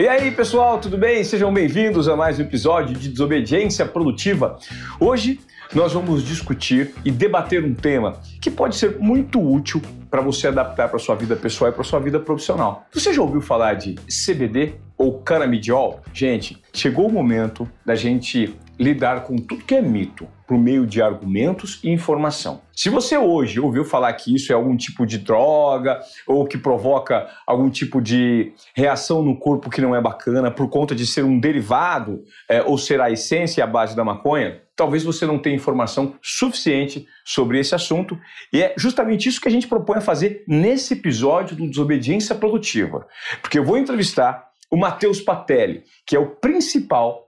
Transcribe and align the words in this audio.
E 0.00 0.06
aí, 0.06 0.30
pessoal, 0.30 0.78
tudo 0.78 0.96
bem? 0.96 1.24
Sejam 1.24 1.52
bem-vindos 1.52 2.06
a 2.06 2.14
mais 2.14 2.38
um 2.38 2.42
episódio 2.42 2.96
de 2.96 3.08
Desobediência 3.08 3.84
Produtiva. 3.84 4.56
Hoje 5.00 5.40
nós 5.74 5.92
vamos 5.92 6.22
discutir 6.22 6.94
e 7.04 7.10
debater 7.10 7.64
um 7.64 7.74
tema 7.74 8.20
que 8.40 8.48
pode 8.48 8.76
ser 8.76 8.96
muito 9.00 9.40
útil 9.40 9.82
para 10.08 10.20
você 10.20 10.46
adaptar 10.46 10.88
para 10.88 11.00
sua 11.00 11.16
vida 11.16 11.34
pessoal 11.34 11.72
e 11.72 11.74
para 11.74 11.82
sua 11.82 11.98
vida 11.98 12.20
profissional. 12.20 12.86
Você 12.92 13.12
já 13.12 13.20
ouviu 13.20 13.40
falar 13.40 13.74
de 13.74 13.96
CBD 14.06 14.76
ou 14.96 15.18
canabidiol? 15.18 16.00
Gente, 16.12 16.62
chegou 16.72 17.08
o 17.08 17.12
momento 17.12 17.68
da 17.84 17.96
gente 17.96 18.56
lidar 18.78 19.24
com 19.24 19.36
tudo 19.36 19.64
que 19.64 19.74
é 19.74 19.82
mito 19.82 20.28
por 20.46 20.56
meio 20.56 20.86
de 20.86 21.02
argumentos 21.02 21.80
e 21.84 21.90
informação. 21.90 22.62
Se 22.72 22.88
você 22.88 23.18
hoje 23.18 23.60
ouviu 23.60 23.84
falar 23.84 24.12
que 24.14 24.34
isso 24.34 24.50
é 24.52 24.54
algum 24.54 24.76
tipo 24.76 25.04
de 25.04 25.18
droga 25.18 26.00
ou 26.26 26.46
que 26.46 26.56
provoca 26.56 27.28
algum 27.46 27.68
tipo 27.68 28.00
de 28.00 28.52
reação 28.74 29.22
no 29.22 29.38
corpo 29.38 29.68
que 29.68 29.80
não 29.80 29.94
é 29.94 30.00
bacana 30.00 30.50
por 30.50 30.70
conta 30.70 30.94
de 30.94 31.06
ser 31.06 31.24
um 31.24 31.38
derivado 31.38 32.22
é, 32.48 32.62
ou 32.62 32.78
ser 32.78 33.00
a 33.00 33.10
essência 33.10 33.60
e 33.60 33.62
a 33.62 33.66
base 33.66 33.94
da 33.94 34.04
maconha, 34.04 34.62
talvez 34.74 35.02
você 35.02 35.26
não 35.26 35.38
tenha 35.38 35.56
informação 35.56 36.14
suficiente 36.22 37.06
sobre 37.24 37.58
esse 37.58 37.74
assunto 37.74 38.18
e 38.52 38.62
é 38.62 38.74
justamente 38.78 39.28
isso 39.28 39.40
que 39.40 39.48
a 39.48 39.50
gente 39.50 39.66
propõe 39.66 39.98
a 39.98 40.00
fazer 40.00 40.44
nesse 40.46 40.94
episódio 40.94 41.56
do 41.56 41.68
Desobediência 41.68 42.34
Produtiva. 42.34 43.06
Porque 43.42 43.58
eu 43.58 43.64
vou 43.64 43.76
entrevistar 43.76 44.48
o 44.70 44.76
Matheus 44.76 45.20
Patelli, 45.20 45.82
que 46.06 46.14
é 46.14 46.18
o 46.18 46.36
principal 46.36 47.27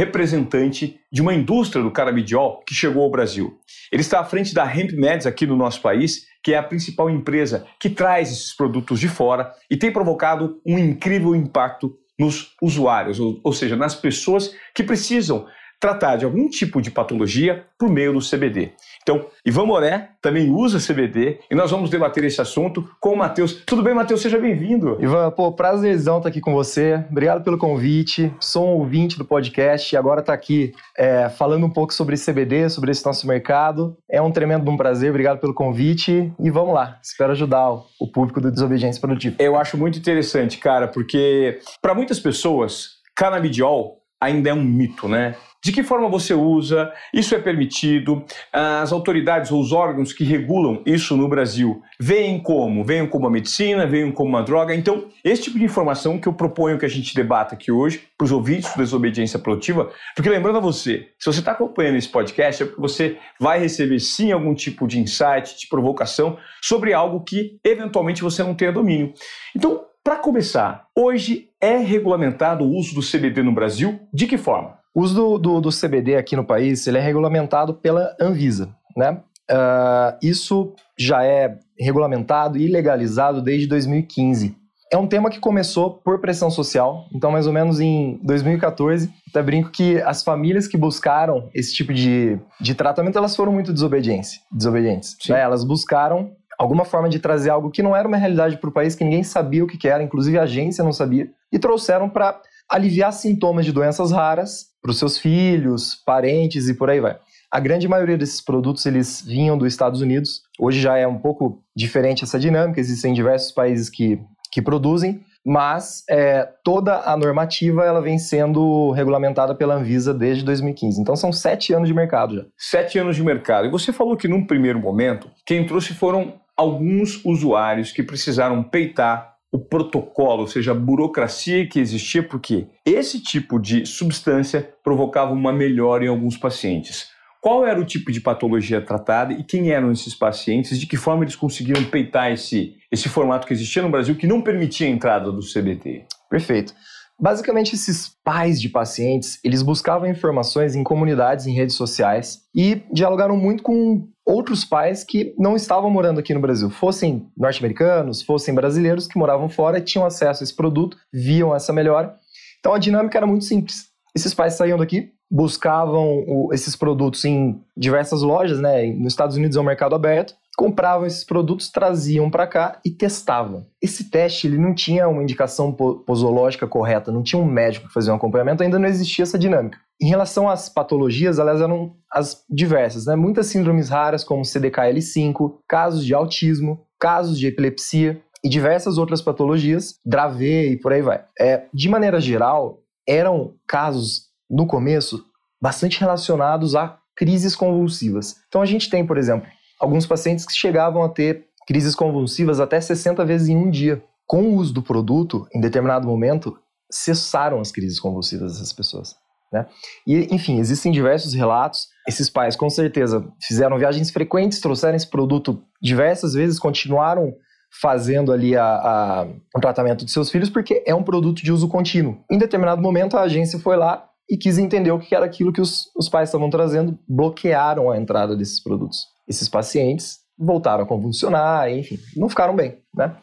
representante 0.00 0.98
de 1.12 1.20
uma 1.20 1.34
indústria 1.34 1.82
do 1.82 1.90
canabidiol 1.90 2.62
que 2.66 2.74
chegou 2.74 3.02
ao 3.02 3.10
Brasil. 3.10 3.58
Ele 3.92 4.00
está 4.00 4.20
à 4.20 4.24
frente 4.24 4.54
da 4.54 4.64
Hemp 4.64 4.92
Meds 4.92 5.26
aqui 5.26 5.46
no 5.46 5.56
nosso 5.56 5.82
país, 5.82 6.26
que 6.42 6.54
é 6.54 6.56
a 6.56 6.62
principal 6.62 7.10
empresa 7.10 7.66
que 7.78 7.90
traz 7.90 8.32
esses 8.32 8.56
produtos 8.56 8.98
de 8.98 9.08
fora 9.08 9.52
e 9.70 9.76
tem 9.76 9.92
provocado 9.92 10.58
um 10.66 10.78
incrível 10.78 11.34
impacto 11.34 11.94
nos 12.18 12.54
usuários, 12.62 13.20
ou, 13.20 13.40
ou 13.44 13.52
seja, 13.52 13.76
nas 13.76 13.94
pessoas 13.94 14.54
que 14.74 14.82
precisam 14.82 15.46
tratar 15.80 16.16
de 16.16 16.26
algum 16.26 16.48
tipo 16.48 16.82
de 16.82 16.90
patologia 16.90 17.64
por 17.78 17.88
meio 17.88 18.12
do 18.12 18.20
CBD. 18.20 18.72
Então, 19.02 19.26
Ivan 19.46 19.64
Moré 19.64 20.10
também 20.20 20.50
usa 20.50 20.78
CBD 20.78 21.40
e 21.50 21.54
nós 21.54 21.70
vamos 21.70 21.88
debater 21.88 22.22
esse 22.24 22.38
assunto 22.38 22.86
com 23.00 23.14
o 23.14 23.16
Matheus. 23.16 23.62
Tudo 23.64 23.82
bem, 23.82 23.94
Matheus? 23.94 24.20
Seja 24.20 24.38
bem-vindo. 24.38 24.98
Ivan, 25.00 25.30
pô, 25.30 25.50
prazerzão 25.52 26.18
estar 26.18 26.28
aqui 26.28 26.40
com 26.40 26.52
você. 26.52 27.02
Obrigado 27.10 27.42
pelo 27.42 27.56
convite. 27.56 28.30
Sou 28.38 28.66
um 28.66 28.78
ouvinte 28.78 29.16
do 29.16 29.24
podcast 29.24 29.94
e 29.94 29.96
agora 29.96 30.20
estar 30.20 30.34
tá 30.34 30.38
aqui 30.38 30.72
é, 30.98 31.30
falando 31.30 31.64
um 31.64 31.70
pouco 31.70 31.94
sobre 31.94 32.16
CBD, 32.16 32.68
sobre 32.68 32.90
esse 32.90 33.04
nosso 33.06 33.26
mercado. 33.26 33.96
É 34.08 34.20
um 34.20 34.30
tremendo 34.30 34.70
um 34.70 34.76
prazer. 34.76 35.08
Obrigado 35.08 35.40
pelo 35.40 35.54
convite 35.54 36.30
e 36.38 36.50
vamos 36.50 36.74
lá. 36.74 36.98
Espero 37.02 37.32
ajudar 37.32 37.70
o 37.70 38.06
público 38.12 38.38
do 38.38 38.52
Desobediência 38.52 39.00
Produtiva. 39.00 39.36
Eu 39.38 39.56
acho 39.56 39.78
muito 39.78 39.98
interessante, 39.98 40.58
cara, 40.58 40.86
porque 40.86 41.58
para 41.80 41.94
muitas 41.94 42.20
pessoas, 42.20 42.98
canabidiol 43.16 44.00
ainda 44.20 44.50
é 44.50 44.54
um 44.54 44.62
mito, 44.62 45.08
né? 45.08 45.34
De 45.62 45.72
que 45.72 45.82
forma 45.82 46.08
você 46.08 46.32
usa? 46.32 46.90
Isso 47.12 47.34
é 47.34 47.38
permitido? 47.38 48.24
As 48.52 48.92
autoridades 48.92 49.52
ou 49.52 49.60
os 49.60 49.72
órgãos 49.72 50.12
que 50.12 50.24
regulam 50.24 50.82
isso 50.86 51.16
no 51.16 51.28
Brasil 51.28 51.82
veem 51.98 52.40
como? 52.40 52.82
Veem 52.82 53.06
como 53.06 53.26
uma 53.26 53.30
medicina, 53.30 53.86
veem 53.86 54.10
como 54.10 54.30
uma 54.30 54.42
droga? 54.42 54.74
Então, 54.74 55.08
esse 55.22 55.42
tipo 55.42 55.58
de 55.58 55.64
informação 55.64 56.18
que 56.18 56.26
eu 56.26 56.32
proponho 56.32 56.78
que 56.78 56.86
a 56.86 56.88
gente 56.88 57.14
debata 57.14 57.54
aqui 57.54 57.70
hoje 57.70 58.02
para 58.16 58.24
os 58.24 58.32
ouvintes 58.32 58.72
do 58.72 58.78
Desobediência 58.78 59.38
Produtiva, 59.38 59.90
porque 60.16 60.30
lembrando 60.30 60.56
a 60.56 60.62
você, 60.62 61.08
se 61.18 61.26
você 61.26 61.40
está 61.40 61.52
acompanhando 61.52 61.96
esse 61.96 62.08
podcast, 62.08 62.62
é 62.62 62.66
porque 62.66 62.80
você 62.80 63.18
vai 63.38 63.60
receber 63.60 63.98
sim 64.00 64.32
algum 64.32 64.54
tipo 64.54 64.86
de 64.86 64.98
insight, 64.98 65.58
de 65.58 65.68
provocação 65.68 66.38
sobre 66.62 66.94
algo 66.94 67.22
que 67.22 67.58
eventualmente 67.62 68.22
você 68.22 68.42
não 68.42 68.54
tenha 68.54 68.72
domínio. 68.72 69.12
Então, 69.54 69.84
para 70.02 70.16
começar, 70.16 70.86
hoje 70.96 71.50
é 71.60 71.76
regulamentado 71.76 72.64
o 72.64 72.74
uso 72.74 72.94
do 72.94 73.02
CBD 73.02 73.42
no 73.42 73.52
Brasil? 73.52 74.00
De 74.12 74.26
que 74.26 74.38
forma? 74.38 74.79
O 74.94 75.02
uso 75.02 75.14
do, 75.14 75.38
do, 75.38 75.60
do 75.60 75.70
CBD 75.70 76.16
aqui 76.16 76.34
no 76.34 76.44
país 76.44 76.86
ele 76.86 76.98
é 76.98 77.00
regulamentado 77.00 77.74
pela 77.74 78.14
Anvisa, 78.20 78.74
né? 78.96 79.20
Uh, 79.50 80.16
isso 80.22 80.74
já 80.96 81.24
é 81.24 81.58
regulamentado 81.78 82.56
e 82.56 82.68
legalizado 82.68 83.42
desde 83.42 83.66
2015. 83.66 84.56
É 84.92 84.96
um 84.96 85.06
tema 85.06 85.30
que 85.30 85.38
começou 85.38 85.94
por 85.94 86.20
pressão 86.20 86.50
social, 86.50 87.06
então 87.14 87.30
mais 87.30 87.46
ou 87.46 87.52
menos 87.52 87.80
em 87.80 88.18
2014, 88.24 89.08
até 89.28 89.40
brinco 89.40 89.70
que 89.70 90.00
as 90.02 90.22
famílias 90.22 90.66
que 90.66 90.76
buscaram 90.76 91.48
esse 91.54 91.72
tipo 91.72 91.94
de, 91.94 92.38
de 92.60 92.74
tratamento, 92.74 93.16
elas 93.16 93.36
foram 93.36 93.52
muito 93.52 93.72
desobedientes. 93.72 94.40
desobedientes 94.50 95.16
né? 95.28 95.40
Elas 95.40 95.62
buscaram 95.62 96.32
alguma 96.58 96.84
forma 96.84 97.08
de 97.08 97.18
trazer 97.18 97.50
algo 97.50 97.70
que 97.70 97.82
não 97.82 97.94
era 97.94 98.06
uma 98.06 98.16
realidade 98.16 98.56
para 98.56 98.68
o 98.68 98.72
país, 98.72 98.94
que 98.94 99.04
ninguém 99.04 99.22
sabia 99.22 99.64
o 99.64 99.66
que 99.66 99.88
era, 99.88 100.02
inclusive 100.02 100.38
a 100.38 100.42
agência 100.42 100.84
não 100.84 100.92
sabia, 100.92 101.30
e 101.52 101.58
trouxeram 101.58 102.08
para 102.08 102.40
aliviar 102.70 103.12
sintomas 103.12 103.66
de 103.66 103.72
doenças 103.72 104.12
raras 104.12 104.66
para 104.80 104.92
os 104.92 104.98
seus 104.98 105.18
filhos, 105.18 105.96
parentes 106.06 106.68
e 106.68 106.74
por 106.74 106.88
aí 106.88 107.00
vai. 107.00 107.18
A 107.50 107.58
grande 107.58 107.88
maioria 107.88 108.16
desses 108.16 108.40
produtos 108.40 108.86
eles 108.86 109.22
vinham 109.26 109.58
dos 109.58 109.66
Estados 109.66 110.00
Unidos. 110.00 110.42
Hoje 110.58 110.80
já 110.80 110.96
é 110.96 111.06
um 111.06 111.18
pouco 111.18 111.60
diferente 111.74 112.22
essa 112.22 112.38
dinâmica. 112.38 112.78
Existem 112.78 113.12
diversos 113.12 113.50
países 113.50 113.90
que, 113.90 114.20
que 114.52 114.62
produzem, 114.62 115.20
mas 115.44 116.04
é, 116.08 116.48
toda 116.62 117.00
a 117.00 117.16
normativa 117.16 117.84
ela 117.84 118.00
vem 118.00 118.18
sendo 118.18 118.92
regulamentada 118.92 119.52
pela 119.52 119.74
Anvisa 119.74 120.14
desde 120.14 120.44
2015. 120.44 121.00
Então 121.00 121.16
são 121.16 121.32
sete 121.32 121.72
anos 121.72 121.88
de 121.88 121.94
mercado 121.94 122.36
já. 122.36 122.44
Sete 122.56 123.00
anos 123.00 123.16
de 123.16 123.24
mercado. 123.24 123.66
E 123.66 123.70
você 123.70 123.92
falou 123.92 124.16
que 124.16 124.28
num 124.28 124.46
primeiro 124.46 124.78
momento 124.78 125.28
quem 125.44 125.66
trouxe 125.66 125.92
foram 125.92 126.40
alguns 126.56 127.24
usuários 127.24 127.90
que 127.90 128.02
precisaram 128.02 128.62
peitar 128.62 129.34
o 129.52 129.58
protocolo, 129.58 130.42
ou 130.42 130.46
seja, 130.46 130.72
a 130.72 130.74
burocracia 130.74 131.66
que 131.66 131.80
existia, 131.80 132.22
porque 132.22 132.68
esse 132.86 133.20
tipo 133.20 133.58
de 133.58 133.84
substância 133.84 134.72
provocava 134.82 135.32
uma 135.32 135.52
melhora 135.52 136.04
em 136.04 136.08
alguns 136.08 136.36
pacientes. 136.36 137.08
Qual 137.40 137.66
era 137.66 137.80
o 137.80 137.84
tipo 137.84 138.12
de 138.12 138.20
patologia 138.20 138.82
tratada 138.82 139.32
e 139.32 139.42
quem 139.42 139.70
eram 139.70 139.90
esses 139.90 140.14
pacientes? 140.14 140.78
De 140.78 140.86
que 140.86 140.96
forma 140.96 141.24
eles 141.24 141.34
conseguiram 141.34 141.82
peitar 141.84 142.30
esse, 142.30 142.76
esse 142.92 143.08
formato 143.08 143.46
que 143.46 143.54
existia 143.54 143.82
no 143.82 143.88
Brasil 143.88 144.14
que 144.14 144.26
não 144.26 144.42
permitia 144.42 144.86
a 144.86 144.90
entrada 144.90 145.32
do 145.32 145.40
CBT? 145.40 146.04
Perfeito. 146.28 146.74
Basicamente, 147.18 147.74
esses 147.74 148.16
pais 148.24 148.60
de 148.60 148.68
pacientes, 148.68 149.38
eles 149.44 149.62
buscavam 149.62 150.08
informações 150.08 150.74
em 150.74 150.82
comunidades, 150.82 151.46
em 151.46 151.52
redes 151.52 151.76
sociais 151.76 152.42
e 152.54 152.82
dialogaram 152.92 153.36
muito 153.36 153.62
com 153.62 154.08
outros 154.30 154.64
pais 154.64 155.02
que 155.02 155.34
não 155.38 155.56
estavam 155.56 155.90
morando 155.90 156.20
aqui 156.20 156.32
no 156.32 156.40
Brasil, 156.40 156.70
fossem 156.70 157.26
norte-americanos, 157.36 158.22
fossem 158.22 158.54
brasileiros 158.54 159.06
que 159.06 159.18
moravam 159.18 159.48
fora 159.48 159.80
tinham 159.80 160.06
acesso 160.06 160.42
a 160.42 160.44
esse 160.44 160.54
produto, 160.54 160.96
viam 161.12 161.54
essa 161.54 161.72
melhora. 161.72 162.14
Então 162.58 162.72
a 162.72 162.78
dinâmica 162.78 163.18
era 163.18 163.26
muito 163.26 163.44
simples. 163.44 163.88
Esses 164.14 164.34
pais 164.34 164.54
saíam 164.54 164.78
daqui, 164.78 165.12
buscavam 165.30 166.24
o, 166.26 166.50
esses 166.52 166.74
produtos 166.76 167.24
em 167.24 167.60
diversas 167.76 168.22
lojas, 168.22 168.60
né? 168.60 168.86
Nos 168.86 169.12
Estados 169.12 169.36
Unidos 169.36 169.56
é 169.56 169.60
um 169.60 169.64
mercado 169.64 169.94
aberto, 169.94 170.34
compravam 170.56 171.06
esses 171.06 171.24
produtos, 171.24 171.70
traziam 171.70 172.30
para 172.30 172.46
cá 172.46 172.80
e 172.84 172.90
testavam. 172.90 173.66
Esse 173.80 174.10
teste 174.10 174.46
ele 174.46 174.58
não 174.58 174.74
tinha 174.74 175.08
uma 175.08 175.22
indicação 175.22 175.72
posológica 175.72 176.66
correta, 176.66 177.12
não 177.12 177.22
tinha 177.22 177.40
um 177.40 177.46
médico 177.46 177.86
que 177.88 177.94
fazia 177.94 178.12
um 178.12 178.16
acompanhamento, 178.16 178.62
ainda 178.62 178.78
não 178.78 178.88
existia 178.88 179.22
essa 179.22 179.38
dinâmica. 179.38 179.78
Em 180.02 180.08
relação 180.08 180.48
às 180.48 180.68
patologias, 180.68 181.38
elas 181.38 181.60
eram 181.60 181.94
as 182.10 182.42
diversas, 182.48 183.04
né? 183.04 183.14
Muitas 183.14 183.46
síndromes 183.48 183.90
raras, 183.90 184.24
como 184.24 184.42
CDKL5, 184.42 185.58
casos 185.68 186.04
de 186.04 186.14
autismo, 186.14 186.86
casos 186.98 187.38
de 187.38 187.46
epilepsia 187.46 188.22
e 188.42 188.48
diversas 188.48 188.96
outras 188.96 189.20
patologias, 189.20 189.96
Dravet 190.04 190.72
e 190.72 190.76
por 190.78 190.92
aí 190.92 191.02
vai. 191.02 191.22
É, 191.38 191.66
de 191.72 191.88
maneira 191.88 192.18
geral, 192.20 192.78
eram 193.06 193.54
casos, 193.66 194.28
no 194.48 194.66
começo, 194.66 195.22
bastante 195.60 196.00
relacionados 196.00 196.74
a 196.74 196.98
crises 197.14 197.54
convulsivas. 197.54 198.36
Então 198.48 198.62
a 198.62 198.66
gente 198.66 198.88
tem, 198.88 199.06
por 199.06 199.18
exemplo, 199.18 199.46
alguns 199.78 200.06
pacientes 200.06 200.46
que 200.46 200.54
chegavam 200.54 201.02
a 201.02 201.08
ter 201.08 201.46
crises 201.66 201.94
convulsivas 201.94 202.58
até 202.58 202.80
60 202.80 203.24
vezes 203.24 203.48
em 203.48 203.56
um 203.56 203.70
dia. 203.70 204.02
Com 204.26 204.44
o 204.44 204.54
uso 204.54 204.72
do 204.72 204.82
produto, 204.82 205.46
em 205.54 205.60
determinado 205.60 206.06
momento, 206.06 206.56
cessaram 206.90 207.60
as 207.60 207.70
crises 207.70 208.00
convulsivas 208.00 208.52
dessas 208.52 208.72
pessoas. 208.72 209.14
Né? 209.52 209.66
E, 210.06 210.34
enfim, 210.34 210.58
existem 210.58 210.92
diversos 210.92 211.34
relatos. 211.34 211.88
Esses 212.08 212.30
pais, 212.30 212.56
com 212.56 212.70
certeza, 212.70 213.26
fizeram 213.42 213.78
viagens 213.78 214.10
frequentes, 214.10 214.60
trouxeram 214.60 214.96
esse 214.96 215.08
produto 215.08 215.62
diversas 215.82 216.34
vezes, 216.34 216.58
continuaram 216.58 217.34
fazendo 217.80 218.32
ali 218.32 218.56
a, 218.56 218.64
a, 218.64 219.26
o 219.56 219.60
tratamento 219.60 220.04
de 220.04 220.10
seus 220.10 220.30
filhos, 220.30 220.50
porque 220.50 220.82
é 220.86 220.94
um 220.94 221.04
produto 221.04 221.42
de 221.42 221.52
uso 221.52 221.68
contínuo. 221.68 222.18
Em 222.30 222.38
determinado 222.38 222.82
momento, 222.82 223.16
a 223.16 223.22
agência 223.22 223.58
foi 223.58 223.76
lá 223.76 224.06
e 224.28 224.36
quis 224.36 224.58
entender 224.58 224.90
o 224.90 224.98
que 224.98 225.14
era 225.14 225.24
aquilo 225.24 225.52
que 225.52 225.60
os, 225.60 225.86
os 225.96 226.08
pais 226.08 226.28
estavam 226.28 226.50
trazendo, 226.50 226.98
bloquearam 227.08 227.90
a 227.90 227.96
entrada 227.96 228.36
desses 228.36 228.60
produtos 228.60 229.06
esses 229.30 229.48
pacientes 229.48 230.18
voltaram 230.36 230.82
a 230.82 230.86
convulsionar, 230.86 231.70
enfim, 231.70 231.98
não 232.16 232.28
ficaram 232.28 232.56
bem, 232.56 232.78
né? 232.92 233.16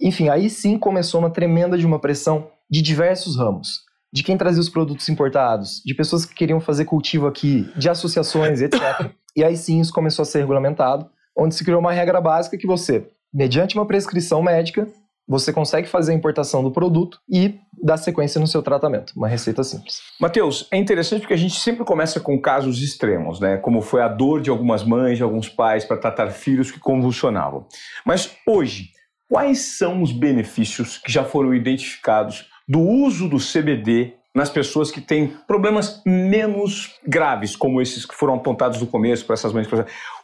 Enfim, 0.00 0.28
aí 0.28 0.50
sim 0.50 0.78
começou 0.78 1.20
uma 1.20 1.30
tremenda 1.30 1.78
de 1.78 1.86
uma 1.86 1.98
pressão 1.98 2.50
de 2.70 2.82
diversos 2.82 3.36
ramos, 3.36 3.80
de 4.12 4.22
quem 4.22 4.36
trazia 4.36 4.60
os 4.60 4.68
produtos 4.68 5.08
importados, 5.08 5.82
de 5.84 5.94
pessoas 5.94 6.24
que 6.24 6.34
queriam 6.34 6.60
fazer 6.60 6.84
cultivo 6.84 7.26
aqui, 7.26 7.70
de 7.76 7.88
associações, 7.88 8.60
etc. 8.60 9.10
e 9.36 9.44
aí 9.44 9.56
sim 9.56 9.80
isso 9.80 9.92
começou 9.92 10.22
a 10.22 10.26
ser 10.26 10.40
regulamentado, 10.40 11.08
onde 11.36 11.54
se 11.54 11.64
criou 11.64 11.80
uma 11.80 11.92
regra 11.92 12.20
básica 12.20 12.56
que 12.56 12.66
você, 12.66 13.06
mediante 13.32 13.76
uma 13.76 13.86
prescrição 13.86 14.42
médica, 14.42 14.88
você 15.28 15.52
consegue 15.52 15.86
fazer 15.86 16.12
a 16.12 16.14
importação 16.14 16.64
do 16.64 16.70
produto 16.70 17.20
e 17.28 17.60
dar 17.82 17.98
sequência 17.98 18.40
no 18.40 18.46
seu 18.46 18.62
tratamento. 18.62 19.12
Uma 19.14 19.28
receita 19.28 19.62
simples. 19.62 20.00
Matheus, 20.18 20.66
é 20.72 20.78
interessante 20.78 21.20
porque 21.20 21.34
a 21.34 21.38
gente 21.38 21.60
sempre 21.60 21.84
começa 21.84 22.18
com 22.18 22.40
casos 22.40 22.82
extremos, 22.82 23.38
né? 23.38 23.58
Como 23.58 23.82
foi 23.82 24.00
a 24.00 24.08
dor 24.08 24.40
de 24.40 24.48
algumas 24.48 24.82
mães, 24.82 25.18
de 25.18 25.22
alguns 25.22 25.48
pais 25.48 25.84
para 25.84 25.98
tratar 25.98 26.30
filhos 26.30 26.70
que 26.70 26.80
convulsionavam. 26.80 27.66
Mas 28.06 28.34
hoje, 28.46 28.90
quais 29.28 29.76
são 29.76 30.02
os 30.02 30.12
benefícios 30.12 30.96
que 30.96 31.12
já 31.12 31.22
foram 31.22 31.54
identificados 31.54 32.46
do 32.68 32.80
uso 32.80 33.28
do 33.28 33.38
CBD 33.38 34.14
nas 34.34 34.50
pessoas 34.50 34.90
que 34.90 35.00
têm 35.00 35.34
problemas 35.46 36.02
menos 36.04 36.94
graves, 37.06 37.56
como 37.56 37.80
esses 37.80 38.04
que 38.04 38.14
foram 38.14 38.34
apontados 38.34 38.80
no 38.80 38.86
começo 38.86 39.24
para 39.24 39.34
essas 39.34 39.52
mães? 39.52 39.66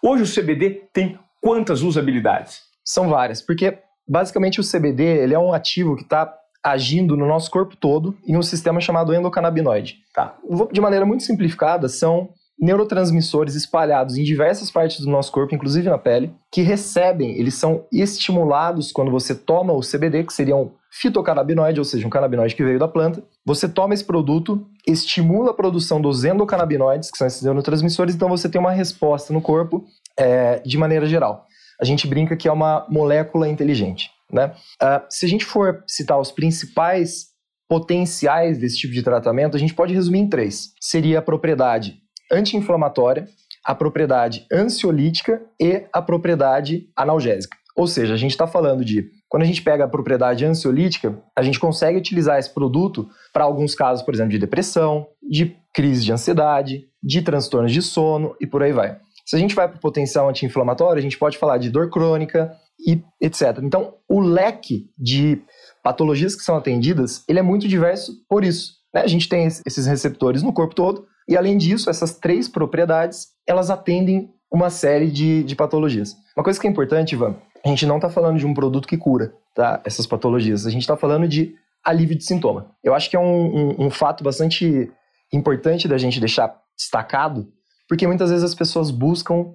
Hoje 0.02 0.22
o 0.22 0.42
CBD 0.42 0.82
tem 0.92 1.18
quantas 1.40 1.82
usabilidades? 1.82 2.62
São 2.84 3.08
várias, 3.08 3.40
porque 3.40 3.78
basicamente 4.06 4.60
o 4.60 4.64
CBD 4.64 5.02
ele 5.02 5.34
é 5.34 5.38
um 5.38 5.52
ativo 5.52 5.96
que 5.96 6.02
está 6.02 6.32
agindo 6.62 7.16
no 7.16 7.26
nosso 7.26 7.50
corpo 7.50 7.76
todo 7.76 8.16
em 8.26 8.36
um 8.36 8.42
sistema 8.42 8.80
chamado 8.80 9.14
endocannabinoide. 9.14 9.98
Tá. 10.14 10.36
De 10.72 10.80
maneira 10.80 11.04
muito 11.04 11.22
simplificada, 11.22 11.88
são 11.88 12.30
neurotransmissores 12.60 13.54
espalhados 13.54 14.16
em 14.16 14.22
diversas 14.22 14.70
partes 14.70 15.00
do 15.00 15.10
nosso 15.10 15.32
corpo, 15.32 15.54
inclusive 15.54 15.88
na 15.88 15.98
pele, 15.98 16.32
que 16.52 16.62
recebem, 16.62 17.36
eles 17.38 17.54
são 17.54 17.84
estimulados 17.92 18.92
quando 18.92 19.10
você 19.10 19.34
toma 19.34 19.72
o 19.72 19.80
CBD, 19.80 20.24
que 20.24 20.32
seria 20.32 20.56
um 20.56 20.70
fitocannabinoide, 20.90 21.80
ou 21.80 21.84
seja, 21.84 22.06
um 22.06 22.10
canabinoide 22.10 22.54
que 22.54 22.64
veio 22.64 22.78
da 22.78 22.86
planta. 22.86 23.22
Você 23.44 23.68
toma 23.68 23.94
esse 23.94 24.04
produto, 24.04 24.64
estimula 24.86 25.50
a 25.50 25.54
produção 25.54 26.00
dos 26.00 26.24
endocannabinoides, 26.24 27.10
que 27.10 27.18
são 27.18 27.26
esses 27.26 27.42
neurotransmissores, 27.42 28.14
então 28.14 28.28
você 28.28 28.48
tem 28.48 28.60
uma 28.60 28.70
resposta 28.70 29.32
no 29.32 29.42
corpo 29.42 29.84
é, 30.16 30.60
de 30.64 30.78
maneira 30.78 31.06
geral 31.06 31.46
a 31.80 31.84
gente 31.84 32.06
brinca 32.06 32.36
que 32.36 32.48
é 32.48 32.52
uma 32.52 32.86
molécula 32.88 33.48
inteligente. 33.48 34.10
Né? 34.32 34.52
Uh, 34.82 35.04
se 35.10 35.26
a 35.26 35.28
gente 35.28 35.44
for 35.44 35.82
citar 35.86 36.18
os 36.18 36.32
principais 36.32 37.26
potenciais 37.68 38.58
desse 38.58 38.78
tipo 38.78 38.92
de 38.92 39.02
tratamento, 39.02 39.56
a 39.56 39.60
gente 39.60 39.74
pode 39.74 39.94
resumir 39.94 40.20
em 40.20 40.28
três. 40.28 40.72
Seria 40.80 41.18
a 41.18 41.22
propriedade 41.22 41.98
anti-inflamatória, 42.30 43.26
a 43.64 43.74
propriedade 43.74 44.46
ansiolítica 44.52 45.42
e 45.60 45.84
a 45.92 46.02
propriedade 46.02 46.88
analgésica. 46.96 47.56
Ou 47.76 47.86
seja, 47.86 48.14
a 48.14 48.16
gente 48.16 48.30
está 48.30 48.46
falando 48.46 48.84
de 48.84 49.10
quando 49.28 49.42
a 49.42 49.46
gente 49.46 49.62
pega 49.62 49.84
a 49.84 49.88
propriedade 49.88 50.44
ansiolítica, 50.44 51.18
a 51.36 51.42
gente 51.42 51.58
consegue 51.58 51.98
utilizar 51.98 52.38
esse 52.38 52.50
produto 52.50 53.08
para 53.32 53.42
alguns 53.42 53.74
casos, 53.74 54.04
por 54.04 54.14
exemplo, 54.14 54.30
de 54.30 54.38
depressão, 54.38 55.08
de 55.28 55.56
crise 55.74 56.04
de 56.04 56.12
ansiedade, 56.12 56.86
de 57.02 57.20
transtornos 57.20 57.72
de 57.72 57.82
sono 57.82 58.36
e 58.40 58.46
por 58.46 58.62
aí 58.62 58.72
vai. 58.72 58.96
Se 59.26 59.34
a 59.34 59.38
gente 59.38 59.54
vai 59.54 59.66
para 59.66 59.78
o 59.78 59.80
potencial 59.80 60.28
anti-inflamatório, 60.28 61.00
a 61.00 61.02
gente 61.02 61.18
pode 61.18 61.36
falar 61.36 61.58
de 61.58 61.68
dor 61.68 61.90
crônica 61.90 62.54
e 62.78 63.02
etc. 63.20 63.58
Então, 63.62 63.94
o 64.08 64.20
leque 64.20 64.88
de 64.96 65.42
patologias 65.82 66.36
que 66.36 66.42
são 66.42 66.56
atendidas, 66.56 67.24
ele 67.28 67.38
é 67.38 67.42
muito 67.42 67.66
diverso 67.66 68.12
por 68.28 68.44
isso. 68.44 68.74
Né? 68.94 69.00
A 69.00 69.06
gente 69.06 69.28
tem 69.28 69.46
esses 69.46 69.86
receptores 69.86 70.42
no 70.42 70.52
corpo 70.52 70.74
todo 70.74 71.06
e, 71.28 71.36
além 71.36 71.56
disso, 71.56 71.88
essas 71.88 72.18
três 72.18 72.48
propriedades, 72.48 73.28
elas 73.46 73.70
atendem 73.70 74.30
uma 74.52 74.70
série 74.70 75.10
de, 75.10 75.42
de 75.42 75.56
patologias. 75.56 76.14
Uma 76.36 76.44
coisa 76.44 76.60
que 76.60 76.66
é 76.66 76.70
importante, 76.70 77.14
Ivan, 77.14 77.36
a 77.64 77.68
gente 77.68 77.86
não 77.86 77.96
está 77.96 78.08
falando 78.08 78.38
de 78.38 78.46
um 78.46 78.54
produto 78.54 78.86
que 78.86 78.96
cura 78.96 79.34
tá? 79.54 79.80
essas 79.84 80.06
patologias. 80.06 80.66
A 80.66 80.70
gente 80.70 80.82
está 80.82 80.96
falando 80.96 81.26
de 81.26 81.54
alívio 81.82 82.16
de 82.16 82.24
sintoma. 82.24 82.70
Eu 82.82 82.94
acho 82.94 83.10
que 83.10 83.16
é 83.16 83.20
um, 83.20 83.24
um, 83.24 83.86
um 83.86 83.90
fato 83.90 84.22
bastante 84.22 84.90
importante 85.32 85.88
da 85.88 85.98
gente 85.98 86.20
deixar 86.20 86.54
destacado, 86.76 87.48
porque 87.88 88.06
muitas 88.06 88.30
vezes 88.30 88.44
as 88.44 88.54
pessoas 88.54 88.90
buscam 88.90 89.54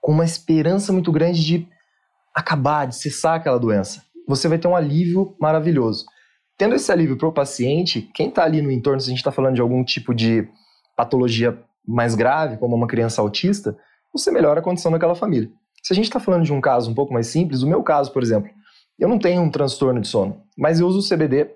com 0.00 0.12
uma 0.12 0.24
esperança 0.24 0.92
muito 0.92 1.12
grande 1.12 1.44
de 1.44 1.68
acabar, 2.34 2.86
de 2.86 2.96
cessar 2.96 3.36
aquela 3.36 3.58
doença. 3.58 4.02
Você 4.26 4.48
vai 4.48 4.58
ter 4.58 4.68
um 4.68 4.76
alívio 4.76 5.36
maravilhoso. 5.40 6.06
Tendo 6.56 6.74
esse 6.74 6.90
alívio 6.90 7.16
para 7.16 7.28
o 7.28 7.32
paciente, 7.32 8.02
quem 8.14 8.28
está 8.28 8.44
ali 8.44 8.60
no 8.60 8.70
entorno, 8.70 9.00
se 9.00 9.06
a 9.06 9.10
gente 9.10 9.18
está 9.18 9.32
falando 9.32 9.54
de 9.54 9.60
algum 9.60 9.84
tipo 9.84 10.14
de 10.14 10.48
patologia 10.96 11.58
mais 11.86 12.14
grave, 12.14 12.56
como 12.56 12.74
uma 12.74 12.86
criança 12.86 13.20
autista, 13.20 13.76
você 14.12 14.30
melhora 14.30 14.60
a 14.60 14.62
condição 14.62 14.92
daquela 14.92 15.14
família. 15.14 15.50
Se 15.82 15.92
a 15.92 15.96
gente 15.96 16.06
está 16.06 16.18
falando 16.18 16.44
de 16.44 16.52
um 16.52 16.60
caso 16.60 16.90
um 16.90 16.94
pouco 16.94 17.12
mais 17.12 17.26
simples, 17.26 17.62
o 17.62 17.68
meu 17.68 17.82
caso, 17.82 18.12
por 18.12 18.22
exemplo, 18.22 18.50
eu 18.98 19.08
não 19.08 19.18
tenho 19.18 19.42
um 19.42 19.50
transtorno 19.50 20.00
de 20.00 20.08
sono, 20.08 20.42
mas 20.56 20.80
eu 20.80 20.86
uso 20.86 21.00
o 21.00 21.16
CBD 21.16 21.50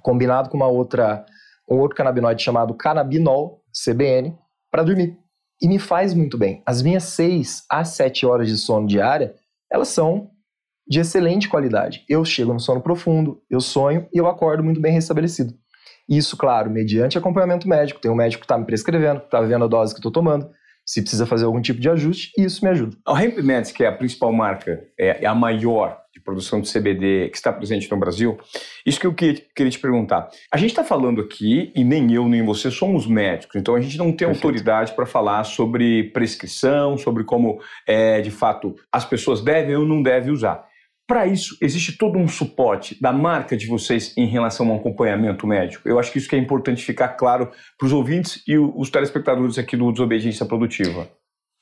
combinado 0.00 0.48
com 0.48 0.56
uma 0.56 0.68
outra, 0.68 1.26
um 1.68 1.78
outro 1.78 1.96
canabinoide 1.96 2.42
chamado 2.42 2.74
canabinol, 2.74 3.62
CBN, 3.72 4.36
para 4.70 4.82
dormir 4.82 5.18
e 5.62 5.68
me 5.68 5.78
faz 5.78 6.12
muito 6.12 6.36
bem. 6.36 6.60
As 6.66 6.82
minhas 6.82 7.04
6 7.04 7.64
a 7.70 7.84
7 7.84 8.26
horas 8.26 8.48
de 8.48 8.58
sono 8.58 8.86
diária, 8.86 9.36
elas 9.70 9.88
são 9.88 10.30
de 10.86 10.98
excelente 10.98 11.48
qualidade. 11.48 12.04
Eu 12.08 12.24
chego 12.24 12.52
no 12.52 12.58
sono 12.58 12.80
profundo, 12.80 13.40
eu 13.48 13.60
sonho 13.60 14.08
e 14.12 14.18
eu 14.18 14.26
acordo 14.26 14.64
muito 14.64 14.80
bem 14.80 14.92
restabelecido. 14.92 15.54
Isso, 16.08 16.36
claro, 16.36 16.70
mediante 16.70 17.16
acompanhamento 17.16 17.68
médico. 17.68 18.00
Tem 18.00 18.10
um 18.10 18.14
médico 18.14 18.40
que 18.40 18.44
está 18.44 18.58
me 18.58 18.66
prescrevendo, 18.66 19.20
que 19.20 19.26
está 19.26 19.40
vendo 19.40 19.64
a 19.64 19.68
dose 19.68 19.94
que 19.94 19.98
estou 19.98 20.12
tomando. 20.12 20.48
Se 20.84 21.00
precisa 21.00 21.26
fazer 21.26 21.44
algum 21.44 21.60
tipo 21.60 21.80
de 21.80 21.88
ajuste, 21.88 22.32
isso 22.36 22.64
me 22.64 22.70
ajuda. 22.70 22.96
A 23.06 23.22
Hemp 23.22 23.38
Meds, 23.38 23.70
que 23.70 23.84
é 23.84 23.86
a 23.86 23.92
principal 23.92 24.32
marca, 24.32 24.82
é, 24.98 25.24
é 25.24 25.26
a 25.26 25.34
maior 25.34 26.02
de 26.12 26.20
produção 26.20 26.60
de 26.60 26.70
CBD 26.70 27.30
que 27.30 27.36
está 27.36 27.52
presente 27.52 27.90
no 27.90 27.96
Brasil. 27.96 28.38
Isso 28.84 29.00
que 29.00 29.06
eu 29.06 29.14
queria 29.14 29.70
te 29.70 29.78
perguntar. 29.78 30.28
A 30.52 30.56
gente 30.58 30.70
está 30.70 30.84
falando 30.84 31.20
aqui, 31.20 31.72
e 31.74 31.82
nem 31.84 32.12
eu 32.12 32.28
nem 32.28 32.44
você 32.44 32.70
somos 32.70 33.06
médicos, 33.06 33.56
então 33.56 33.74
a 33.74 33.80
gente 33.80 33.96
não 33.96 34.06
tem 34.06 34.26
Perfeito. 34.26 34.44
autoridade 34.44 34.92
para 34.92 35.06
falar 35.06 35.44
sobre 35.44 36.10
prescrição, 36.10 36.98
sobre 36.98 37.24
como, 37.24 37.60
é, 37.86 38.20
de 38.20 38.30
fato, 38.30 38.74
as 38.92 39.04
pessoas 39.04 39.40
devem 39.40 39.76
ou 39.76 39.86
não 39.86 40.02
devem 40.02 40.32
usar. 40.32 40.66
Para 41.12 41.26
isso, 41.26 41.58
existe 41.60 41.98
todo 41.98 42.18
um 42.18 42.26
suporte 42.26 42.98
da 42.98 43.12
marca 43.12 43.54
de 43.54 43.66
vocês 43.66 44.16
em 44.16 44.26
relação 44.26 44.70
ao 44.70 44.78
acompanhamento 44.78 45.46
médico. 45.46 45.86
Eu 45.86 45.98
acho 45.98 46.10
que 46.10 46.16
isso 46.16 46.26
que 46.26 46.34
é 46.34 46.38
importante 46.38 46.82
ficar 46.82 47.08
claro 47.08 47.52
para 47.76 47.84
os 47.84 47.92
ouvintes 47.92 48.42
e 48.48 48.56
os 48.56 48.88
telespectadores 48.88 49.58
aqui 49.58 49.76
do 49.76 49.92
Desobediência 49.92 50.46
Produtiva. 50.46 51.06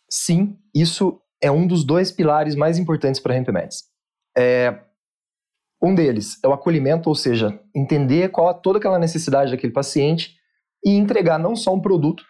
Sim, 0.08 0.56
isso 0.72 1.20
é 1.42 1.50
um 1.50 1.66
dos 1.66 1.82
dois 1.82 2.12
pilares 2.12 2.54
mais 2.54 2.78
importantes 2.78 3.20
para 3.20 3.36
a 3.36 3.52
Meds. 3.52 3.82
É, 4.38 4.82
um 5.82 5.96
deles 5.96 6.38
é 6.44 6.46
o 6.46 6.52
acolhimento, 6.52 7.08
ou 7.08 7.16
seja, 7.16 7.60
entender 7.74 8.28
qual 8.28 8.52
é 8.52 8.54
toda 8.54 8.78
aquela 8.78 9.00
necessidade 9.00 9.50
daquele 9.50 9.72
paciente 9.72 10.36
e 10.86 10.92
entregar 10.92 11.40
não 11.40 11.56
só 11.56 11.74
um 11.74 11.80
produto 11.80 12.22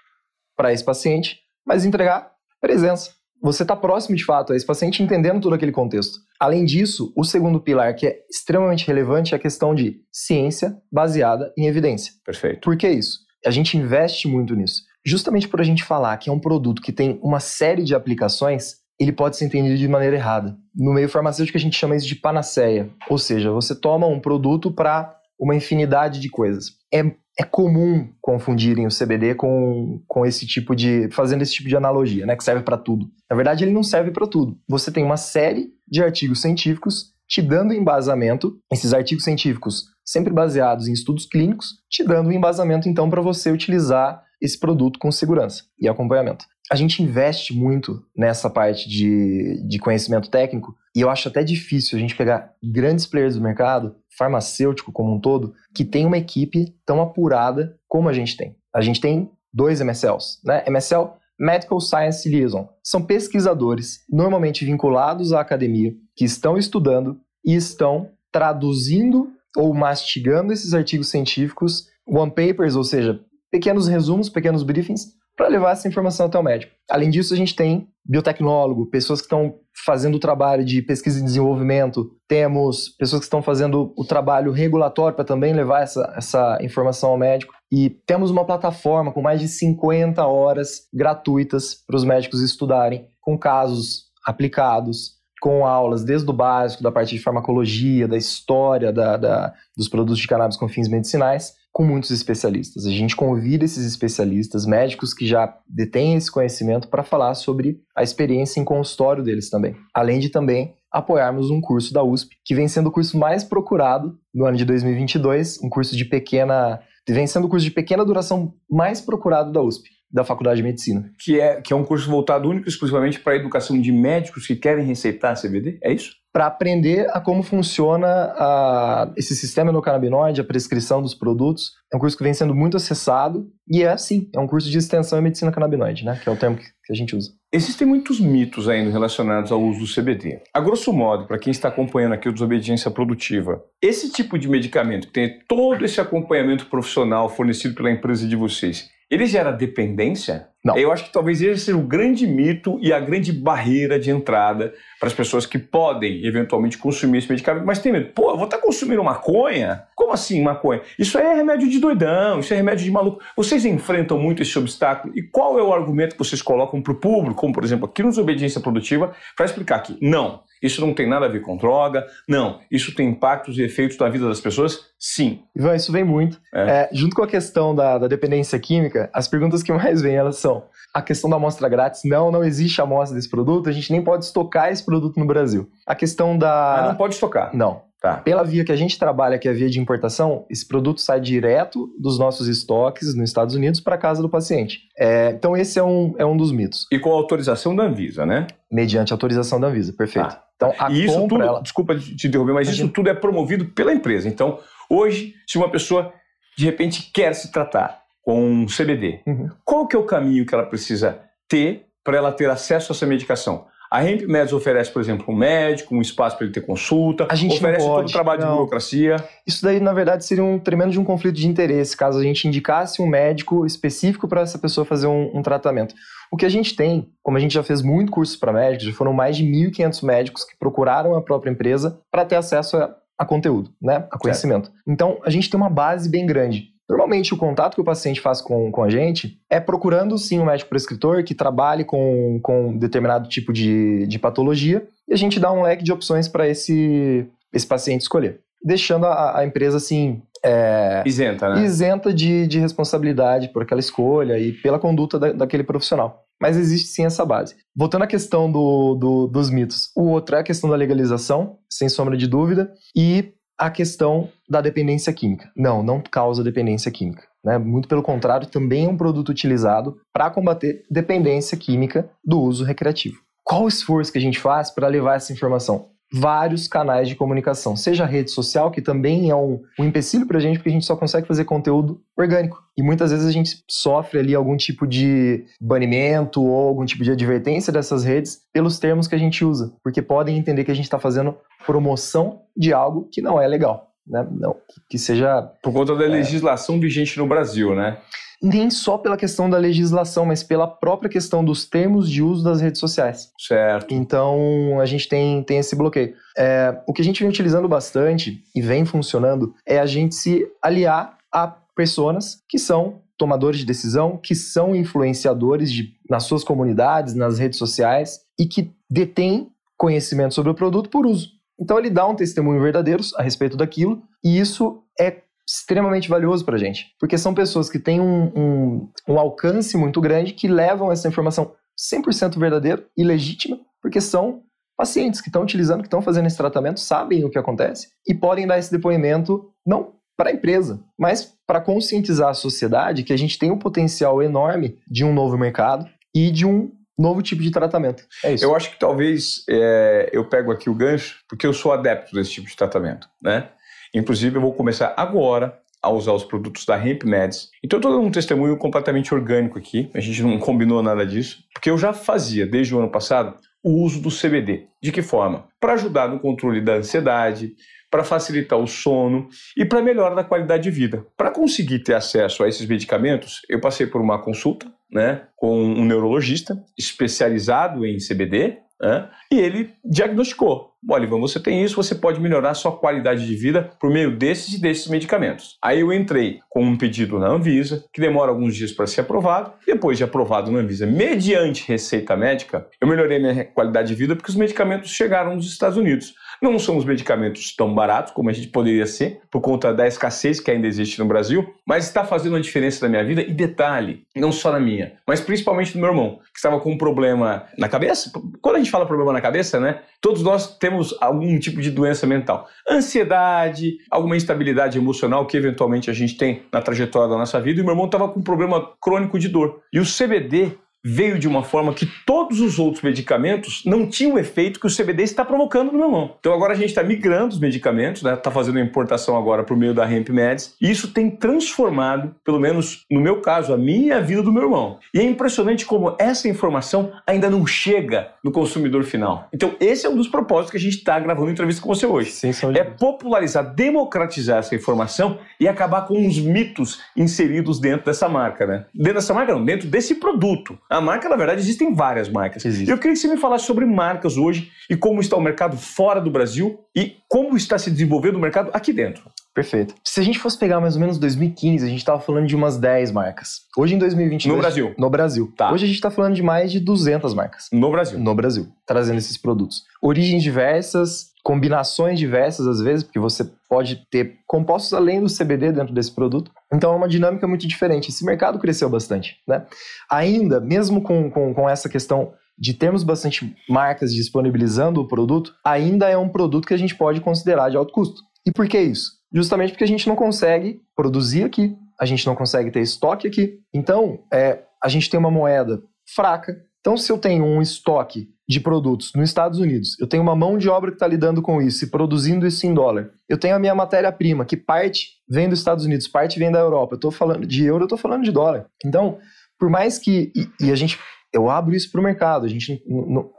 para 0.56 0.72
esse 0.72 0.82
paciente, 0.82 1.38
mas 1.66 1.84
entregar 1.84 2.32
presença. 2.62 3.19
Você 3.42 3.62
está 3.62 3.74
próximo 3.74 4.14
de 4.14 4.24
fato 4.24 4.52
a 4.52 4.56
esse 4.56 4.66
paciente 4.66 5.02
entendendo 5.02 5.40
todo 5.40 5.54
aquele 5.54 5.72
contexto. 5.72 6.18
Além 6.38 6.64
disso, 6.64 7.12
o 7.16 7.24
segundo 7.24 7.60
pilar 7.60 7.94
que 7.94 8.06
é 8.06 8.18
extremamente 8.30 8.86
relevante 8.86 9.32
é 9.32 9.36
a 9.36 9.40
questão 9.40 9.74
de 9.74 10.00
ciência 10.12 10.76
baseada 10.92 11.52
em 11.56 11.66
evidência. 11.66 12.12
Perfeito. 12.24 12.60
Por 12.60 12.76
que 12.76 12.88
isso? 12.88 13.20
A 13.44 13.50
gente 13.50 13.78
investe 13.78 14.28
muito 14.28 14.54
nisso. 14.54 14.82
Justamente 15.04 15.48
por 15.48 15.60
a 15.60 15.64
gente 15.64 15.82
falar 15.82 16.16
que 16.18 16.28
é 16.28 16.32
um 16.32 16.38
produto 16.38 16.82
que 16.82 16.92
tem 16.92 17.18
uma 17.22 17.40
série 17.40 17.82
de 17.82 17.94
aplicações, 17.94 18.74
ele 18.98 19.12
pode 19.12 19.38
ser 19.38 19.46
entendido 19.46 19.78
de 19.78 19.88
maneira 19.88 20.16
errada. 20.16 20.54
No 20.74 20.92
meio 20.92 21.08
farmacêutico 21.08 21.56
a 21.56 21.60
gente 21.60 21.78
chama 21.78 21.96
isso 21.96 22.06
de 22.06 22.16
panaceia, 22.16 22.90
ou 23.08 23.16
seja, 23.16 23.50
você 23.50 23.74
toma 23.74 24.06
um 24.06 24.20
produto 24.20 24.70
para 24.70 25.16
uma 25.40 25.56
infinidade 25.56 26.20
de 26.20 26.28
coisas. 26.28 26.72
É, 26.92 27.00
é 27.38 27.44
comum 27.44 28.12
confundirem 28.20 28.86
o 28.86 28.90
CBD 28.90 29.34
com, 29.34 30.02
com 30.06 30.26
esse 30.26 30.46
tipo 30.46 30.76
de. 30.76 31.08
fazendo 31.10 31.40
esse 31.42 31.54
tipo 31.54 31.68
de 31.68 31.76
analogia, 31.76 32.26
né? 32.26 32.36
Que 32.36 32.44
serve 32.44 32.62
para 32.62 32.76
tudo. 32.76 33.10
Na 33.28 33.34
verdade, 33.34 33.64
ele 33.64 33.72
não 33.72 33.82
serve 33.82 34.10
para 34.10 34.26
tudo. 34.26 34.58
Você 34.68 34.92
tem 34.92 35.02
uma 35.02 35.16
série 35.16 35.70
de 35.88 36.02
artigos 36.02 36.42
científicos 36.42 37.14
te 37.26 37.40
dando 37.40 37.72
embasamento, 37.72 38.58
esses 38.72 38.92
artigos 38.92 39.22
científicos 39.22 39.84
sempre 40.04 40.32
baseados 40.32 40.88
em 40.88 40.92
estudos 40.92 41.26
clínicos, 41.26 41.76
te 41.88 42.02
dando 42.02 42.28
um 42.28 42.32
embasamento 42.32 42.88
então 42.88 43.08
para 43.08 43.20
você 43.22 43.52
utilizar 43.52 44.20
esse 44.42 44.58
produto 44.58 44.98
com 44.98 45.12
segurança 45.12 45.62
e 45.78 45.88
acompanhamento 45.88 46.44
a 46.70 46.76
gente 46.76 47.02
investe 47.02 47.52
muito 47.52 48.04
nessa 48.16 48.48
parte 48.48 48.88
de, 48.88 49.60
de 49.66 49.78
conhecimento 49.80 50.30
técnico 50.30 50.76
e 50.94 51.00
eu 51.00 51.10
acho 51.10 51.26
até 51.26 51.42
difícil 51.42 51.98
a 51.98 52.00
gente 52.00 52.14
pegar 52.14 52.54
grandes 52.62 53.06
players 53.06 53.34
do 53.34 53.42
mercado, 53.42 53.96
farmacêutico 54.16 54.92
como 54.92 55.12
um 55.12 55.20
todo, 55.20 55.52
que 55.74 55.84
tem 55.84 56.06
uma 56.06 56.16
equipe 56.16 56.72
tão 56.86 57.02
apurada 57.02 57.76
como 57.88 58.08
a 58.08 58.12
gente 58.12 58.36
tem. 58.36 58.56
A 58.72 58.80
gente 58.80 59.00
tem 59.00 59.30
dois 59.52 59.80
MSLs, 59.80 60.38
né? 60.44 60.64
MSL 60.68 61.10
Medical 61.38 61.80
Science 61.80 62.28
Liaison. 62.28 62.68
São 62.84 63.02
pesquisadores, 63.02 64.04
normalmente 64.08 64.64
vinculados 64.64 65.32
à 65.32 65.40
academia, 65.40 65.92
que 66.14 66.24
estão 66.24 66.56
estudando 66.56 67.20
e 67.44 67.54
estão 67.54 68.10
traduzindo 68.30 69.32
ou 69.56 69.74
mastigando 69.74 70.52
esses 70.52 70.72
artigos 70.72 71.08
científicos, 71.08 71.88
one 72.06 72.30
papers, 72.30 72.76
ou 72.76 72.84
seja, 72.84 73.20
pequenos 73.50 73.88
resumos, 73.88 74.28
pequenos 74.28 74.62
briefings, 74.62 75.18
para 75.40 75.48
levar 75.48 75.70
essa 75.70 75.88
informação 75.88 76.26
até 76.26 76.38
o 76.38 76.42
médico. 76.42 76.70
Além 76.90 77.08
disso, 77.08 77.32
a 77.32 77.36
gente 77.36 77.56
tem 77.56 77.88
biotecnólogo, 78.04 78.90
pessoas 78.90 79.22
que 79.22 79.24
estão 79.24 79.54
fazendo 79.86 80.16
o 80.16 80.20
trabalho 80.20 80.62
de 80.62 80.82
pesquisa 80.82 81.18
e 81.18 81.24
desenvolvimento, 81.24 82.10
temos 82.28 82.90
pessoas 82.90 83.20
que 83.20 83.24
estão 83.24 83.40
fazendo 83.40 83.94
o 83.96 84.04
trabalho 84.04 84.52
regulatório 84.52 85.16
para 85.16 85.24
também 85.24 85.54
levar 85.54 85.80
essa, 85.80 86.12
essa 86.14 86.58
informação 86.60 87.08
ao 87.08 87.16
médico. 87.16 87.54
E 87.72 87.88
temos 87.88 88.30
uma 88.30 88.44
plataforma 88.44 89.12
com 89.12 89.22
mais 89.22 89.40
de 89.40 89.48
50 89.48 90.26
horas 90.26 90.82
gratuitas 90.92 91.74
para 91.86 91.96
os 91.96 92.04
médicos 92.04 92.42
estudarem, 92.42 93.08
com 93.18 93.38
casos 93.38 94.10
aplicados, 94.26 95.12
com 95.40 95.66
aulas 95.66 96.04
desde 96.04 96.28
o 96.28 96.34
básico, 96.34 96.82
da 96.82 96.92
parte 96.92 97.16
de 97.16 97.22
farmacologia, 97.22 98.06
da 98.06 98.18
história 98.18 98.92
da, 98.92 99.16
da, 99.16 99.54
dos 99.74 99.88
produtos 99.88 100.18
de 100.18 100.28
cannabis 100.28 100.58
com 100.58 100.68
fins 100.68 100.86
medicinais, 100.86 101.54
com 101.72 101.84
muitos 101.84 102.10
especialistas. 102.10 102.86
A 102.86 102.90
gente 102.90 103.14
convida 103.14 103.64
esses 103.64 103.86
especialistas, 103.86 104.66
médicos 104.66 105.14
que 105.14 105.26
já 105.26 105.56
detêm 105.68 106.14
esse 106.14 106.30
conhecimento, 106.30 106.88
para 106.88 107.02
falar 107.02 107.34
sobre 107.34 107.80
a 107.96 108.02
experiência 108.02 108.60
em 108.60 108.64
consultório 108.64 109.22
deles 109.22 109.48
também. 109.48 109.76
Além 109.94 110.18
de 110.18 110.28
também 110.28 110.74
apoiarmos 110.90 111.50
um 111.50 111.60
curso 111.60 111.92
da 111.92 112.02
USP, 112.02 112.36
que 112.44 112.54
vem 112.54 112.66
sendo 112.66 112.88
o 112.88 112.92
curso 112.92 113.16
mais 113.16 113.44
procurado 113.44 114.18
no 114.34 114.44
ano 114.44 114.56
de 114.56 114.64
2022, 114.64 115.62
um 115.62 115.68
curso 115.68 115.96
de 115.96 116.04
pequena. 116.04 116.80
vem 117.08 117.26
sendo 117.26 117.46
o 117.46 117.50
curso 117.50 117.64
de 117.64 117.70
pequena 117.70 118.04
duração 118.04 118.52
mais 118.68 119.00
procurado 119.00 119.52
da 119.52 119.62
USP 119.62 119.99
da 120.12 120.24
Faculdade 120.24 120.56
de 120.56 120.62
Medicina. 120.62 121.10
Que 121.18 121.40
é, 121.40 121.60
que 121.60 121.72
é 121.72 121.76
um 121.76 121.84
curso 121.84 122.10
voltado 122.10 122.48
único 122.48 122.66
e 122.66 122.70
exclusivamente 122.70 123.20
para 123.20 123.34
a 123.34 123.36
educação 123.36 123.80
de 123.80 123.92
médicos 123.92 124.46
que 124.46 124.56
querem 124.56 124.84
receitar 124.84 125.40
CBD? 125.40 125.78
É 125.82 125.92
isso? 125.92 126.18
Para 126.32 126.46
aprender 126.46 127.08
a 127.10 127.20
como 127.20 127.42
funciona 127.42 128.06
a, 128.06 129.12
esse 129.16 129.34
sistema 129.34 129.70
endocannabinoide, 129.70 130.40
a 130.40 130.44
prescrição 130.44 131.02
dos 131.02 131.14
produtos. 131.14 131.72
É 131.92 131.96
um 131.96 132.00
curso 132.00 132.16
que 132.16 132.22
vem 132.22 132.32
sendo 132.32 132.54
muito 132.54 132.76
acessado 132.76 133.48
e 133.68 133.82
é, 133.82 133.96
sim, 133.96 134.28
é 134.34 134.38
um 134.38 134.46
curso 134.46 134.70
de 134.70 134.78
extensão 134.78 135.18
em 135.18 135.22
medicina 135.22 135.50
canabinoide, 135.50 136.04
né? 136.04 136.20
Que 136.22 136.28
é 136.28 136.32
o 136.32 136.36
termo 136.36 136.56
que, 136.56 136.62
que 136.62 136.92
a 136.92 136.94
gente 136.94 137.16
usa. 137.16 137.32
Existem 137.52 137.86
muitos 137.86 138.20
mitos 138.20 138.68
ainda 138.68 138.92
relacionados 138.92 139.50
ao 139.50 139.60
uso 139.60 139.80
do 139.80 139.92
CBD. 139.92 140.40
A 140.54 140.60
grosso 140.60 140.92
modo, 140.92 141.26
para 141.26 141.38
quem 141.38 141.50
está 141.50 141.68
acompanhando 141.68 142.12
aqui 142.12 142.28
o 142.28 142.32
Desobediência 142.32 142.92
Produtiva, 142.92 143.64
esse 143.82 144.12
tipo 144.12 144.38
de 144.38 144.48
medicamento 144.48 145.08
que 145.08 145.12
tem 145.12 145.40
todo 145.48 145.84
esse 145.84 146.00
acompanhamento 146.00 146.66
profissional 146.66 147.28
fornecido 147.28 147.74
pela 147.74 147.90
empresa 147.90 148.26
de 148.28 148.36
vocês, 148.36 148.88
ele 149.10 149.26
gera 149.26 149.50
dependência? 149.50 150.48
Não. 150.64 150.76
Eu 150.76 150.92
acho 150.92 151.04
que 151.04 151.12
talvez 151.12 151.40
esse 151.40 151.64
seja 151.64 151.76
o 151.76 151.82
grande 151.82 152.26
mito 152.26 152.78
e 152.82 152.92
a 152.92 153.00
grande 153.00 153.32
barreira 153.32 153.98
de 153.98 154.10
entrada 154.10 154.74
para 154.98 155.08
as 155.08 155.14
pessoas 155.14 155.46
que 155.46 155.58
podem 155.58 156.24
eventualmente 156.24 156.76
consumir 156.76 157.18
esse 157.18 157.30
medicamento, 157.30 157.64
mas 157.64 157.78
tem 157.78 157.90
medo. 157.90 158.12
Pô, 158.14 158.30
eu 158.30 158.36
vou 158.36 158.44
estar 158.44 158.58
consumindo 158.58 159.02
maconha? 159.02 159.84
Como 159.96 160.12
assim 160.12 160.42
maconha? 160.42 160.82
Isso 160.98 161.16
aí 161.18 161.24
é 161.24 161.34
remédio 161.34 161.68
de 161.68 161.78
doidão, 161.78 162.40
isso 162.40 162.52
é 162.52 162.56
remédio 162.56 162.84
de 162.84 162.90
maluco. 162.90 163.22
Vocês 163.34 163.64
enfrentam 163.64 164.18
muito 164.18 164.42
esse 164.42 164.56
obstáculo 164.58 165.12
e 165.16 165.22
qual 165.22 165.58
é 165.58 165.62
o 165.62 165.72
argumento 165.72 166.12
que 166.12 166.18
vocês 166.18 166.42
colocam 166.42 166.82
para 166.82 166.92
o 166.92 166.96
público, 166.96 167.40
como 167.40 167.54
por 167.54 167.64
exemplo 167.64 167.86
aqui 167.86 168.02
no 168.02 168.10
Desobediência 168.10 168.60
Produtiva, 168.60 169.12
para 169.34 169.46
explicar 169.46 169.80
que 169.80 169.96
não, 170.00 170.42
isso 170.62 170.80
não 170.80 170.94
tem 170.94 171.08
nada 171.08 171.26
a 171.26 171.28
ver 171.28 171.40
com 171.40 171.56
droga, 171.56 172.06
não, 172.28 172.60
isso 172.70 172.94
tem 172.94 173.08
impactos 173.08 173.58
e 173.58 173.62
efeitos 173.62 173.98
na 173.98 174.08
vida 174.08 174.28
das 174.28 174.40
pessoas? 174.40 174.86
Sim. 174.98 175.40
Ivan, 175.56 175.74
isso 175.74 175.92
vem 175.92 176.04
muito. 176.04 176.40
É. 176.54 176.60
É, 176.60 176.88
junto 176.92 177.16
com 177.16 177.22
a 177.22 177.26
questão 177.26 177.74
da, 177.74 177.98
da 177.98 178.06
dependência 178.08 178.58
química, 178.58 179.08
as 179.12 179.26
perguntas 179.26 179.62
que 179.62 179.72
mais 179.72 180.02
vêm 180.02 180.16
elas 180.16 180.36
são 180.36 180.64
a 180.92 181.00
questão 181.00 181.30
da 181.30 181.36
amostra 181.36 181.68
grátis, 181.68 182.02
não, 182.04 182.30
não 182.30 182.44
existe 182.44 182.80
amostra 182.80 183.16
desse 183.16 183.30
produto, 183.30 183.68
a 183.68 183.72
gente 183.72 183.92
nem 183.92 184.02
pode 184.02 184.24
estocar 184.24 184.70
esse 184.70 184.84
produto 184.84 185.18
no 185.18 185.26
Brasil. 185.26 185.70
A 185.86 185.94
questão 185.94 186.36
da. 186.36 186.84
Ah, 186.84 186.88
não 186.88 186.96
pode 186.96 187.14
estocar? 187.14 187.54
Não. 187.54 187.82
Tá. 188.00 188.16
Pela 188.16 188.42
via 188.42 188.64
que 188.64 188.72
a 188.72 188.76
gente 188.76 188.98
trabalha, 188.98 189.38
que 189.38 189.46
é 189.46 189.50
a 189.50 189.54
via 189.54 189.68
de 189.68 189.78
importação, 189.78 190.46
esse 190.48 190.66
produto 190.66 191.02
sai 191.02 191.20
direto 191.20 191.90
dos 192.00 192.18
nossos 192.18 192.48
estoques 192.48 193.14
nos 193.14 193.28
Estados 193.28 193.54
Unidos 193.54 193.78
para 193.78 193.98
casa 193.98 194.22
do 194.22 194.28
paciente. 194.28 194.88
É, 194.98 195.30
então, 195.32 195.54
esse 195.54 195.78
é 195.78 195.82
um, 195.82 196.14
é 196.16 196.24
um 196.24 196.34
dos 196.34 196.50
mitos. 196.50 196.86
E 196.90 196.98
com 196.98 197.10
a 197.10 197.14
autorização 197.14 197.76
da 197.76 197.82
Anvisa, 197.82 198.24
né? 198.24 198.46
Mediante 198.72 199.12
autorização 199.12 199.60
da 199.60 199.68
Anvisa, 199.68 199.92
perfeito. 199.92 200.28
Ah. 200.30 200.49
Então, 200.60 200.74
a 200.78 200.90
e 200.90 201.06
isso 201.06 201.26
tudo, 201.26 201.42
ela... 201.42 201.62
desculpa 201.62 201.98
te 201.98 202.26
interromper, 202.26 202.52
mas 202.52 202.68
isso 202.68 202.86
tudo 202.88 203.08
é 203.08 203.14
promovido 203.14 203.64
pela 203.64 203.94
empresa. 203.94 204.28
Então, 204.28 204.58
hoje, 204.90 205.34
se 205.46 205.56
uma 205.56 205.70
pessoa 205.70 206.12
de 206.56 206.66
repente 206.66 207.10
quer 207.14 207.34
se 207.34 207.50
tratar 207.50 208.02
com 208.20 208.66
CBD, 208.66 209.22
uhum. 209.26 209.48
qual 209.64 209.88
que 209.88 209.96
é 209.96 209.98
o 209.98 210.04
caminho 210.04 210.44
que 210.44 210.54
ela 210.54 210.66
precisa 210.66 211.18
ter 211.48 211.86
para 212.04 212.18
ela 212.18 212.30
ter 212.30 212.50
acesso 212.50 212.92
a 212.92 212.94
essa 212.94 213.06
medicação? 213.06 213.66
A 213.90 214.06
Hemp 214.06 214.22
Meds 214.28 214.52
oferece, 214.52 214.92
por 214.92 215.02
exemplo, 215.02 215.26
um 215.28 215.36
médico, 215.36 215.96
um 215.96 216.00
espaço 216.00 216.36
para 216.36 216.44
ele 216.44 216.54
ter 216.54 216.60
consulta, 216.60 217.26
a 217.28 217.34
gente 217.34 217.56
oferece 217.56 217.84
pode, 217.84 217.96
todo 217.96 218.08
o 218.08 218.12
trabalho 218.12 218.40
não. 218.40 218.48
de 218.48 218.54
burocracia. 218.54 219.16
Isso 219.44 219.64
daí, 219.64 219.80
na 219.80 219.92
verdade, 219.92 220.24
seria 220.24 220.44
um 220.44 220.60
tremendo 220.60 220.92
de 220.92 221.00
um 221.00 221.04
conflito 221.04 221.34
de 221.34 221.48
interesse, 221.48 221.96
caso 221.96 222.20
a 222.20 222.22
gente 222.22 222.46
indicasse 222.46 223.02
um 223.02 223.06
médico 223.06 223.66
específico 223.66 224.28
para 224.28 224.42
essa 224.42 224.60
pessoa 224.60 224.84
fazer 224.84 225.08
um, 225.08 225.36
um, 225.36 225.42
tratamento. 225.42 225.92
O 226.30 226.36
que 226.36 226.46
a 226.46 226.48
gente 226.48 226.76
tem, 226.76 227.10
como 227.20 227.36
a 227.36 227.40
gente 227.40 227.52
já 227.52 227.64
fez 227.64 227.82
muito 227.82 228.12
cursos 228.12 228.36
para 228.36 228.52
médicos, 228.52 228.86
já 228.86 228.92
foram 228.92 229.12
mais 229.12 229.36
de 229.36 229.44
1.500 229.44 230.04
médicos 230.04 230.44
que 230.44 230.56
procuraram 230.56 231.16
a 231.16 231.22
própria 231.22 231.50
empresa 231.50 232.00
para 232.12 232.24
ter 232.24 232.36
acesso 232.36 232.76
a, 232.76 232.94
a, 233.18 233.26
conteúdo, 233.26 233.72
né, 233.82 234.06
a 234.12 234.16
conhecimento. 234.16 234.66
Certo. 234.66 234.80
Então, 234.86 235.18
a 235.24 235.30
gente 235.30 235.50
tem 235.50 235.58
uma 235.58 235.70
base 235.70 236.08
bem 236.08 236.24
grande. 236.26 236.69
Normalmente, 236.90 237.32
o 237.32 237.36
contato 237.36 237.76
que 237.76 237.80
o 237.80 237.84
paciente 237.84 238.20
faz 238.20 238.40
com, 238.40 238.72
com 238.72 238.82
a 238.82 238.90
gente 238.90 239.38
é 239.48 239.60
procurando, 239.60 240.18
sim, 240.18 240.40
um 240.40 240.44
médico 240.44 240.68
prescritor 240.68 241.22
que 241.22 241.36
trabalhe 241.36 241.84
com, 241.84 242.40
com 242.42 242.76
determinado 242.76 243.28
tipo 243.28 243.52
de, 243.52 244.08
de 244.08 244.18
patologia 244.18 244.88
e 245.08 245.14
a 245.14 245.16
gente 245.16 245.38
dá 245.38 245.52
um 245.52 245.62
leque 245.62 245.84
de 245.84 245.92
opções 245.92 246.26
para 246.26 246.48
esse, 246.48 247.28
esse 247.52 247.66
paciente 247.66 248.02
escolher. 248.02 248.40
Deixando 248.60 249.06
a, 249.06 249.38
a 249.38 249.46
empresa, 249.46 249.76
assim... 249.76 250.20
É, 250.44 251.04
isenta, 251.06 251.54
né? 251.54 251.62
Isenta 251.62 252.12
de, 252.12 252.48
de 252.48 252.58
responsabilidade 252.58 253.50
por 253.50 253.62
aquela 253.62 253.80
escolha 253.80 254.36
e 254.38 254.52
pela 254.52 254.78
conduta 254.78 255.16
da, 255.16 255.30
daquele 255.30 255.62
profissional. 255.62 256.24
Mas 256.42 256.56
existe 256.56 256.88
sim 256.88 257.04
essa 257.04 257.24
base. 257.24 257.54
Voltando 257.76 258.02
à 258.02 258.06
questão 258.06 258.50
do, 258.50 258.96
do, 258.96 259.26
dos 259.28 259.48
mitos. 259.48 259.90
O 259.94 260.08
outro 260.08 260.34
é 260.34 260.40
a 260.40 260.42
questão 260.42 260.68
da 260.68 260.74
legalização, 260.74 261.58
sem 261.70 261.88
sombra 261.88 262.16
de 262.16 262.26
dúvida. 262.26 262.72
E 262.96 263.34
a 263.60 263.70
questão 263.70 264.30
da 264.48 264.62
dependência 264.62 265.12
química. 265.12 265.52
Não, 265.54 265.82
não 265.82 266.00
causa 266.00 266.42
dependência 266.42 266.90
química. 266.90 267.24
Né? 267.44 267.58
Muito 267.58 267.88
pelo 267.88 268.02
contrário, 268.02 268.48
também 268.48 268.86
é 268.86 268.88
um 268.88 268.96
produto 268.96 269.28
utilizado 269.28 270.00
para 270.10 270.30
combater 270.30 270.82
dependência 270.90 271.58
química 271.58 272.10
do 272.24 272.40
uso 272.40 272.64
recreativo. 272.64 273.20
Qual 273.44 273.64
o 273.64 273.68
esforço 273.68 274.10
que 274.10 274.18
a 274.18 274.20
gente 274.20 274.38
faz 274.38 274.70
para 274.70 274.88
levar 274.88 275.16
essa 275.16 275.32
informação? 275.34 275.89
Vários 276.12 276.66
canais 276.66 277.08
de 277.08 277.14
comunicação, 277.14 277.76
seja 277.76 278.04
a 278.04 278.06
rede 278.06 278.30
social, 278.30 278.70
que 278.70 278.82
também 278.82 279.30
é 279.30 279.34
um, 279.34 279.62
um 279.78 279.84
empecilho 279.84 280.26
para 280.26 280.38
a 280.38 280.40
gente, 280.40 280.58
porque 280.58 280.68
a 280.68 280.72
gente 280.72 280.86
só 280.86 280.96
consegue 280.96 281.26
fazer 281.26 281.44
conteúdo 281.44 282.00
orgânico. 282.16 282.62
E 282.76 282.82
muitas 282.82 283.10
vezes 283.10 283.26
a 283.26 283.32
gente 283.32 283.62
sofre 283.68 284.18
ali 284.18 284.34
algum 284.34 284.56
tipo 284.56 284.86
de 284.86 285.44
banimento 285.60 286.42
ou 286.42 286.68
algum 286.68 286.84
tipo 286.84 287.04
de 287.04 287.12
advertência 287.12 287.72
dessas 287.72 288.04
redes 288.04 288.40
pelos 288.52 288.78
termos 288.78 289.06
que 289.06 289.14
a 289.14 289.18
gente 289.18 289.44
usa, 289.44 289.72
porque 289.82 290.02
podem 290.02 290.36
entender 290.36 290.64
que 290.64 290.70
a 290.70 290.74
gente 290.74 290.86
está 290.86 290.98
fazendo 290.98 291.36
promoção 291.66 292.42
de 292.56 292.72
algo 292.72 293.08
que 293.12 293.22
não 293.22 293.40
é 293.40 293.46
legal. 293.46 293.89
Né? 294.10 294.26
Não, 294.30 294.56
que 294.88 294.98
seja. 294.98 295.42
Por 295.62 295.72
conta 295.72 295.94
da 295.94 296.04
é... 296.04 296.08
legislação 296.08 296.80
vigente 296.80 297.16
no 297.16 297.26
Brasil, 297.26 297.74
né? 297.74 297.98
nem 298.42 298.70
só 298.70 298.96
pela 298.96 299.16
questão 299.16 299.50
da 299.50 299.58
legislação, 299.58 300.24
mas 300.24 300.42
pela 300.42 300.66
própria 300.66 301.10
questão 301.10 301.44
dos 301.44 301.66
termos 301.66 302.08
de 302.08 302.22
uso 302.22 302.42
das 302.42 302.60
redes 302.60 302.80
sociais. 302.80 303.30
Certo. 303.38 303.92
Então, 303.92 304.80
a 304.80 304.86
gente 304.86 305.08
tem, 305.08 305.42
tem 305.42 305.58
esse 305.58 305.76
bloqueio. 305.76 306.14
É, 306.36 306.80
o 306.86 306.92
que 306.92 307.02
a 307.02 307.04
gente 307.04 307.20
vem 307.20 307.28
utilizando 307.28 307.68
bastante 307.68 308.42
e 308.54 308.62
vem 308.62 308.84
funcionando 308.86 309.54
é 309.66 309.78
a 309.78 309.84
gente 309.84 310.14
se 310.14 310.46
aliar 310.62 311.18
a 311.30 311.48
pessoas 311.76 312.42
que 312.48 312.58
são 312.58 313.00
tomadores 313.18 313.60
de 313.60 313.66
decisão, 313.66 314.16
que 314.16 314.34
são 314.34 314.74
influenciadores 314.74 315.70
de, 315.70 315.92
nas 316.08 316.24
suas 316.24 316.42
comunidades, 316.42 317.14
nas 317.14 317.38
redes 317.38 317.58
sociais 317.58 318.20
e 318.38 318.46
que 318.46 318.72
detêm 318.90 319.50
conhecimento 319.76 320.34
sobre 320.34 320.50
o 320.50 320.54
produto 320.54 320.88
por 320.88 321.06
uso. 321.06 321.39
Então 321.60 321.78
ele 321.78 321.90
dá 321.90 322.06
um 322.06 322.14
testemunho 322.14 322.60
verdadeiro 322.60 323.02
a 323.16 323.22
respeito 323.22 323.56
daquilo 323.56 324.02
e 324.24 324.38
isso 324.38 324.82
é 324.98 325.22
extremamente 325.46 326.08
valioso 326.08 326.44
para 326.44 326.54
a 326.54 326.58
gente, 326.58 326.94
porque 326.98 327.18
são 327.18 327.34
pessoas 327.34 327.68
que 327.68 327.78
têm 327.78 328.00
um, 328.00 328.32
um, 328.36 328.88
um 329.08 329.18
alcance 329.18 329.76
muito 329.76 330.00
grande 330.00 330.32
que 330.32 330.46
levam 330.46 330.92
essa 330.92 331.08
informação 331.08 331.52
100% 331.78 332.38
verdadeira 332.38 332.86
e 332.96 333.02
legítima, 333.02 333.58
porque 333.82 334.00
são 334.00 334.42
pacientes 334.76 335.20
que 335.20 335.28
estão 335.28 335.42
utilizando, 335.42 335.80
que 335.80 335.88
estão 335.88 336.00
fazendo 336.00 336.26
esse 336.26 336.36
tratamento, 336.36 336.80
sabem 336.80 337.24
o 337.24 337.30
que 337.30 337.38
acontece 337.38 337.88
e 338.06 338.14
podem 338.14 338.46
dar 338.46 338.58
esse 338.58 338.70
depoimento 338.70 339.50
não 339.66 339.92
para 340.16 340.30
a 340.30 340.32
empresa, 340.32 340.82
mas 340.98 341.34
para 341.46 341.60
conscientizar 341.60 342.28
a 342.28 342.34
sociedade 342.34 343.02
que 343.02 343.12
a 343.12 343.16
gente 343.16 343.38
tem 343.38 343.50
um 343.50 343.58
potencial 343.58 344.22
enorme 344.22 344.78
de 344.86 345.04
um 345.04 345.12
novo 345.12 345.36
mercado 345.36 345.86
e 346.14 346.30
de 346.30 346.46
um 346.46 346.70
novo 347.00 347.22
tipo 347.22 347.42
de 347.42 347.50
tratamento. 347.50 348.04
É 348.24 348.34
isso. 348.34 348.44
Eu 348.44 348.54
acho 348.54 348.70
que 348.70 348.78
talvez 348.78 349.44
é, 349.48 350.10
eu 350.12 350.24
pego 350.24 350.52
aqui 350.52 350.68
o 350.68 350.74
gancho, 350.74 351.20
porque 351.28 351.46
eu 351.46 351.52
sou 351.52 351.72
adepto 351.72 352.14
desse 352.14 352.32
tipo 352.32 352.48
de 352.48 352.56
tratamento, 352.56 353.08
né? 353.20 353.48
Inclusive, 353.94 354.36
eu 354.36 354.40
vou 354.40 354.52
começar 354.52 354.94
agora 354.96 355.58
a 355.82 355.90
usar 355.90 356.12
os 356.12 356.24
produtos 356.24 356.64
da 356.66 356.76
Hemp 356.76 357.04
Meds. 357.04 357.50
Então, 357.64 357.78
eu 357.78 357.80
estou 357.80 357.92
dando 357.92 358.06
um 358.06 358.10
testemunho 358.10 358.56
completamente 358.56 359.14
orgânico 359.14 359.58
aqui, 359.58 359.90
a 359.94 360.00
gente 360.00 360.22
não 360.22 360.38
combinou 360.38 360.82
nada 360.82 361.06
disso, 361.06 361.42
porque 361.52 361.70
eu 361.70 361.78
já 361.78 361.92
fazia, 361.92 362.46
desde 362.46 362.74
o 362.74 362.78
ano 362.78 362.90
passado, 362.90 363.34
o 363.62 363.82
uso 363.82 364.00
do 364.00 364.10
CBD. 364.10 364.66
De 364.82 364.92
que 364.92 365.02
forma? 365.02 365.46
Para 365.58 365.74
ajudar 365.74 366.08
no 366.08 366.20
controle 366.20 366.60
da 366.60 366.74
ansiedade, 366.74 367.54
para 367.90 368.04
facilitar 368.04 368.58
o 368.58 368.66
sono 368.66 369.28
e 369.56 369.64
para 369.64 369.82
melhorar 369.82 370.18
a 370.18 370.24
qualidade 370.24 370.62
de 370.62 370.70
vida. 370.70 371.04
Para 371.16 371.30
conseguir 371.30 371.80
ter 371.80 371.94
acesso 371.94 372.44
a 372.44 372.48
esses 372.48 372.66
medicamentos, 372.66 373.40
eu 373.48 373.60
passei 373.60 373.86
por 373.86 374.00
uma 374.00 374.22
consulta 374.22 374.70
né, 374.92 375.22
com 375.36 375.62
um 375.62 375.84
neurologista 375.84 376.62
especializado 376.78 377.86
em 377.86 377.98
CBD, 377.98 378.58
né, 378.80 379.08
e 379.30 379.38
ele 379.38 379.74
diagnosticou 379.84 380.70
olha, 380.88 381.04
Ivan, 381.04 381.20
você 381.20 381.38
tem 381.38 381.62
isso, 381.62 381.76
você 381.76 381.94
pode 381.94 382.20
melhorar 382.20 382.54
sua 382.54 382.72
qualidade 382.72 383.26
de 383.26 383.34
vida 383.34 383.70
por 383.78 383.90
meio 383.90 384.16
desses 384.16 384.54
e 384.54 384.60
desses 384.60 384.86
medicamentos. 384.88 385.58
Aí 385.62 385.80
eu 385.80 385.92
entrei 385.92 386.40
com 386.48 386.64
um 386.64 386.76
pedido 386.76 387.18
na 387.18 387.28
Anvisa, 387.28 387.84
que 387.92 388.00
demora 388.00 388.30
alguns 388.30 388.56
dias 388.56 388.72
para 388.72 388.86
ser 388.86 389.02
aprovado. 389.02 389.52
Depois 389.66 389.98
de 389.98 390.04
aprovado 390.04 390.50
na 390.50 390.60
Anvisa, 390.60 390.86
mediante 390.86 391.66
receita 391.66 392.16
médica, 392.16 392.66
eu 392.80 392.88
melhorei 392.88 393.18
minha 393.18 393.44
qualidade 393.44 393.88
de 393.88 393.94
vida 393.94 394.16
porque 394.16 394.30
os 394.30 394.36
medicamentos 394.36 394.90
chegaram 394.90 395.36
nos 395.36 395.46
Estados 395.46 395.76
Unidos. 395.76 396.14
Não 396.42 396.58
são 396.58 396.76
os 396.76 396.84
medicamentos 396.84 397.54
tão 397.54 397.74
baratos 397.74 398.12
como 398.12 398.30
a 398.30 398.32
gente 398.32 398.48
poderia 398.48 398.86
ser, 398.86 399.20
por 399.30 399.40
conta 399.40 399.74
da 399.74 399.86
escassez 399.86 400.40
que 400.40 400.50
ainda 400.50 400.66
existe 400.66 400.98
no 400.98 401.04
Brasil, 401.04 401.54
mas 401.66 401.84
está 401.84 402.04
fazendo 402.04 402.32
uma 402.32 402.40
diferença 402.40 402.84
na 402.86 402.90
minha 402.90 403.04
vida. 403.04 403.22
E 403.22 403.32
detalhe, 403.32 404.04
não 404.16 404.32
só 404.32 404.50
na 404.50 404.58
minha, 404.58 404.92
mas 405.06 405.20
principalmente 405.20 405.74
no 405.74 405.80
meu 405.82 405.90
irmão, 405.90 406.18
que 406.32 406.38
estava 406.38 406.58
com 406.60 406.72
um 406.72 406.78
problema 406.78 407.44
na 407.58 407.68
cabeça. 407.68 408.10
Quando 408.40 408.56
a 408.56 408.58
gente 408.58 408.70
fala 408.70 408.86
problema 408.86 409.12
na 409.12 409.20
cabeça, 409.20 409.60
né? 409.60 409.80
Todos 410.00 410.22
nós 410.22 410.56
temos 410.56 410.96
algum 411.00 411.38
tipo 411.38 411.60
de 411.60 411.70
doença 411.70 412.06
mental. 412.06 412.48
Ansiedade, 412.68 413.76
alguma 413.90 414.16
instabilidade 414.16 414.78
emocional 414.78 415.26
que 415.26 415.36
eventualmente 415.36 415.90
a 415.90 415.92
gente 415.92 416.16
tem 416.16 416.42
na 416.52 416.62
trajetória 416.62 417.08
da 417.08 417.18
nossa 417.18 417.38
vida. 417.40 417.60
E 417.60 417.62
meu 417.62 417.72
irmão 417.72 417.86
estava 417.86 418.08
com 418.08 418.20
um 418.20 418.22
problema 418.22 418.72
crônico 418.80 419.18
de 419.18 419.28
dor. 419.28 419.60
E 419.72 419.78
o 419.78 419.84
CBD 419.84 420.56
veio 420.84 421.18
de 421.18 421.28
uma 421.28 421.42
forma 421.42 421.74
que 421.74 421.86
todos 422.06 422.40
os 422.40 422.58
outros 422.58 422.82
medicamentos 422.82 423.62
não 423.64 423.86
tinham 423.86 424.14
o 424.14 424.18
efeito 424.18 424.58
que 424.58 424.66
o 424.66 424.74
CBD 424.74 425.02
está 425.02 425.24
provocando 425.24 425.72
no 425.72 425.78
meu 425.78 425.90
mão. 425.90 426.14
Então 426.18 426.32
agora 426.32 426.52
a 426.52 426.56
gente 426.56 426.70
está 426.70 426.82
migrando 426.82 427.34
os 427.34 427.40
medicamentos, 427.40 428.02
né? 428.02 428.14
Está 428.14 428.30
fazendo 428.30 428.58
a 428.58 428.62
importação 428.62 429.16
agora 429.16 429.44
por 429.44 429.56
meio 429.56 429.74
da 429.74 429.90
Hemp 429.90 430.08
Meds, 430.08 430.56
e 430.60 430.70
isso 430.70 430.92
tem 430.92 431.10
transformado, 431.10 432.14
pelo 432.24 432.40
menos 432.40 432.84
no 432.90 433.00
meu 433.00 433.20
caso, 433.20 433.52
a 433.52 433.58
minha 433.58 433.88
e 433.88 433.92
a 433.92 434.00
vida 434.00 434.22
do 434.22 434.32
meu 434.32 434.44
irmão. 434.44 434.78
E 434.94 435.00
é 435.00 435.02
impressionante 435.02 435.66
como 435.66 435.94
essa 435.98 436.28
informação 436.28 436.92
ainda 437.06 437.28
não 437.28 437.46
chega 437.46 438.12
no 438.22 438.32
consumidor 438.32 438.84
final. 438.84 439.28
Então 439.32 439.54
esse 439.60 439.86
é 439.86 439.88
um 439.88 439.96
dos 439.96 440.08
propósitos 440.08 440.50
que 440.50 440.56
a 440.56 440.60
gente 440.60 440.78
está 440.78 440.98
gravando 440.98 441.30
entrevista 441.30 441.62
com 441.62 441.68
você 441.68 441.86
hoje. 441.86 442.10
Sim, 442.10 442.30
é 442.54 442.64
popularizar, 442.64 443.54
democratizar 443.54 444.38
essa 444.38 444.54
informação 444.54 445.18
e 445.38 445.46
acabar 445.46 445.86
com 445.86 446.06
os 446.06 446.18
mitos 446.18 446.80
inseridos 446.96 447.60
dentro 447.60 447.86
dessa 447.86 448.08
marca, 448.08 448.46
né? 448.46 448.64
Dentro 448.74 448.94
dessa 448.94 449.14
marca 449.14 449.32
não, 449.32 449.44
dentro 449.44 449.68
desse 449.68 449.96
produto. 449.96 450.58
A 450.70 450.80
marca, 450.80 451.08
na 451.08 451.16
verdade, 451.16 451.40
existem 451.40 451.74
várias 451.74 452.08
marcas. 452.08 452.44
Existe. 452.44 452.70
Eu 452.70 452.78
queria 452.78 452.92
que 452.92 453.00
você 453.00 453.08
me 453.08 453.16
falasse 453.16 453.44
sobre 453.44 453.66
marcas 453.66 454.16
hoje 454.16 454.52
e 454.70 454.76
como 454.76 455.00
está 455.00 455.16
o 455.16 455.20
mercado 455.20 455.56
fora 455.56 456.00
do 456.00 456.12
Brasil 456.12 456.60
e 456.76 456.96
como 457.08 457.36
está 457.36 457.58
se 457.58 457.72
desenvolvendo 457.72 458.14
o 458.14 458.20
mercado 458.20 458.50
aqui 458.52 458.72
dentro. 458.72 459.02
Perfeito. 459.34 459.74
Se 459.84 460.00
a 460.00 460.02
gente 460.02 460.18
fosse 460.18 460.36
pegar 460.36 460.60
mais 460.60 460.74
ou 460.74 460.80
menos 460.80 460.98
2015, 460.98 461.64
a 461.64 461.68
gente 461.68 461.78
estava 461.78 462.00
falando 462.00 462.26
de 462.26 462.34
umas 462.34 462.58
10 462.58 462.90
marcas. 462.90 463.42
Hoje 463.56 463.74
em 463.74 463.78
2022... 463.78 464.34
No 464.34 464.42
Brasil? 464.42 464.74
No 464.76 464.90
Brasil. 464.90 465.32
Tá. 465.36 465.52
Hoje 465.52 465.64
a 465.64 465.66
gente 465.68 465.76
está 465.76 465.90
falando 465.90 466.14
de 466.14 466.22
mais 466.22 466.50
de 466.50 466.58
200 466.58 467.14
marcas. 467.14 467.48
No 467.52 467.70
Brasil? 467.70 467.98
No 467.98 468.14
Brasil, 468.14 468.48
trazendo 468.66 468.98
esses 468.98 469.16
produtos. 469.16 469.62
Origens 469.80 470.22
diversas, 470.22 471.10
combinações 471.22 471.98
diversas 471.98 472.46
às 472.46 472.60
vezes, 472.60 472.82
porque 472.82 472.98
você 472.98 473.24
pode 473.48 473.86
ter 473.90 474.18
compostos 474.26 474.72
além 474.72 475.00
do 475.00 475.06
CBD 475.06 475.52
dentro 475.52 475.72
desse 475.72 475.94
produto. 475.94 476.30
Então 476.52 476.72
é 476.72 476.76
uma 476.76 476.88
dinâmica 476.88 477.26
muito 477.28 477.46
diferente. 477.46 477.90
Esse 477.90 478.04
mercado 478.04 478.38
cresceu 478.38 478.68
bastante. 478.68 479.16
Né? 479.28 479.46
Ainda, 479.90 480.40
mesmo 480.40 480.82
com, 480.82 481.10
com, 481.10 481.32
com 481.32 481.48
essa 481.48 481.68
questão 481.68 482.12
de 482.36 482.54
termos 482.54 482.82
bastante 482.82 483.36
marcas 483.48 483.92
disponibilizando 483.92 484.80
o 484.80 484.88
produto, 484.88 485.34
ainda 485.44 485.88
é 485.88 485.96
um 485.96 486.08
produto 486.08 486.48
que 486.48 486.54
a 486.54 486.56
gente 486.56 486.74
pode 486.74 487.00
considerar 487.00 487.50
de 487.50 487.56
alto 487.56 487.72
custo. 487.72 488.00
E 488.26 488.32
por 488.32 488.48
que 488.48 488.58
isso? 488.58 488.99
Justamente 489.12 489.50
porque 489.50 489.64
a 489.64 489.68
gente 489.68 489.88
não 489.88 489.96
consegue 489.96 490.60
produzir 490.74 491.24
aqui, 491.24 491.56
a 491.80 491.84
gente 491.84 492.06
não 492.06 492.14
consegue 492.14 492.50
ter 492.50 492.60
estoque 492.60 493.08
aqui. 493.08 493.38
Então, 493.52 494.04
é, 494.12 494.42
a 494.62 494.68
gente 494.68 494.88
tem 494.88 494.98
uma 494.98 495.10
moeda 495.10 495.62
fraca. 495.94 496.36
Então, 496.60 496.76
se 496.76 496.92
eu 496.92 496.98
tenho 496.98 497.24
um 497.24 497.40
estoque 497.40 498.08
de 498.28 498.38
produtos 498.38 498.92
nos 498.94 499.08
Estados 499.08 499.40
Unidos, 499.40 499.76
eu 499.80 499.88
tenho 499.88 500.02
uma 500.02 500.14
mão 500.14 500.38
de 500.38 500.48
obra 500.48 500.70
que 500.70 500.76
está 500.76 500.86
lidando 500.86 501.20
com 501.20 501.42
isso 501.42 501.64
e 501.64 501.70
produzindo 501.70 502.26
isso 502.26 502.46
em 502.46 502.54
dólar. 502.54 502.90
Eu 503.08 503.18
tenho 503.18 503.34
a 503.34 503.38
minha 503.38 503.54
matéria-prima, 503.54 504.24
que 504.24 504.36
parte 504.36 504.90
vem 505.08 505.28
dos 505.28 505.40
Estados 505.40 505.64
Unidos, 505.64 505.88
parte 505.88 506.18
vem 506.18 506.30
da 506.30 506.38
Europa. 506.38 506.74
Eu 506.74 506.76
estou 506.76 506.90
falando 506.90 507.26
de 507.26 507.44
euro, 507.44 507.62
eu 507.62 507.66
estou 507.66 507.78
falando 507.78 508.04
de 508.04 508.12
dólar. 508.12 508.46
Então, 508.64 508.98
por 509.38 509.50
mais 509.50 509.78
que. 509.78 510.12
E, 510.14 510.46
e 510.46 510.52
a 510.52 510.54
gente. 510.54 510.78
Eu 511.12 511.28
abro 511.28 511.56
isso 511.56 511.72
para 511.72 511.80
o 511.80 511.84
mercado. 511.84 512.24
A 512.24 512.28
gente, 512.28 512.62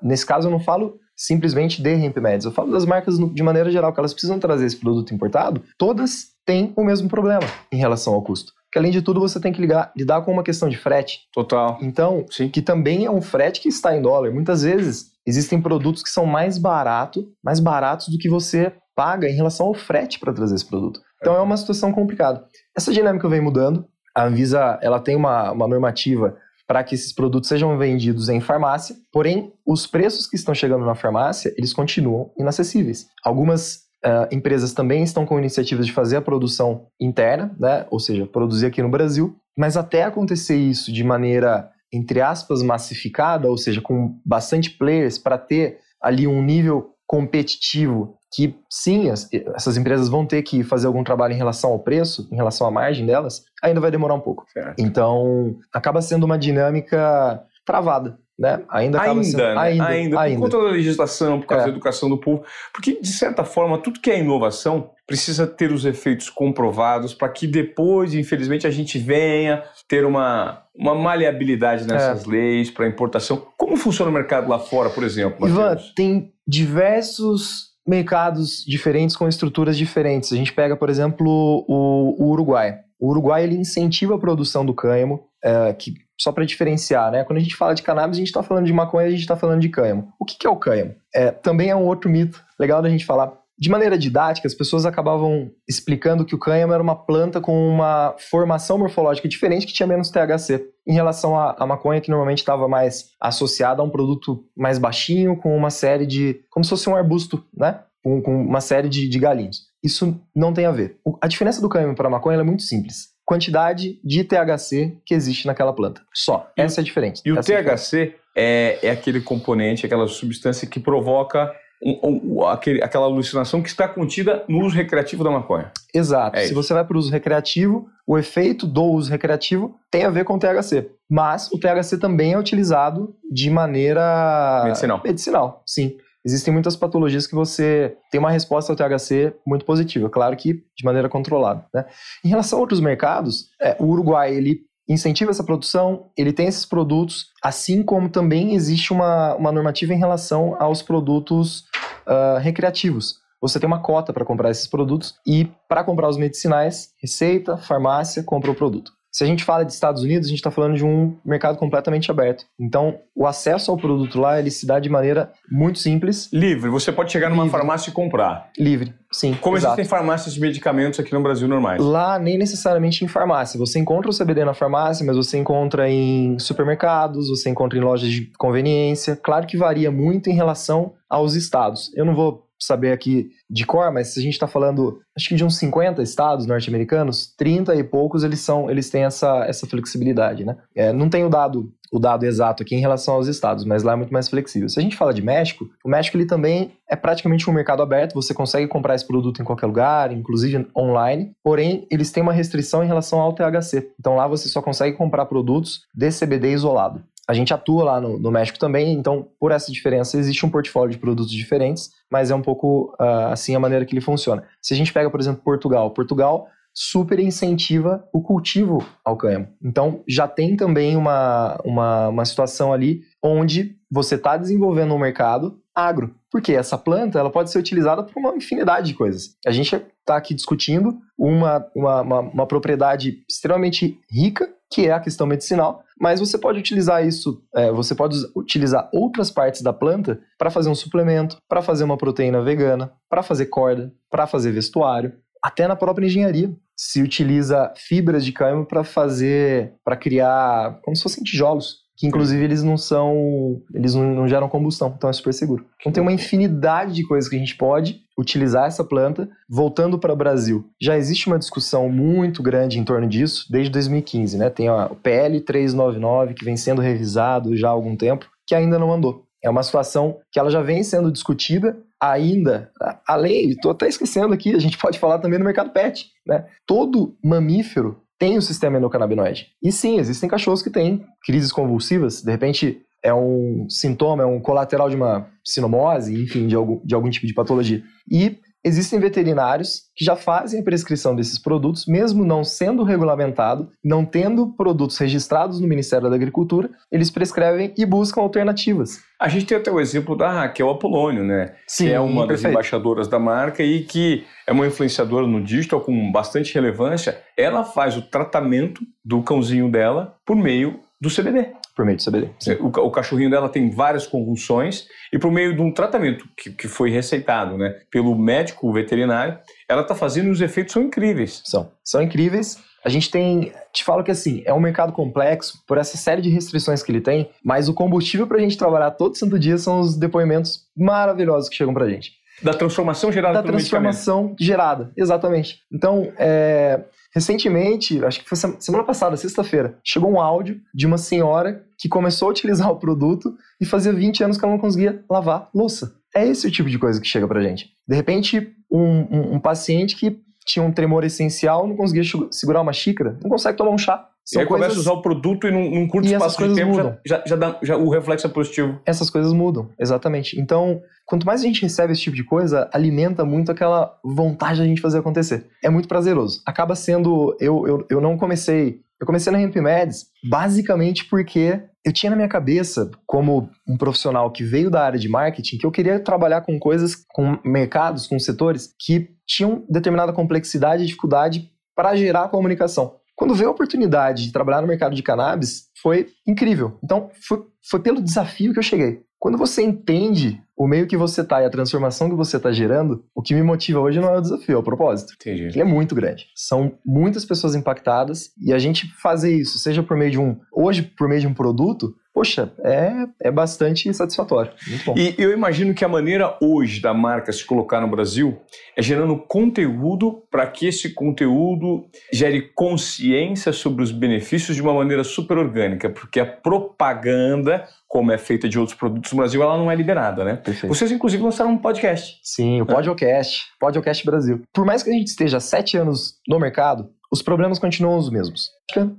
nesse 0.01 0.25
caso, 0.25 0.47
eu 0.47 0.51
não 0.51 0.61
falo 0.61 0.97
simplesmente 1.21 1.81
de 1.81 1.89
hemp 1.89 2.17
meds. 2.17 2.45
Eu 2.45 2.51
falo 2.51 2.71
das 2.71 2.85
marcas 2.85 3.17
de 3.17 3.43
maneira 3.43 3.69
geral, 3.69 3.93
que 3.93 3.99
elas 3.99 4.13
precisam 4.13 4.39
trazer 4.39 4.65
esse 4.65 4.77
produto 4.77 5.13
importado. 5.13 5.61
Todas 5.77 6.31
têm 6.45 6.73
o 6.75 6.83
mesmo 6.83 7.07
problema 7.07 7.45
em 7.71 7.77
relação 7.77 8.13
ao 8.13 8.21
custo 8.21 8.53
que 8.71 8.79
além 8.79 8.91
de 8.91 9.01
tudo 9.01 9.19
você 9.19 9.37
tem 9.37 9.51
que 9.51 9.59
ligar, 9.59 9.91
lidar 9.97 10.21
com 10.21 10.31
uma 10.31 10.43
questão 10.43 10.69
de 10.69 10.77
frete. 10.77 11.27
Total. 11.33 11.77
Então, 11.81 12.25
Sim. 12.31 12.47
que 12.47 12.61
também 12.61 13.05
é 13.05 13.11
um 13.11 13.21
frete 13.21 13.59
que 13.59 13.67
está 13.67 13.95
em 13.95 14.01
dólar. 14.01 14.31
Muitas 14.31 14.63
vezes 14.63 15.11
existem 15.25 15.61
produtos 15.61 16.01
que 16.01 16.09
são 16.09 16.25
mais 16.25 16.57
barato, 16.57 17.27
mais 17.43 17.59
baratos 17.59 18.07
do 18.07 18.17
que 18.17 18.29
você 18.29 18.71
paga 18.95 19.27
em 19.27 19.35
relação 19.35 19.65
ao 19.65 19.73
frete 19.73 20.19
para 20.19 20.31
trazer 20.31 20.55
esse 20.55 20.65
produto. 20.65 21.01
Então 21.19 21.35
é. 21.35 21.41
uma 21.41 21.57
situação 21.57 21.91
complicada. 21.91 22.45
Essa 22.75 22.93
dinâmica 22.93 23.27
vem 23.27 23.41
mudando. 23.41 23.85
A 24.15 24.23
Anvisa 24.23 24.79
ela 24.81 24.99
tem 25.01 25.17
uma, 25.17 25.51
uma 25.51 25.67
normativa 25.67 26.37
para 26.71 26.85
que 26.85 26.95
esses 26.95 27.11
produtos 27.11 27.49
sejam 27.49 27.77
vendidos 27.77 28.29
em 28.29 28.39
farmácia, 28.39 28.95
porém 29.11 29.51
os 29.65 29.85
preços 29.85 30.25
que 30.25 30.37
estão 30.37 30.55
chegando 30.55 30.85
na 30.85 30.95
farmácia 30.95 31.53
eles 31.57 31.73
continuam 31.73 32.31
inacessíveis. 32.39 33.07
Algumas 33.23 33.91
Uh, 34.03 34.25
empresas 34.35 34.73
também 34.73 35.03
estão 35.03 35.27
com 35.27 35.37
iniciativas 35.37 35.85
de 35.85 35.93
fazer 35.93 36.15
a 36.15 36.21
produção 36.23 36.87
interna, 36.99 37.55
né? 37.59 37.85
ou 37.91 37.99
seja, 37.99 38.25
produzir 38.25 38.65
aqui 38.65 38.81
no 38.81 38.89
Brasil, 38.89 39.35
mas 39.55 39.77
até 39.77 40.01
acontecer 40.01 40.55
isso 40.55 40.91
de 40.91 41.03
maneira, 41.03 41.69
entre 41.93 42.19
aspas, 42.19 42.63
massificada, 42.63 43.47
ou 43.47 43.55
seja, 43.59 43.79
com 43.79 44.19
bastante 44.25 44.71
players 44.71 45.19
para 45.19 45.37
ter 45.37 45.77
ali 46.01 46.25
um 46.25 46.41
nível 46.41 46.95
competitivo 47.11 48.17
que 48.33 48.55
sim, 48.69 49.09
as, 49.09 49.27
essas 49.53 49.75
empresas 49.75 50.07
vão 50.07 50.25
ter 50.25 50.41
que 50.43 50.63
fazer 50.63 50.87
algum 50.87 51.03
trabalho 51.03 51.33
em 51.33 51.37
relação 51.37 51.73
ao 51.73 51.79
preço, 51.79 52.25
em 52.31 52.37
relação 52.37 52.65
à 52.65 52.71
margem 52.71 53.05
delas, 53.05 53.43
ainda 53.61 53.81
vai 53.81 53.91
demorar 53.91 54.13
um 54.13 54.21
pouco. 54.21 54.45
Certo. 54.53 54.79
Então, 54.79 55.57
acaba 55.73 56.01
sendo 56.01 56.23
uma 56.23 56.39
dinâmica 56.39 57.43
travada 57.65 58.17
né? 58.41 58.59
Ainda 58.69 58.99
ainda, 58.99 59.23
sendo, 59.23 59.37
né? 59.37 59.55
ainda, 59.55 59.85
ainda, 59.85 60.19
ainda, 60.19 60.39
por 60.39 60.49
conta 60.49 60.65
da 60.65 60.71
legislação, 60.71 61.39
por 61.39 61.45
causa 61.45 61.65
é. 61.65 61.67
da 61.67 61.71
educação 61.71 62.09
do 62.09 62.17
povo, 62.17 62.43
porque 62.73 62.99
de 62.99 63.07
certa 63.07 63.43
forma 63.43 63.77
tudo 63.77 63.99
que 63.99 64.09
é 64.09 64.19
inovação 64.19 64.89
precisa 65.05 65.45
ter 65.45 65.71
os 65.71 65.85
efeitos 65.85 66.27
comprovados 66.27 67.13
para 67.13 67.29
que 67.29 67.45
depois, 67.45 68.15
infelizmente, 68.15 68.65
a 68.65 68.71
gente 68.71 68.97
venha 68.97 69.63
ter 69.87 70.05
uma, 70.05 70.63
uma 70.75 70.95
maleabilidade 70.95 71.85
nessas 71.85 72.25
é. 72.25 72.31
leis 72.31 72.71
para 72.71 72.87
importação. 72.87 73.45
Como 73.55 73.77
funciona 73.77 74.09
o 74.09 74.13
mercado 74.13 74.49
lá 74.49 74.57
fora, 74.57 74.89
por 74.89 75.03
exemplo? 75.03 75.47
Ivan, 75.47 75.77
tem 75.95 76.33
diversos 76.47 77.71
mercados 77.87 78.65
diferentes 78.65 79.15
com 79.15 79.27
estruturas 79.27 79.77
diferentes. 79.77 80.33
A 80.33 80.35
gente 80.35 80.53
pega, 80.53 80.75
por 80.75 80.89
exemplo, 80.89 81.27
o, 81.67 82.23
o 82.23 82.31
Uruguai. 82.31 82.79
O 82.99 83.09
Uruguai 83.09 83.43
ele 83.43 83.55
incentiva 83.55 84.15
a 84.15 84.19
produção 84.19 84.65
do 84.65 84.73
cânhamo, 84.73 85.25
é, 85.43 85.73
que 85.73 85.93
só 86.21 86.31
para 86.31 86.45
diferenciar, 86.45 87.11
né? 87.11 87.23
Quando 87.23 87.37
a 87.37 87.41
gente 87.41 87.55
fala 87.55 87.73
de 87.73 87.81
cannabis, 87.81 88.17
a 88.17 88.19
gente 88.19 88.27
está 88.27 88.43
falando 88.43 88.67
de 88.67 88.73
maconha, 88.73 89.07
a 89.07 89.09
gente 89.09 89.21
está 89.21 89.35
falando 89.35 89.59
de 89.59 89.69
cânhamo. 89.69 90.13
O 90.19 90.25
que, 90.25 90.37
que 90.37 90.45
é 90.45 90.49
o 90.49 90.55
cânhamo? 90.55 90.93
É, 91.13 91.31
também 91.31 91.69
é 91.69 91.75
um 91.75 91.85
outro 91.85 92.09
mito 92.09 92.43
legal 92.59 92.79
da 92.79 92.89
gente 92.89 93.05
falar. 93.05 93.33
De 93.57 93.69
maneira 93.69 93.97
didática, 93.97 94.47
as 94.47 94.53
pessoas 94.53 94.85
acabavam 94.85 95.51
explicando 95.67 96.23
que 96.23 96.35
o 96.35 96.39
cânhamo 96.39 96.73
era 96.73 96.81
uma 96.81 96.95
planta 96.95 97.41
com 97.41 97.67
uma 97.67 98.15
formação 98.29 98.77
morfológica 98.77 99.27
diferente 99.27 99.65
que 99.65 99.73
tinha 99.73 99.87
menos 99.87 100.11
THC, 100.11 100.63
em 100.87 100.93
relação 100.93 101.37
à, 101.37 101.65
maconha, 101.65 102.01
que 102.01 102.09
normalmente 102.09 102.39
estava 102.39 102.67
mais 102.67 103.09
associada 103.19 103.81
a 103.81 103.85
um 103.85 103.89
produto 103.89 104.43
mais 104.55 104.77
baixinho, 104.77 105.35
com 105.35 105.55
uma 105.55 105.69
série 105.71 106.05
de. 106.05 106.43
como 106.51 106.63
se 106.63 106.69
fosse 106.69 106.89
um 106.89 106.95
arbusto, 106.95 107.43
né? 107.55 107.81
Com, 108.03 108.21
com 108.21 108.43
uma 108.43 108.61
série 108.61 108.89
de, 108.89 109.07
de 109.07 109.19
galinhos. 109.19 109.61
Isso 109.83 110.19
não 110.35 110.53
tem 110.53 110.65
a 110.65 110.71
ver. 110.71 110.97
A 111.19 111.27
diferença 111.27 111.61
do 111.61 111.69
cânhamo 111.69 111.95
para 111.95 112.07
a 112.07 112.11
maconha 112.11 112.39
é 112.39 112.43
muito 112.43 112.63
simples 112.63 113.10
quantidade 113.25 113.99
de 114.03 114.23
THC 114.23 114.97
que 115.05 115.13
existe 115.13 115.47
naquela 115.47 115.73
planta. 115.73 116.01
Só. 116.13 116.49
E, 116.57 116.61
Essa 116.61 116.79
é 116.79 116.81
a 116.81 116.85
diferença. 116.85 117.21
E 117.25 117.31
o 117.31 117.35
THC 117.35 118.15
é, 118.35 118.79
é 118.81 118.89
aquele 118.89 119.21
componente, 119.21 119.85
aquela 119.85 120.07
substância 120.07 120.67
que 120.67 120.79
provoca 120.79 121.53
um, 121.83 122.35
um, 122.35 122.45
aquele, 122.45 122.83
aquela 122.83 123.05
alucinação 123.05 123.61
que 123.61 123.69
está 123.69 123.87
contida 123.87 124.43
no 124.47 124.63
uso 124.63 124.75
recreativo 124.75 125.23
da 125.23 125.31
maconha. 125.31 125.71
Exato. 125.93 126.37
É 126.37 126.45
Se 126.45 126.53
você 126.53 126.73
vai 126.73 126.85
para 126.85 126.95
o 126.95 126.99
uso 126.99 127.11
recreativo, 127.11 127.89
o 128.05 128.17
efeito 128.17 128.67
do 128.67 128.83
uso 128.83 129.09
recreativo 129.09 129.75
tem 129.89 130.03
a 130.03 130.09
ver 130.09 130.23
com 130.23 130.35
o 130.35 130.39
THC. 130.39 130.91
Mas 131.09 131.51
o 131.51 131.59
THC 131.59 131.97
também 131.97 132.33
é 132.33 132.37
utilizado 132.37 133.15
de 133.31 133.49
maneira 133.49 134.61
medicinal. 134.65 135.01
Medicinal, 135.03 135.63
sim. 135.65 135.97
Existem 136.25 136.53
muitas 136.53 136.75
patologias 136.75 137.25
que 137.25 137.33
você 137.33 137.97
tem 138.11 138.19
uma 138.19 138.29
resposta 138.29 138.71
ao 138.71 138.75
THC 138.75 139.33
muito 139.45 139.65
positiva, 139.65 140.09
claro 140.09 140.35
que 140.37 140.53
de 140.53 140.85
maneira 140.85 141.09
controlada. 141.09 141.65
Né? 141.73 141.85
Em 142.23 142.29
relação 142.29 142.59
a 142.59 142.61
outros 142.61 142.79
mercados, 142.79 143.49
é, 143.59 143.75
o 143.79 143.85
Uruguai 143.85 144.33
ele 144.33 144.61
incentiva 144.87 145.31
essa 145.31 145.43
produção, 145.43 146.07
ele 146.17 146.33
tem 146.33 146.47
esses 146.47 146.65
produtos, 146.65 147.27
assim 147.41 147.81
como 147.81 148.09
também 148.09 148.55
existe 148.55 148.91
uma, 148.91 149.35
uma 149.35 149.51
normativa 149.51 149.93
em 149.93 149.97
relação 149.97 150.55
aos 150.59 150.81
produtos 150.81 151.65
uh, 152.05 152.39
recreativos. 152.39 153.19
Você 153.41 153.59
tem 153.59 153.67
uma 153.67 153.81
cota 153.81 154.13
para 154.13 154.25
comprar 154.25 154.51
esses 154.51 154.67
produtos 154.67 155.15
e 155.25 155.49
para 155.67 155.83
comprar 155.83 156.09
os 156.09 156.17
medicinais, 156.17 156.89
receita, 157.01 157.57
farmácia, 157.57 158.23
compra 158.23 158.51
o 158.51 158.55
produto. 158.55 158.91
Se 159.11 159.25
a 159.25 159.27
gente 159.27 159.43
fala 159.43 159.65
de 159.65 159.73
Estados 159.73 160.01
Unidos, 160.03 160.27
a 160.27 160.29
gente 160.29 160.39
está 160.39 160.49
falando 160.49 160.75
de 160.75 160.85
um 160.85 161.17
mercado 161.25 161.57
completamente 161.57 162.09
aberto. 162.09 162.45
Então, 162.57 162.97
o 163.13 163.27
acesso 163.27 163.69
ao 163.69 163.77
produto 163.77 164.19
lá, 164.19 164.39
ele 164.39 164.49
se 164.49 164.65
dá 164.65 164.79
de 164.79 164.89
maneira 164.89 165.31
muito 165.51 165.79
simples. 165.79 166.29
Livre. 166.31 166.69
Você 166.69 166.93
pode 166.93 167.11
chegar 167.11 167.29
numa 167.29 167.43
Livre. 167.43 167.57
farmácia 167.57 167.89
e 167.89 167.93
comprar. 167.93 168.49
Livre, 168.57 168.93
sim. 169.11 169.33
Como 169.41 169.57
exato. 169.57 169.73
existem 169.73 169.89
farmácias 169.89 170.33
de 170.33 170.39
medicamentos 170.39 170.97
aqui 170.97 171.13
no 171.13 171.21
Brasil 171.21 171.45
normais? 171.47 171.81
Lá, 171.81 172.17
nem 172.17 172.37
necessariamente 172.37 173.03
em 173.03 173.07
farmácia. 173.09 173.59
Você 173.59 173.79
encontra 173.79 174.09
o 174.09 174.17
CBD 174.17 174.45
na 174.45 174.53
farmácia, 174.53 175.05
mas 175.05 175.17
você 175.17 175.37
encontra 175.37 175.89
em 175.89 176.39
supermercados, 176.39 177.27
você 177.27 177.49
encontra 177.49 177.77
em 177.77 177.81
lojas 177.81 178.09
de 178.09 178.31
conveniência. 178.37 179.17
Claro 179.17 179.45
que 179.45 179.57
varia 179.57 179.91
muito 179.91 180.29
em 180.29 180.33
relação 180.33 180.93
aos 181.09 181.35
estados. 181.35 181.91
Eu 181.97 182.05
não 182.05 182.15
vou 182.15 182.47
saber 182.61 182.91
aqui 182.91 183.31
de 183.49 183.65
cor, 183.65 183.91
mas 183.91 184.09
se 184.13 184.19
a 184.19 184.23
gente 184.23 184.33
está 184.33 184.47
falando, 184.47 184.99
acho 185.17 185.29
que 185.29 185.35
de 185.35 185.43
uns 185.43 185.57
50 185.57 186.01
estados 186.01 186.45
norte-americanos, 186.45 187.33
30 187.37 187.75
e 187.75 187.83
poucos 187.83 188.23
eles 188.23 188.39
são, 188.39 188.69
eles 188.69 188.89
têm 188.89 189.03
essa, 189.03 189.45
essa 189.45 189.67
flexibilidade, 189.67 190.45
né? 190.45 190.57
É, 190.75 190.93
não 190.93 191.09
tenho 191.09 191.29
dado 191.29 191.71
o 191.91 191.99
dado 191.99 192.23
exato 192.23 192.63
aqui 192.63 192.73
em 192.73 192.79
relação 192.79 193.15
aos 193.15 193.27
estados, 193.27 193.65
mas 193.65 193.83
lá 193.83 193.93
é 193.93 193.95
muito 193.97 194.13
mais 194.13 194.29
flexível. 194.29 194.69
Se 194.69 194.79
a 194.79 194.81
gente 194.81 194.95
fala 194.95 195.13
de 195.13 195.21
México, 195.21 195.69
o 195.83 195.89
México 195.89 196.15
ele 196.15 196.25
também 196.25 196.71
é 196.89 196.95
praticamente 196.95 197.49
um 197.49 197.53
mercado 197.53 197.83
aberto, 197.83 198.13
você 198.13 198.33
consegue 198.33 198.67
comprar 198.67 198.95
esse 198.95 199.05
produto 199.05 199.41
em 199.41 199.45
qualquer 199.45 199.65
lugar, 199.65 200.11
inclusive 200.13 200.65
online, 200.75 201.33
porém 201.43 201.85
eles 201.91 202.09
têm 202.11 202.23
uma 202.23 202.31
restrição 202.31 202.81
em 202.81 202.87
relação 202.87 203.19
ao 203.19 203.33
THC. 203.33 203.91
Então 203.99 204.15
lá 204.15 204.25
você 204.25 204.47
só 204.47 204.61
consegue 204.61 204.95
comprar 204.95 205.25
produtos 205.25 205.81
de 205.93 206.09
CBD 206.09 206.53
isolado. 206.53 207.03
A 207.31 207.33
gente 207.33 207.53
atua 207.53 207.85
lá 207.85 208.01
no, 208.01 208.19
no, 208.19 208.29
México 208.29 208.59
também, 208.59 208.91
então 208.91 209.25
por 209.39 209.53
essa 209.53 209.71
diferença 209.71 210.17
existe 210.17 210.45
um 210.45 210.49
portfólio 210.49 210.91
de 210.91 210.97
produtos 210.97 211.31
diferentes, 211.31 211.89
mas 212.11 212.29
é 212.29 212.35
um 212.35 212.41
pouco 212.41 212.93
uh, 212.99 213.31
assim 213.31 213.55
a 213.55 213.59
maneira 213.59 213.85
que 213.85 213.93
ele 213.93 214.01
funciona. 214.01 214.43
Se 214.61 214.73
a 214.73 214.77
gente 214.77 214.91
pega, 214.91 215.09
por 215.09 215.17
exemplo, 215.17 215.41
Portugal, 215.41 215.91
Portugal 215.91 216.49
super 216.73 217.21
incentiva 217.21 218.05
o 218.11 218.21
cultivo 218.21 218.85
ao 219.01 219.15
cânhamo. 219.15 219.47
Então 219.63 220.03
já 220.05 220.27
tem 220.27 220.57
também 220.57 220.97
uma, 220.97 221.57
uma, 221.63 222.09
uma 222.09 222.25
situação 222.25 222.73
ali 222.73 223.03
onde 223.23 223.77
você 223.89 224.15
está 224.15 224.35
desenvolvendo 224.35 224.93
um 224.93 224.99
mercado 224.99 225.57
agro. 225.73 226.13
Porque 226.29 226.51
essa 226.51 226.77
planta 226.77 227.17
ela 227.17 227.29
pode 227.29 227.49
ser 227.49 227.59
utilizada 227.59 228.03
para 228.03 228.19
uma 228.19 228.35
infinidade 228.35 228.87
de 228.87 228.93
coisas. 228.93 229.37
A 229.47 229.51
gente 229.51 229.73
está 229.73 230.17
aqui 230.17 230.33
discutindo 230.33 230.97
uma, 231.17 231.65
uma, 231.73 232.01
uma, 232.01 232.19
uma 232.19 232.45
propriedade 232.45 233.23
extremamente 233.29 233.97
rica, 234.11 234.49
que 234.71 234.87
é 234.87 234.91
a 234.93 234.99
questão 234.99 235.27
medicinal, 235.27 235.83
mas 235.99 236.19
você 236.19 236.37
pode 236.37 236.57
utilizar 236.57 237.05
isso, 237.05 237.43
é, 237.53 237.69
você 237.71 237.93
pode 237.93 238.17
utilizar 238.35 238.89
outras 238.93 239.29
partes 239.29 239.61
da 239.61 239.73
planta 239.73 240.19
para 240.37 240.49
fazer 240.49 240.69
um 240.69 240.75
suplemento, 240.75 241.37
para 241.47 241.61
fazer 241.61 241.83
uma 241.83 241.97
proteína 241.97 242.41
vegana, 242.41 242.93
para 243.09 243.21
fazer 243.21 243.47
corda, 243.47 243.93
para 244.09 244.25
fazer 244.25 244.51
vestuário, 244.51 245.13
até 245.43 245.67
na 245.67 245.75
própria 245.75 246.05
engenharia. 246.05 246.55
Se 246.77 247.01
utiliza 247.01 247.71
fibras 247.75 248.23
de 248.23 248.31
cânhamo 248.31 248.65
para 248.65 248.83
fazer, 248.83 249.75
para 249.83 249.97
criar 249.97 250.79
como 250.83 250.95
se 250.95 251.03
fossem 251.03 251.23
tijolos 251.23 251.80
que 252.01 252.07
inclusive 252.07 252.43
eles 252.43 252.63
não 252.63 252.77
são, 252.77 253.61
eles 253.71 253.93
não, 253.93 254.15
não, 254.15 254.27
geram 254.27 254.49
combustão, 254.49 254.91
então 254.97 255.07
é 255.07 255.13
super 255.13 255.31
seguro. 255.31 255.67
Então 255.79 255.91
tem 255.91 256.01
uma 256.01 256.11
infinidade 256.11 256.95
de 256.95 257.07
coisas 257.07 257.29
que 257.29 257.35
a 257.35 257.39
gente 257.39 257.55
pode 257.55 258.01
utilizar 258.17 258.65
essa 258.65 258.83
planta. 258.83 259.29
Voltando 259.47 259.99
para 259.99 260.11
o 260.11 260.15
Brasil, 260.15 260.65
já 260.81 260.97
existe 260.97 261.27
uma 261.27 261.37
discussão 261.37 261.89
muito 261.89 262.41
grande 262.41 262.79
em 262.79 262.83
torno 262.83 263.07
disso 263.07 263.45
desde 263.51 263.69
2015, 263.69 264.35
né? 264.35 264.49
Tem 264.49 264.67
o 264.67 264.95
PL 264.95 265.39
399 265.41 266.33
que 266.33 266.43
vem 266.43 266.57
sendo 266.57 266.81
revisado 266.81 267.55
já 267.55 267.67
há 267.67 267.71
algum 267.71 267.95
tempo, 267.95 268.27
que 268.47 268.55
ainda 268.55 268.79
não 268.79 268.91
andou. 268.91 269.23
É 269.43 269.47
uma 269.47 269.61
situação 269.61 270.17
que 270.31 270.39
ela 270.39 270.49
já 270.49 270.63
vem 270.63 270.81
sendo 270.81 271.11
discutida 271.11 271.77
ainda. 272.01 272.71
A 273.07 273.15
lei, 273.15 273.51
estou 273.51 273.69
até 273.69 273.87
esquecendo 273.87 274.33
aqui, 274.33 274.55
a 274.55 274.59
gente 274.59 274.79
pode 274.79 274.97
falar 274.97 275.19
também 275.19 275.37
no 275.37 275.45
mercado 275.45 275.69
pet, 275.69 276.09
né? 276.25 276.47
Todo 276.65 277.15
mamífero 277.23 278.01
tem 278.21 278.37
o 278.37 278.41
sistema 278.41 278.77
endocannabinoide. 278.77 279.47
E 279.63 279.71
sim, 279.71 279.97
existem 279.97 280.29
cachorros 280.29 280.61
que 280.61 280.69
têm 280.69 281.03
crises 281.25 281.51
convulsivas, 281.51 282.21
de 282.21 282.29
repente 282.29 282.79
é 283.03 283.11
um 283.11 283.65
sintoma, 283.67 284.21
é 284.21 284.25
um 284.27 284.39
colateral 284.39 284.91
de 284.91 284.95
uma 284.95 285.27
sinomose, 285.43 286.13
enfim, 286.13 286.45
de 286.45 286.53
algum, 286.53 286.79
de 286.85 286.93
algum 286.93 287.09
tipo 287.09 287.25
de 287.25 287.33
patologia. 287.33 287.81
E 288.07 288.37
existem 288.63 288.99
veterinários 288.99 289.83
que 289.95 290.05
já 290.05 290.15
fazem 290.15 290.61
a 290.61 290.63
prescrição 290.63 291.15
desses 291.15 291.39
produtos, 291.39 291.85
mesmo 291.85 292.23
não 292.23 292.43
sendo 292.43 292.83
regulamentado, 292.83 293.71
não 293.83 294.05
tendo 294.05 294.47
produtos 294.55 294.97
registrados 294.97 295.59
no 295.59 295.67
Ministério 295.67 296.09
da 296.09 296.15
Agricultura, 296.15 296.69
eles 296.91 297.09
prescrevem 297.09 297.73
e 297.77 297.85
buscam 297.85 298.21
alternativas. 298.21 298.99
A 299.19 299.27
gente 299.27 299.45
tem 299.45 299.57
até 299.57 299.71
o 299.71 299.79
exemplo 299.79 300.15
da 300.15 300.31
Raquel 300.31 300.69
Apolônio, 300.69 301.23
né? 301.23 301.53
Sim, 301.67 301.85
que 301.85 301.93
é 301.93 301.99
uma 301.99 302.27
perfeito. 302.27 302.43
das 302.43 302.51
embaixadoras 302.51 303.07
da 303.07 303.19
marca 303.19 303.63
e 303.63 303.83
que 303.83 304.23
é 304.47 304.51
uma 304.51 304.67
influenciadora 304.67 305.27
no 305.27 305.41
digital 305.43 305.81
com 305.81 306.11
bastante 306.11 306.53
relevância. 306.53 307.21
Ela 307.37 307.63
faz 307.63 307.97
o 307.97 308.01
tratamento 308.01 308.81
do 309.03 309.21
cãozinho 309.21 309.69
dela 309.69 310.15
por 310.25 310.35
meio 310.35 310.79
do 310.99 311.09
CBD 311.09 311.60
por 311.75 311.85
meio 311.85 311.97
do 311.97 312.03
CBD. 312.03 312.31
O, 312.59 312.67
o, 312.67 312.91
cachorrinho 312.91 313.29
dela 313.29 313.49
tem 313.49 313.69
várias 313.69 314.05
convulsões 314.05 314.87
e 315.11 315.17
por 315.17 315.31
meio 315.31 315.55
de 315.55 315.61
um 315.61 315.71
tratamento 315.71 316.25
que, 316.37 316.51
que 316.51 316.67
foi 316.67 316.89
receitado 316.89 317.57
né, 317.57 317.75
pelo 317.89 318.17
médico 318.17 318.71
veterinário, 318.71 319.37
ela 319.67 319.81
está 319.81 319.95
fazendo 319.95 320.27
e 320.27 320.31
os 320.31 320.41
efeitos 320.41 320.73
são 320.73 320.83
incríveis. 320.83 321.41
São. 321.45 321.71
São 321.83 322.01
incríveis. 322.01 322.57
A 322.83 322.89
gente 322.89 323.11
tem, 323.11 323.53
te 323.71 323.83
falo 323.83 324.03
que 324.03 324.11
assim, 324.11 324.41
é 324.45 324.53
um 324.53 324.59
mercado 324.59 324.91
complexo 324.91 325.63
por 325.67 325.77
essa 325.77 325.97
série 325.97 326.21
de 326.21 326.29
restrições 326.29 326.81
que 326.81 326.91
ele 326.91 327.01
tem, 327.01 327.29
mas 327.43 327.69
o 327.69 327.73
combustível 327.73 328.25
para 328.25 328.37
a 328.37 328.41
gente 328.41 328.57
trabalhar 328.57 328.91
todo 328.91 329.15
santo 329.15 329.37
dia 329.37 329.57
são 329.57 329.79
os 329.79 329.95
depoimentos 329.95 330.65
maravilhosos 330.75 331.47
que 331.47 331.55
chegam 331.55 331.73
para 331.73 331.85
a 331.85 331.89
gente. 331.89 332.13
Da 332.41 332.53
transformação 332.53 333.11
gerada 333.11 333.35
da 333.35 333.43
transformação 333.47 334.35
gerada, 334.39 334.91
exatamente. 334.97 335.59
Então, 335.71 336.11
é, 336.17 336.83
Recentemente, 337.13 338.03
acho 338.03 338.21
que 338.21 338.29
foi 338.29 338.37
semana 338.59 338.83
passada, 338.83 339.17
sexta-feira, 339.17 339.77
chegou 339.83 340.09
um 340.09 340.19
áudio 340.19 340.61
de 340.73 340.87
uma 340.87 340.97
senhora 340.97 341.65
que 341.77 341.89
começou 341.89 342.27
a 342.27 342.31
utilizar 342.31 342.71
o 342.71 342.77
produto 342.77 343.35
e 343.59 343.65
fazia 343.65 343.91
20 343.91 344.23
anos 344.23 344.37
que 344.37 344.45
ela 344.45 344.53
não 344.53 344.61
conseguia 344.61 345.03
lavar 345.09 345.49
louça. 345.53 345.95
É 346.15 346.25
esse 346.25 346.47
o 346.47 346.51
tipo 346.51 346.69
de 346.69 346.79
coisa 346.79 346.99
que 347.01 347.07
chega 347.07 347.27
pra 347.27 347.41
gente. 347.41 347.71
De 347.87 347.95
repente, 347.95 348.55
um, 348.69 348.79
um, 348.81 349.35
um 349.35 349.39
paciente 349.39 349.95
que 349.95 350.21
tinha 350.45 350.63
um 350.63 350.71
tremor 350.71 351.03
essencial, 351.03 351.67
não 351.67 351.75
conseguia 351.75 352.03
segurar 352.31 352.61
uma 352.61 352.73
xícara, 352.73 353.17
não 353.21 353.29
consegue 353.29 353.57
tomar 353.57 353.71
um 353.71 353.77
chá. 353.77 354.07
São 354.25 354.41
e 354.41 354.43
aí 354.43 354.47
coisas... 354.47 354.67
começa 354.67 354.79
a 354.79 354.81
usar 354.81 354.99
o 354.99 355.01
produto 355.01 355.47
e 355.47 355.51
num, 355.51 355.69
num 355.69 355.87
curto 355.87 356.07
e 356.07 356.13
espaço 356.13 356.47
de 356.47 356.55
tempo 356.55 356.71
mudam. 356.71 356.97
já, 357.05 357.23
já, 357.25 357.35
dá, 357.35 357.59
já 357.61 357.77
o 357.77 357.89
reflexo 357.89 358.27
é 358.27 358.29
positivo. 358.29 358.79
Essas 358.85 359.09
coisas 359.09 359.33
mudam, 359.33 359.69
exatamente. 359.79 360.39
Então, 360.39 360.81
quanto 361.05 361.25
mais 361.25 361.41
a 361.41 361.45
gente 361.45 361.61
recebe 361.61 361.93
esse 361.93 362.01
tipo 362.01 362.15
de 362.15 362.23
coisa, 362.23 362.69
alimenta 362.73 363.25
muito 363.25 363.51
aquela 363.51 363.97
vontade 364.03 364.57
de 364.57 364.61
a 364.61 364.65
gente 364.65 364.81
fazer 364.81 364.99
acontecer. 364.99 365.47
É 365.63 365.69
muito 365.69 365.87
prazeroso. 365.87 366.41
Acaba 366.45 366.75
sendo. 366.75 367.35
Eu, 367.39 367.67
eu, 367.67 367.85
eu 367.89 368.01
não 368.01 368.17
comecei. 368.17 368.81
Eu 368.99 369.07
comecei 369.07 369.33
na 369.33 369.41
Hemp 369.41 369.55
Meds 369.55 370.05
basicamente 370.29 371.05
porque 371.05 371.59
eu 371.83 371.91
tinha 371.91 372.11
na 372.11 372.15
minha 372.15 372.27
cabeça, 372.27 372.91
como 373.07 373.49
um 373.67 373.75
profissional 373.75 374.31
que 374.31 374.43
veio 374.43 374.69
da 374.69 374.83
área 374.83 374.99
de 374.99 375.09
marketing, 375.09 375.57
que 375.57 375.65
eu 375.65 375.71
queria 375.71 375.99
trabalhar 375.99 376.41
com 376.41 376.59
coisas, 376.59 376.95
com 377.09 377.39
mercados, 377.43 378.05
com 378.05 378.19
setores 378.19 378.73
que 378.79 379.09
tinham 379.25 379.65
determinada 379.67 380.13
complexidade 380.13 380.83
e 380.83 380.85
dificuldade 380.85 381.49
para 381.75 381.95
gerar 381.95 382.29
comunicação. 382.29 383.00
Quando 383.21 383.35
veio 383.35 383.49
a 383.49 383.51
oportunidade 383.51 384.25
de 384.25 384.31
trabalhar 384.31 384.61
no 384.61 384.67
mercado 384.67 384.95
de 384.95 385.03
cannabis, 385.03 385.67
foi 385.79 386.07
incrível. 386.25 386.79
Então, 386.83 387.11
foi, 387.27 387.43
foi 387.69 387.79
pelo 387.79 388.01
desafio 388.01 388.51
que 388.51 388.57
eu 388.57 388.63
cheguei. 388.63 389.03
Quando 389.19 389.37
você 389.37 389.61
entende 389.61 390.41
o 390.57 390.67
meio 390.67 390.87
que 390.87 390.97
você 390.97 391.21
está 391.21 391.39
e 391.39 391.45
a 391.45 391.49
transformação 391.51 392.09
que 392.09 392.15
você 392.15 392.37
está 392.37 392.51
gerando, 392.51 393.05
o 393.13 393.21
que 393.21 393.35
me 393.35 393.43
motiva 393.43 393.79
hoje 393.79 393.99
não 393.99 394.09
é 394.09 394.17
o 394.17 394.21
desafio, 394.21 394.55
é 394.55 394.57
o 394.57 394.63
propósito. 394.63 395.13
Entendi. 395.21 395.43
Ele 395.43 395.61
é 395.61 395.63
muito 395.63 395.93
grande. 395.93 396.29
São 396.35 396.79
muitas 396.83 397.23
pessoas 397.23 397.53
impactadas 397.53 398.31
e 398.43 398.51
a 398.51 398.57
gente 398.57 398.91
fazer 398.99 399.31
isso, 399.31 399.59
seja 399.59 399.83
por 399.83 399.95
meio 399.95 400.09
de 400.09 400.19
um. 400.19 400.39
Hoje, 400.51 400.81
por 400.81 401.07
meio 401.07 401.21
de 401.21 401.27
um 401.27 401.33
produto, 401.35 401.93
poxa, 402.13 402.51
é, 402.63 402.91
é 403.21 403.31
bastante 403.31 403.91
satisfatório. 403.93 404.51
Muito 404.67 404.85
bom. 404.85 404.93
E 404.97 405.15
eu 405.17 405.31
imagino 405.31 405.73
que 405.73 405.83
a 405.83 405.87
maneira 405.87 406.37
hoje 406.41 406.81
da 406.81 406.93
marca 406.93 407.31
se 407.31 407.45
colocar 407.45 407.79
no 407.81 407.87
Brasil 407.87 408.39
é 408.75 408.81
gerando 408.81 409.17
conteúdo 409.17 410.23
para 410.29 410.45
que 410.47 410.67
esse 410.67 410.93
conteúdo 410.93 411.85
gere 412.11 412.41
consciência 412.53 413.53
sobre 413.53 413.83
os 413.83 413.91
benefícios 413.91 414.55
de 414.55 414.61
uma 414.61 414.73
maneira 414.73 415.03
super 415.03 415.37
orgânica, 415.37 415.89
porque 415.89 416.19
a 416.19 416.25
propaganda, 416.25 417.67
como 417.87 418.11
é 418.11 418.17
feita 418.17 418.47
de 418.47 418.59
outros 418.59 418.77
produtos 418.77 419.11
no 419.11 419.17
Brasil, 419.17 419.41
ela 419.41 419.57
não 419.57 419.71
é 419.71 419.75
liberada, 419.75 420.23
né? 420.23 420.35
Perfeito. 420.35 420.73
Vocês, 420.73 420.91
inclusive, 420.91 421.23
lançaram 421.23 421.51
um 421.51 421.57
podcast. 421.57 422.19
Sim, 422.23 422.61
o 422.61 422.65
Podcast, 422.65 423.41
é. 423.41 423.59
Podcast 423.59 424.05
Brasil. 424.05 424.41
Por 424.53 424.65
mais 424.65 424.83
que 424.83 424.89
a 424.89 424.93
gente 424.93 425.07
esteja 425.07 425.39
sete 425.39 425.77
anos 425.77 426.15
no 426.27 426.39
mercado, 426.39 426.89
os 427.11 427.21
problemas 427.21 427.59
continuam 427.59 427.97
os 427.97 428.09
mesmos. 428.09 428.49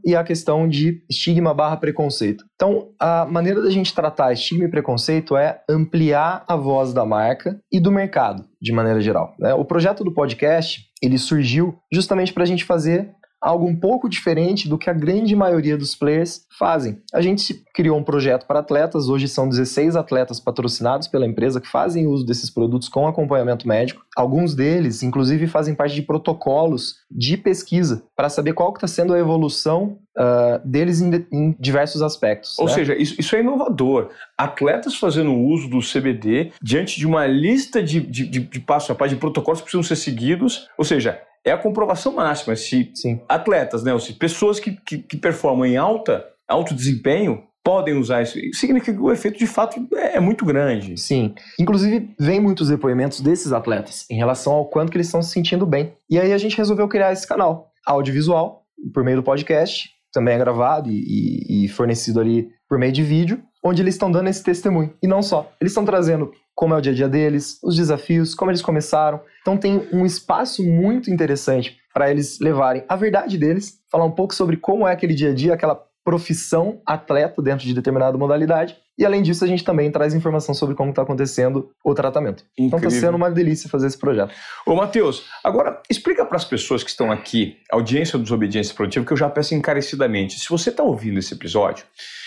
E 0.04 0.14
a 0.14 0.22
questão 0.22 0.68
de 0.68 1.02
estigma 1.08 1.54
barra 1.54 1.78
preconceito. 1.78 2.44
Então, 2.54 2.90
a 3.00 3.24
maneira 3.24 3.62
da 3.62 3.70
gente 3.70 3.94
tratar 3.94 4.32
estigma 4.32 4.66
e 4.66 4.70
preconceito 4.70 5.36
é 5.36 5.62
ampliar 5.68 6.44
a 6.46 6.54
voz 6.54 6.92
da 6.92 7.06
marca 7.06 7.58
e 7.72 7.80
do 7.80 7.90
mercado, 7.90 8.44
de 8.60 8.72
maneira 8.72 9.00
geral. 9.00 9.34
Né? 9.38 9.54
O 9.54 9.64
projeto 9.64 10.04
do 10.04 10.12
podcast, 10.12 10.82
ele 11.02 11.16
surgiu 11.16 11.74
justamente 11.92 12.32
para 12.32 12.42
a 12.42 12.46
gente 12.46 12.64
fazer 12.64 13.10
algo 13.42 13.66
um 13.66 13.74
pouco 13.74 14.08
diferente 14.08 14.68
do 14.68 14.78
que 14.78 14.88
a 14.88 14.92
grande 14.92 15.34
maioria 15.34 15.76
dos 15.76 15.96
players 15.96 16.46
fazem. 16.56 17.02
A 17.12 17.20
gente 17.20 17.64
criou 17.74 17.98
um 17.98 18.04
projeto 18.04 18.46
para 18.46 18.60
atletas, 18.60 19.08
hoje 19.08 19.26
são 19.26 19.48
16 19.48 19.96
atletas 19.96 20.38
patrocinados 20.38 21.08
pela 21.08 21.26
empresa 21.26 21.60
que 21.60 21.68
fazem 21.68 22.06
uso 22.06 22.24
desses 22.24 22.48
produtos 22.48 22.88
com 22.88 23.06
acompanhamento 23.08 23.66
médico. 23.66 24.02
Alguns 24.16 24.54
deles, 24.54 25.02
inclusive, 25.02 25.48
fazem 25.48 25.74
parte 25.74 25.94
de 25.94 26.02
protocolos 26.02 26.96
de 27.10 27.36
pesquisa 27.36 28.04
para 28.14 28.28
saber 28.28 28.52
qual 28.52 28.72
está 28.72 28.86
sendo 28.86 29.12
a 29.12 29.18
evolução 29.18 29.98
uh, 30.16 30.64
deles 30.64 31.00
em, 31.00 31.26
em, 31.32 31.56
diversos 31.58 32.02
aspectos. 32.02 32.58
Ou 32.58 32.66
né? 32.66 32.72
seja, 32.72 32.94
isso, 32.94 33.16
isso, 33.18 33.34
é 33.34 33.40
inovador. 33.40 34.10
Atletas 34.38 34.94
fazendo 34.94 35.34
uso 35.34 35.68
do 35.68 35.80
CBD 35.80 36.52
diante 36.62 36.98
de 36.98 37.06
uma 37.06 37.26
lista 37.26 37.82
de, 37.82 38.00
de, 38.00 38.26
de, 38.26 38.40
de 38.40 38.60
passo 38.60 38.92
a 38.92 38.94
passo, 38.94 39.14
de 39.14 39.20
protocolos 39.20 39.60
que 39.60 39.64
precisam 39.64 39.82
ser 39.82 39.96
seguidos. 39.96 40.68
Ou 40.78 40.84
seja, 40.84 41.20
é 41.44 41.52
a 41.52 41.58
comprovação 41.58 42.12
máxima. 42.12 42.54
Se 42.56 42.90
Sim. 42.94 43.20
atletas, 43.28 43.82
né, 43.82 43.92
ou 43.92 44.00
se 44.00 44.12
pessoas 44.14 44.60
que, 44.60 44.72
que, 44.72 44.98
que 44.98 45.16
performam 45.16 45.66
em 45.66 45.76
alta, 45.76 46.24
alto 46.48 46.74
desempenho, 46.74 47.42
podem 47.64 47.94
usar 47.94 48.22
isso. 48.22 48.38
Significa 48.54 48.92
que 48.92 49.00
o 49.00 49.12
efeito 49.12 49.38
de 49.38 49.46
fato 49.46 49.86
é 49.96 50.18
muito 50.18 50.44
grande. 50.44 50.98
Sim. 50.98 51.34
Inclusive, 51.58 52.14
vem 52.18 52.40
muitos 52.40 52.68
depoimentos 52.68 53.20
desses 53.20 53.52
atletas 53.52 54.04
em 54.10 54.16
relação 54.16 54.52
ao 54.52 54.66
quanto 54.66 54.90
que 54.90 54.96
eles 54.96 55.06
estão 55.06 55.22
se 55.22 55.30
sentindo 55.30 55.64
bem. 55.64 55.94
E 56.10 56.18
aí 56.18 56.32
a 56.32 56.38
gente 56.38 56.56
resolveu 56.56 56.88
criar 56.88 57.12
esse 57.12 57.26
canal 57.26 57.70
audiovisual 57.86 58.62
por 58.92 59.04
meio 59.04 59.18
do 59.18 59.22
podcast, 59.22 59.90
também 60.12 60.34
é 60.34 60.38
gravado 60.38 60.90
e, 60.90 61.04
e, 61.48 61.64
e 61.64 61.68
fornecido 61.68 62.20
ali 62.20 62.48
por 62.68 62.78
meio 62.78 62.92
de 62.92 63.02
vídeo, 63.02 63.42
onde 63.64 63.80
eles 63.80 63.94
estão 63.94 64.10
dando 64.10 64.28
esse 64.28 64.42
testemunho. 64.42 64.92
E 65.02 65.06
não 65.06 65.22
só. 65.22 65.52
Eles 65.60 65.70
estão 65.70 65.84
trazendo 65.84 66.32
como 66.54 66.74
é 66.74 66.78
o 66.78 66.80
dia 66.80 66.92
a 66.92 66.94
dia 66.94 67.08
deles, 67.08 67.58
os 67.62 67.76
desafios, 67.76 68.34
como 68.34 68.50
eles 68.50 68.62
começaram. 68.62 69.20
Então 69.40 69.56
tem 69.56 69.88
um 69.92 70.04
espaço 70.06 70.62
muito 70.62 71.10
interessante 71.10 71.78
para 71.92 72.10
eles 72.10 72.38
levarem 72.40 72.84
a 72.88 72.96
verdade 72.96 73.36
deles, 73.36 73.80
falar 73.90 74.04
um 74.04 74.10
pouco 74.10 74.34
sobre 74.34 74.56
como 74.56 74.86
é 74.86 74.92
aquele 74.92 75.14
dia 75.14 75.30
a 75.30 75.34
dia, 75.34 75.54
aquela 75.54 75.80
profissão 76.04 76.80
atleta 76.86 77.40
dentro 77.42 77.66
de 77.66 77.74
determinada 77.74 78.16
modalidade. 78.18 78.76
E 78.98 79.06
além 79.06 79.22
disso, 79.22 79.44
a 79.44 79.48
gente 79.48 79.64
também 79.64 79.90
traz 79.90 80.14
informação 80.14 80.54
sobre 80.54 80.74
como 80.74 80.90
está 80.90 81.02
acontecendo 81.02 81.70
o 81.82 81.94
tratamento. 81.94 82.44
Incrível. 82.58 82.66
Então 82.66 82.78
está 82.78 82.90
sendo 82.90 83.16
uma 83.16 83.30
delícia 83.30 83.68
fazer 83.68 83.86
esse 83.86 83.98
projeto. 83.98 84.34
Ô, 84.66 84.74
Matheus, 84.74 85.24
agora 85.42 85.80
explica 85.88 86.24
para 86.24 86.36
as 86.36 86.44
pessoas 86.44 86.82
que 86.82 86.90
estão 86.90 87.10
aqui, 87.10 87.56
audiência 87.70 88.18
do 88.18 88.24
Desobediência 88.24 88.74
Produtiva, 88.74 89.04
que 89.06 89.12
eu 89.12 89.16
já 89.16 89.30
peço 89.30 89.54
encarecidamente. 89.54 90.38
Se 90.38 90.48
você 90.48 90.70
está 90.70 90.82
ouvindo 90.82 91.18
esse 91.18 91.32
episódio, 91.32 91.84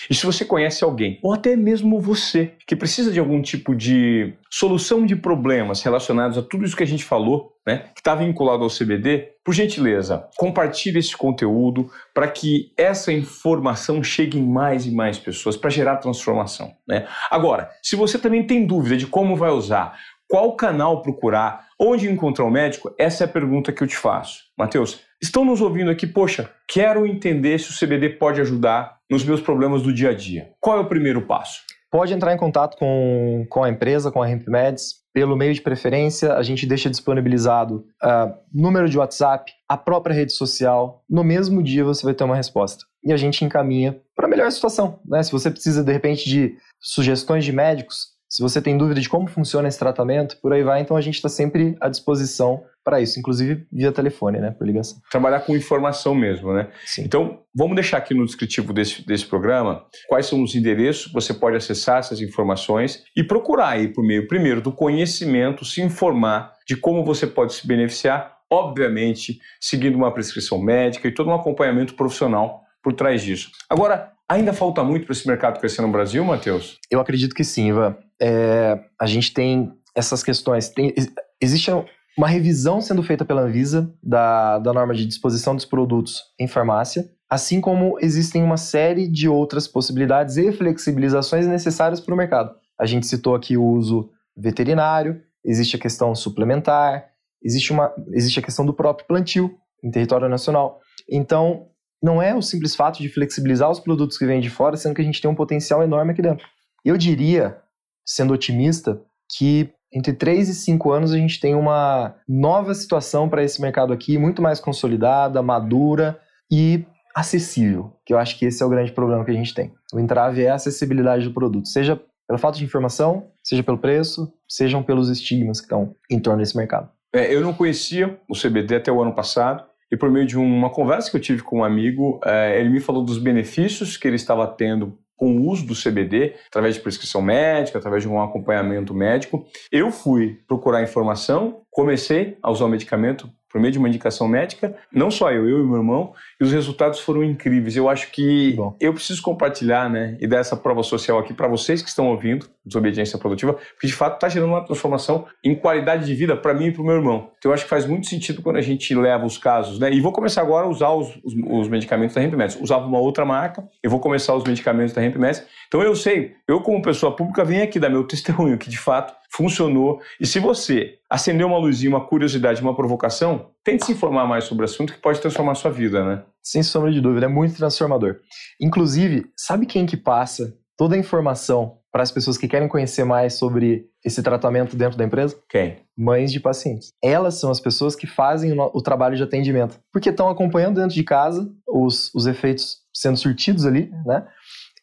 e 0.10 0.14
se 0.14 0.26
você 0.26 0.46
conhece 0.46 0.84
alguém, 0.84 1.20
ou 1.22 1.34
até 1.34 1.56
mesmo 1.56 2.00
você, 2.00 2.54
que 2.68 2.76
precisa 2.76 3.12
de 3.12 3.20
algum 3.20 3.42
tipo 3.42 3.76
de 3.76 4.34
solução 4.50 5.06
de 5.06 5.16
problemas 5.16 5.82
relacionados 5.82 6.38
a 6.38 6.42
tudo 6.42 6.66
isso 6.66 6.76
que 6.76 6.84
a 6.84 6.88
gente 6.88 7.04
falou, 7.04 7.54
né, 7.66 7.90
que 7.96 8.00
está 8.00 8.14
vinculado 8.14 8.64
ao 8.64 8.70
CBD, 8.70 9.30
por 9.44 9.54
gentileza, 9.54 10.28
compartilhe 10.38 11.00
esse 11.00 11.16
conteúdo 11.18 11.90
para 12.14 12.28
que 12.28 12.72
essa 12.78 13.12
informação 13.12 14.04
chegue 14.04 14.38
em 14.38 14.46
mais 14.46 14.86
e 14.86 14.92
mais 14.92 15.18
pessoas 15.18 15.58
para 15.58 15.70
gerar 15.70 15.98
transformação. 15.98 16.55
Né? 16.88 17.08
Agora, 17.30 17.70
se 17.82 17.96
você 17.96 18.18
também 18.18 18.46
tem 18.46 18.66
dúvida 18.66 18.98
de 18.98 19.08
como 19.08 19.36
vai 19.36 19.52
usar, 19.52 19.98
qual 20.28 20.56
canal 20.56 21.02
procurar, 21.02 21.68
onde 21.80 22.10
encontrar 22.10 22.46
o 22.46 22.48
um 22.48 22.52
médico, 22.52 22.94
essa 22.98 23.24
é 23.24 23.26
a 23.26 23.30
pergunta 23.30 23.72
que 23.72 23.84
eu 23.84 23.88
te 23.88 23.98
faço. 23.98 24.44
Mateus, 24.58 25.02
estão 25.22 25.46
nos 25.46 25.62
ouvindo 25.62 25.92
aqui, 25.92 26.08
poxa, 26.08 26.50
quero 26.68 27.06
entender 27.06 27.60
se 27.60 27.72
o 27.72 27.78
CBD 27.78 28.10
pode 28.10 28.42
ajudar 28.42 28.98
nos 29.10 29.24
meus 29.24 29.42
problemas 29.42 29.84
do 29.84 29.94
dia 29.94 30.10
a 30.10 30.14
dia. 30.14 30.52
Qual 30.60 30.78
é 30.78 30.82
o 30.82 30.88
primeiro 30.88 31.22
passo? 31.22 31.62
Pode 31.92 32.14
entrar 32.14 32.34
em 32.34 32.38
contato 32.38 32.76
com, 32.78 33.46
com 33.50 33.64
a 33.64 33.70
empresa, 33.70 34.12
com 34.12 34.22
a 34.22 34.28
Meds, 34.28 35.05
pelo 35.16 35.38
meio 35.38 35.54
de 35.54 35.62
preferência. 35.62 36.34
A 36.34 36.44
gente 36.44 36.66
deixa 36.66 36.90
disponibilizado 36.90 37.88
uh, 38.04 38.36
número 38.54 38.90
de 38.90 38.98
WhatsApp, 38.98 39.50
a 39.66 39.78
própria 39.78 40.14
rede 40.14 40.34
social. 40.34 41.06
No 41.10 41.24
mesmo 41.24 41.64
dia 41.64 41.86
você 41.86 42.04
vai 42.04 42.14
ter 42.14 42.26
uma 42.26 42.36
resposta. 42.36 42.84
E 43.02 43.14
a 43.14 43.18
gente 43.18 43.46
encaminha 43.46 43.98
para 44.14 44.28
a 44.28 44.30
melhor 44.30 44.52
situação. 44.52 45.00
Né? 45.06 45.24
Se 45.24 45.32
você 45.32 45.50
precisa, 45.50 45.86
de 45.86 45.94
repente, 45.94 46.30
de 46.30 46.58
sugestões 46.82 47.46
de 47.46 47.54
médicos, 47.54 48.15
se 48.30 48.42
você 48.42 48.62
tem 48.62 48.78
dúvida 48.78 49.00
de 49.00 49.08
como 49.08 49.28
funciona 49.28 49.68
esse 49.68 49.80
tratamento, 49.80 50.38
por 50.42 50.52
aí 50.54 50.64
vai, 50.64 50.82
então 50.82 50.98
a 50.98 51.02
gente 51.02 51.16
está 51.16 51.30
sempre 51.30 51.76
à 51.80 51.88
disposição 51.88 52.64
para 52.84 53.02
isso, 53.02 53.20
inclusive 53.20 53.66
via 53.72 53.92
telefone, 53.92 54.40
né, 54.40 54.52
por 54.52 54.66
ligação. 54.68 55.00
Trabalhar 55.10 55.40
com 55.40 55.56
informação 55.56 56.14
mesmo, 56.14 56.54
né? 56.54 56.70
Sim. 56.86 57.04
Então, 57.04 57.40
vamos 57.54 57.76
deixar 57.76 57.98
aqui 57.98 58.14
no 58.14 58.26
descritivo 58.26 58.72
desse, 58.72 59.06
desse 59.06 59.26
programa 59.26 59.86
quais 60.08 60.28
são 60.28 60.44
os 60.44 60.54
endereços 60.54 61.12
você 61.12 61.34
pode 61.34 61.58
acessar 61.58 62.00
essas 62.00 62.22
informações 62.22 63.04
e 63.16 63.24
procurar 63.24 63.70
aí 63.70 63.88
por 63.88 64.04
meio, 64.04 64.28
primeiro, 64.28 64.62
do 64.62 64.72
conhecimento, 64.72 65.66
se 65.66 65.82
informar 65.82 66.54
de 66.68 66.76
como 66.76 67.04
você 67.04 67.26
pode 67.26 67.54
se 67.54 67.66
beneficiar, 67.66 68.38
obviamente, 68.52 69.40
seguindo 69.60 69.96
uma 69.96 70.14
prescrição 70.14 70.62
médica 70.62 71.08
e 71.08 71.14
todo 71.14 71.30
um 71.30 71.34
acompanhamento 71.34 71.96
profissional 71.96 72.62
por 72.84 72.94
trás 72.94 73.24
disso. 73.24 73.50
Agora, 73.68 74.12
ainda 74.30 74.54
falta 74.54 74.84
muito 74.84 75.06
para 75.06 75.14
esse 75.14 75.28
mercado 75.28 75.60
crescer 75.60 75.82
no 75.82 75.92
Brasil, 75.92 76.24
Matheus? 76.24 76.78
Eu 76.90 77.00
acredito 77.00 77.36
que 77.36 77.44
sim, 77.44 77.70
Ivan. 77.70 77.96
É, 78.22 78.80
a 79.00 79.06
gente 79.06 79.34
tem 79.34 79.72
essas 79.96 80.24
questões. 80.24 80.70
Tem, 80.70 80.94
existe 81.42 81.72
uma 82.18 82.28
revisão 82.28 82.82
sendo 82.82 83.04
feita 83.04 83.26
pela 83.26 83.42
Anvisa 83.42 83.94
da, 84.02 84.60
da 84.60 84.74
norma 84.74 84.94
de 84.94 85.06
disposição 85.06 85.56
dos 85.56 85.66
produtos 85.66 86.22
em 86.40 86.48
farmácia, 86.48 87.10
assim 87.30 87.60
como 87.60 87.98
existem 88.00 88.44
uma 88.44 88.58
série 88.58 89.08
de 89.08 89.28
outras 89.28 89.68
possibilidades 89.68 90.38
e 90.38 90.52
flexibilizações 90.52 91.48
necessárias 91.48 92.00
para 92.00 92.14
o 92.14 92.18
mercado. 92.18 92.56
A 92.80 92.86
gente 92.86 93.06
citou 93.06 93.36
aqui 93.36 93.58
o 93.58 93.66
uso 93.66 94.10
veterinário, 94.36 95.22
existe 95.44 95.76
a 95.76 95.80
questão 95.80 96.14
suplementar, 96.16 97.06
existe, 97.44 97.72
uma, 97.72 97.94
existe 98.12 98.40
a 98.40 98.44
questão 98.44 98.66
do 98.66 98.74
próprio 98.74 99.08
plantio 99.08 99.56
em 99.84 99.92
território 99.92 100.30
nacional. 100.30 100.80
Então, 101.10 101.68
não 102.06 102.22
é 102.22 102.36
o 102.36 102.42
simples 102.42 102.76
fato 102.76 103.02
de 103.02 103.10
flexibilizar 103.10 103.70
os 103.70 103.80
produtos 103.80 104.16
que 104.16 104.28
vêm 104.28 104.40
de 104.40 104.50
fora, 104.50 104.78
sendo 104.78 104.94
que 104.94 105.02
a 105.02 105.04
gente 105.04 105.20
tem 105.20 105.30
um 105.30 105.34
potencial 105.34 105.82
enorme 105.82 106.12
aqui 106.12 106.22
dentro. 106.22 106.46
Eu 106.86 106.98
diria, 106.98 107.58
sendo 108.06 108.32
otimista, 108.32 109.02
que 109.36 109.72
entre 109.92 110.14
3 110.14 110.50
e 110.50 110.54
5 110.54 110.92
anos 110.92 111.12
a 111.12 111.18
gente 111.18 111.40
tem 111.40 111.56
uma 111.56 112.16
nova 112.30 112.76
situação 112.76 113.28
para 113.28 113.44
esse 113.44 113.60
mercado 113.60 113.92
aqui, 113.92 114.20
muito 114.20 114.40
mais 114.40 114.60
consolidada, 114.60 115.42
madura 115.42 116.20
e 116.52 116.86
acessível, 117.16 117.94
que 118.06 118.14
eu 118.14 118.20
acho 118.20 118.38
que 118.38 118.46
esse 118.46 118.62
é 118.62 118.66
o 118.66 118.70
grande 118.70 118.92
problema 118.92 119.26
que 119.26 119.32
a 119.32 119.36
gente 119.36 119.56
tem. 119.56 119.74
O 119.92 120.00
entrave 120.00 120.44
é 120.44 120.52
a 120.52 120.56
acessibilidade 120.56 121.28
do 121.28 121.34
produto, 121.34 121.68
seja 121.68 122.00
pela 122.28 122.38
falta 122.38 122.60
de 122.60 122.66
informação, 122.66 123.32
seja 123.44 123.64
pelo 123.64 123.80
preço, 123.80 124.32
sejam 124.48 124.84
pelos 124.84 125.10
estigmas 125.10 125.60
que 125.60 125.66
estão 125.66 125.96
em 126.12 126.20
torno 126.20 126.40
desse 126.40 126.56
mercado. 126.56 126.88
É, 127.14 127.34
eu 127.34 127.42
não 127.42 127.54
conhecia 127.54 128.20
o 128.30 128.36
CBD 128.36 128.76
até 128.76 128.92
o 128.92 129.02
ano 129.02 129.16
passado, 129.16 129.64
e 129.92 129.98
por 129.98 130.12
meio 130.12 130.26
de 130.26 130.38
uma 130.38 130.70
conversa 130.70 131.10
que 131.10 131.18
eu 131.18 131.22
tive 131.22 131.44
com 131.44 131.60
um 131.60 131.64
amigo, 131.64 132.20
é, 132.26 132.60
ele 132.60 132.70
me 132.70 132.80
falou 132.80 133.04
dos 133.04 133.18
benefícios 133.18 133.98
que 133.98 134.08
ele 134.08 134.16
estava 134.16 134.48
tendo 134.48 134.98
com 135.18 135.38
o 135.38 135.50
uso 135.50 135.66
do 135.66 135.74
CBD, 135.74 136.36
através 136.48 136.76
de 136.76 136.82
prescrição 136.82 137.22
médica, 137.22 137.78
através 137.78 138.04
de 138.04 138.10
um 138.10 138.22
acompanhamento 138.22 138.94
médico. 138.94 139.46
Eu 139.72 139.92
fui 139.92 140.40
procurar 140.48 140.84
informação, 140.84 141.62
comecei 141.72 142.38
a 142.44 142.52
usar 142.52 142.66
o 142.66 142.70
medicamento 142.70 143.30
por 143.56 143.62
meio 143.62 143.72
de 143.72 143.80
uma 143.80 143.88
indicação 143.88 144.28
médica, 144.28 144.76
não 144.92 145.10
só 145.10 145.32
eu, 145.32 145.48
eu 145.48 145.64
e 145.64 145.66
meu 145.66 145.78
irmão, 145.78 146.12
e 146.42 146.44
os 146.44 146.52
resultados 146.52 147.00
foram 147.00 147.24
incríveis. 147.24 147.78
Eu 147.78 147.88
acho 147.88 148.12
que 148.12 148.52
Bom. 148.52 148.76
eu 148.82 148.94
preciso 148.94 149.22
compartilhar, 149.22 149.90
né, 149.90 150.18
e 150.20 150.28
dar 150.28 150.40
essa 150.40 150.58
prova 150.58 150.84
social 150.84 151.18
aqui 151.18 151.34
para 151.34 151.48
vocês 151.48 151.82
que 151.82 151.88
estão 151.88 152.10
ouvindo, 152.10 152.50
desobediência 152.66 153.18
produtiva, 153.18 153.54
porque 153.54 153.88
de 153.88 153.94
fato 153.94 154.16
está 154.16 154.28
gerando 154.28 154.50
uma 154.50 154.66
transformação 154.66 155.26
em 155.42 155.56
qualidade 155.56 156.06
de 156.06 156.14
vida 156.14 156.36
para 156.36 156.54
mim 156.54 156.66
e 156.66 156.72
para 156.74 156.82
o 156.82 156.86
meu 156.86 156.96
irmão. 156.96 157.30
Então 157.38 157.50
eu 157.50 157.54
acho 157.54 157.64
que 157.64 157.70
faz 157.70 157.86
muito 157.86 158.08
sentido 158.08 158.42
quando 158.42 158.58
a 158.58 158.62
gente 158.62 158.94
leva 158.94 159.26
os 159.26 159.38
casos, 159.38 159.80
né, 159.80 159.90
e 159.90 160.02
vou 160.02 160.12
começar 160.12 160.42
agora 160.42 160.66
a 160.66 160.70
usar 160.70 160.90
os, 160.90 161.16
os, 161.24 161.34
os 161.48 161.70
medicamentos 161.70 162.14
da 162.14 162.22
Hempmeds. 162.22 162.60
Usava 162.60 162.86
uma 162.86 163.00
outra 163.00 163.24
marca, 163.24 163.66
eu 163.82 163.90
vou 163.90 164.02
começar 164.02 164.36
os 164.36 164.44
medicamentos 164.44 164.94
da 164.94 165.02
Hempmeds. 165.02 165.46
Então 165.70 165.82
eu 165.82 165.96
sei, 165.96 166.34
eu 166.46 166.60
como 166.60 166.82
pessoa 166.82 167.16
pública 167.16 167.46
venho 167.46 167.64
aqui 167.64 167.80
dar 167.80 167.90
meu 167.90 168.04
testemunho 168.06 168.58
que 168.58 168.70
de 168.70 168.78
fato 168.78 169.14
funcionou. 169.36 170.00
E 170.20 170.26
se 170.26 170.40
você 170.40 170.98
acendeu 171.10 171.48
uma 171.48 171.58
luzinha, 171.58 171.90
uma 171.90 172.06
curiosidade, 172.06 172.62
uma 172.62 172.76
provocação, 172.76 173.52
tente 173.64 173.86
se 173.86 173.92
informar 173.92 174.26
mais 174.26 174.46
sobre 174.46 174.64
o 174.64 174.66
assunto 174.66 174.94
que 174.94 175.00
pode 175.00 175.20
transformar 175.20 175.52
a 175.52 175.56
sua 175.56 175.72
vida, 175.72 176.04
né? 176.06 176.24
Sem 176.42 176.64
sombra 176.64 176.92
de 176.92 177.02
dúvida, 177.02 177.26
é 177.26 177.30
muito 177.30 177.56
transformador. 177.56 178.18
Inclusive, 178.60 179.26
sabe 179.36 179.66
quem 179.66 179.86
que 179.86 179.98
passa 179.98 180.58
toda 180.78 180.96
a 180.96 180.98
informação 180.98 181.78
para 181.92 182.04
as 182.04 182.12
pessoas 182.12 182.38
que 182.38 182.48
querem 182.48 182.68
conhecer 182.68 183.06
mais 183.06 183.36
sobre 183.36 183.86
esse 184.04 184.22
tratamento 184.22 184.76
dentro 184.76 184.98
da 184.98 185.06
empresa? 185.06 185.38
Quem? 185.50 185.78
Mães 185.98 186.32
de 186.32 186.40
pacientes. 186.40 186.92
Elas 187.02 187.36
são 187.36 187.50
as 187.50 187.60
pessoas 187.60 187.96
que 187.96 188.06
fazem 188.06 188.52
o, 188.52 188.72
o 188.74 188.82
trabalho 188.82 189.16
de 189.16 189.24
atendimento, 189.24 189.80
porque 189.92 190.10
estão 190.10 190.30
acompanhando 190.30 190.76
dentro 190.76 190.94
de 190.94 191.04
casa 191.04 191.50
os, 191.68 192.14
os 192.14 192.28
efeitos 192.28 192.78
sendo 192.94 193.18
surtidos 193.18 193.66
ali, 193.66 193.90
né? 194.06 194.26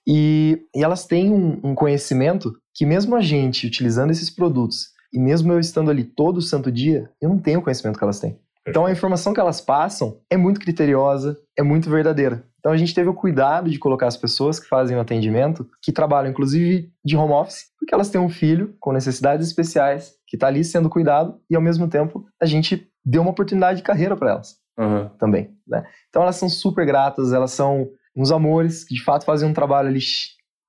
E, 0.07 0.63
e 0.75 0.83
elas 0.83 1.07
têm 1.07 1.31
um, 1.31 1.61
um 1.63 1.75
conhecimento 1.75 2.53
que 2.75 2.87
mesmo 2.87 3.15
a 3.15 3.21
gente 3.21 3.67
utilizando 3.67 4.11
esses 4.11 4.31
produtos 4.31 4.89
e 5.13 5.19
mesmo 5.19 5.53
eu 5.53 5.61
estando 5.61 5.91
ali 5.91 6.05
todo 6.05 6.41
santo 6.41 6.73
dia, 6.73 7.11
eu 7.21 7.29
não 7.29 7.39
tenho 7.39 7.61
o 7.61 7.63
conhecimento 7.63 7.99
que 7.99 8.05
elas 8.05 8.19
têm. 8.19 8.39
Então 8.67 8.87
a 8.87 8.93
informação 8.93 9.35
que 9.35 9.41
elas 9.41 9.61
passam 9.61 10.21
é 10.31 10.37
muito 10.37 10.61
criteriosa, 10.61 11.37
é 11.59 11.63
muito 11.63 11.91
verdadeira. 11.91 12.45
Então 12.59 12.73
a 12.73 12.77
gente 12.77 12.95
teve 12.95 13.09
o 13.09 13.15
cuidado 13.15 13.69
de 13.69 13.79
colocar 13.79 14.07
as 14.07 14.17
pessoas 14.17 14.61
que 14.61 14.69
fazem 14.69 14.97
o 14.97 15.01
atendimento, 15.01 15.69
que 15.83 15.91
trabalham 15.91 16.31
inclusive 16.31 16.91
de 17.05 17.17
home 17.17 17.33
office, 17.33 17.65
porque 17.79 17.93
elas 17.93 18.09
têm 18.09 18.21
um 18.21 18.29
filho 18.29 18.75
com 18.79 18.93
necessidades 18.93 19.49
especiais 19.49 20.15
que 20.29 20.37
está 20.37 20.47
ali 20.47 20.63
sendo 20.63 20.89
cuidado 20.89 21.41
e 21.51 21.57
ao 21.57 21.63
mesmo 21.63 21.89
tempo 21.89 22.25
a 22.41 22.47
gente 22.47 22.89
deu 23.05 23.23
uma 23.23 23.33
oportunidade 23.33 23.79
de 23.79 23.83
carreira 23.83 24.17
para 24.17 24.31
elas. 24.31 24.57
uhum. 24.79 25.09
também. 25.19 25.51
Né? 25.67 25.85
Então 26.09 26.23
elas 26.23 26.37
são 26.37 26.49
super 26.49 26.87
gratas, 26.87 27.33
elas 27.33 27.51
são 27.51 27.89
uns 28.15 28.31
amores 28.31 28.85
que 28.85 28.95
de 28.95 29.03
fato 29.03 29.25
fazem 29.25 29.49
um 29.49 29.53
trabalho 29.55 29.89
ali 29.89 30.01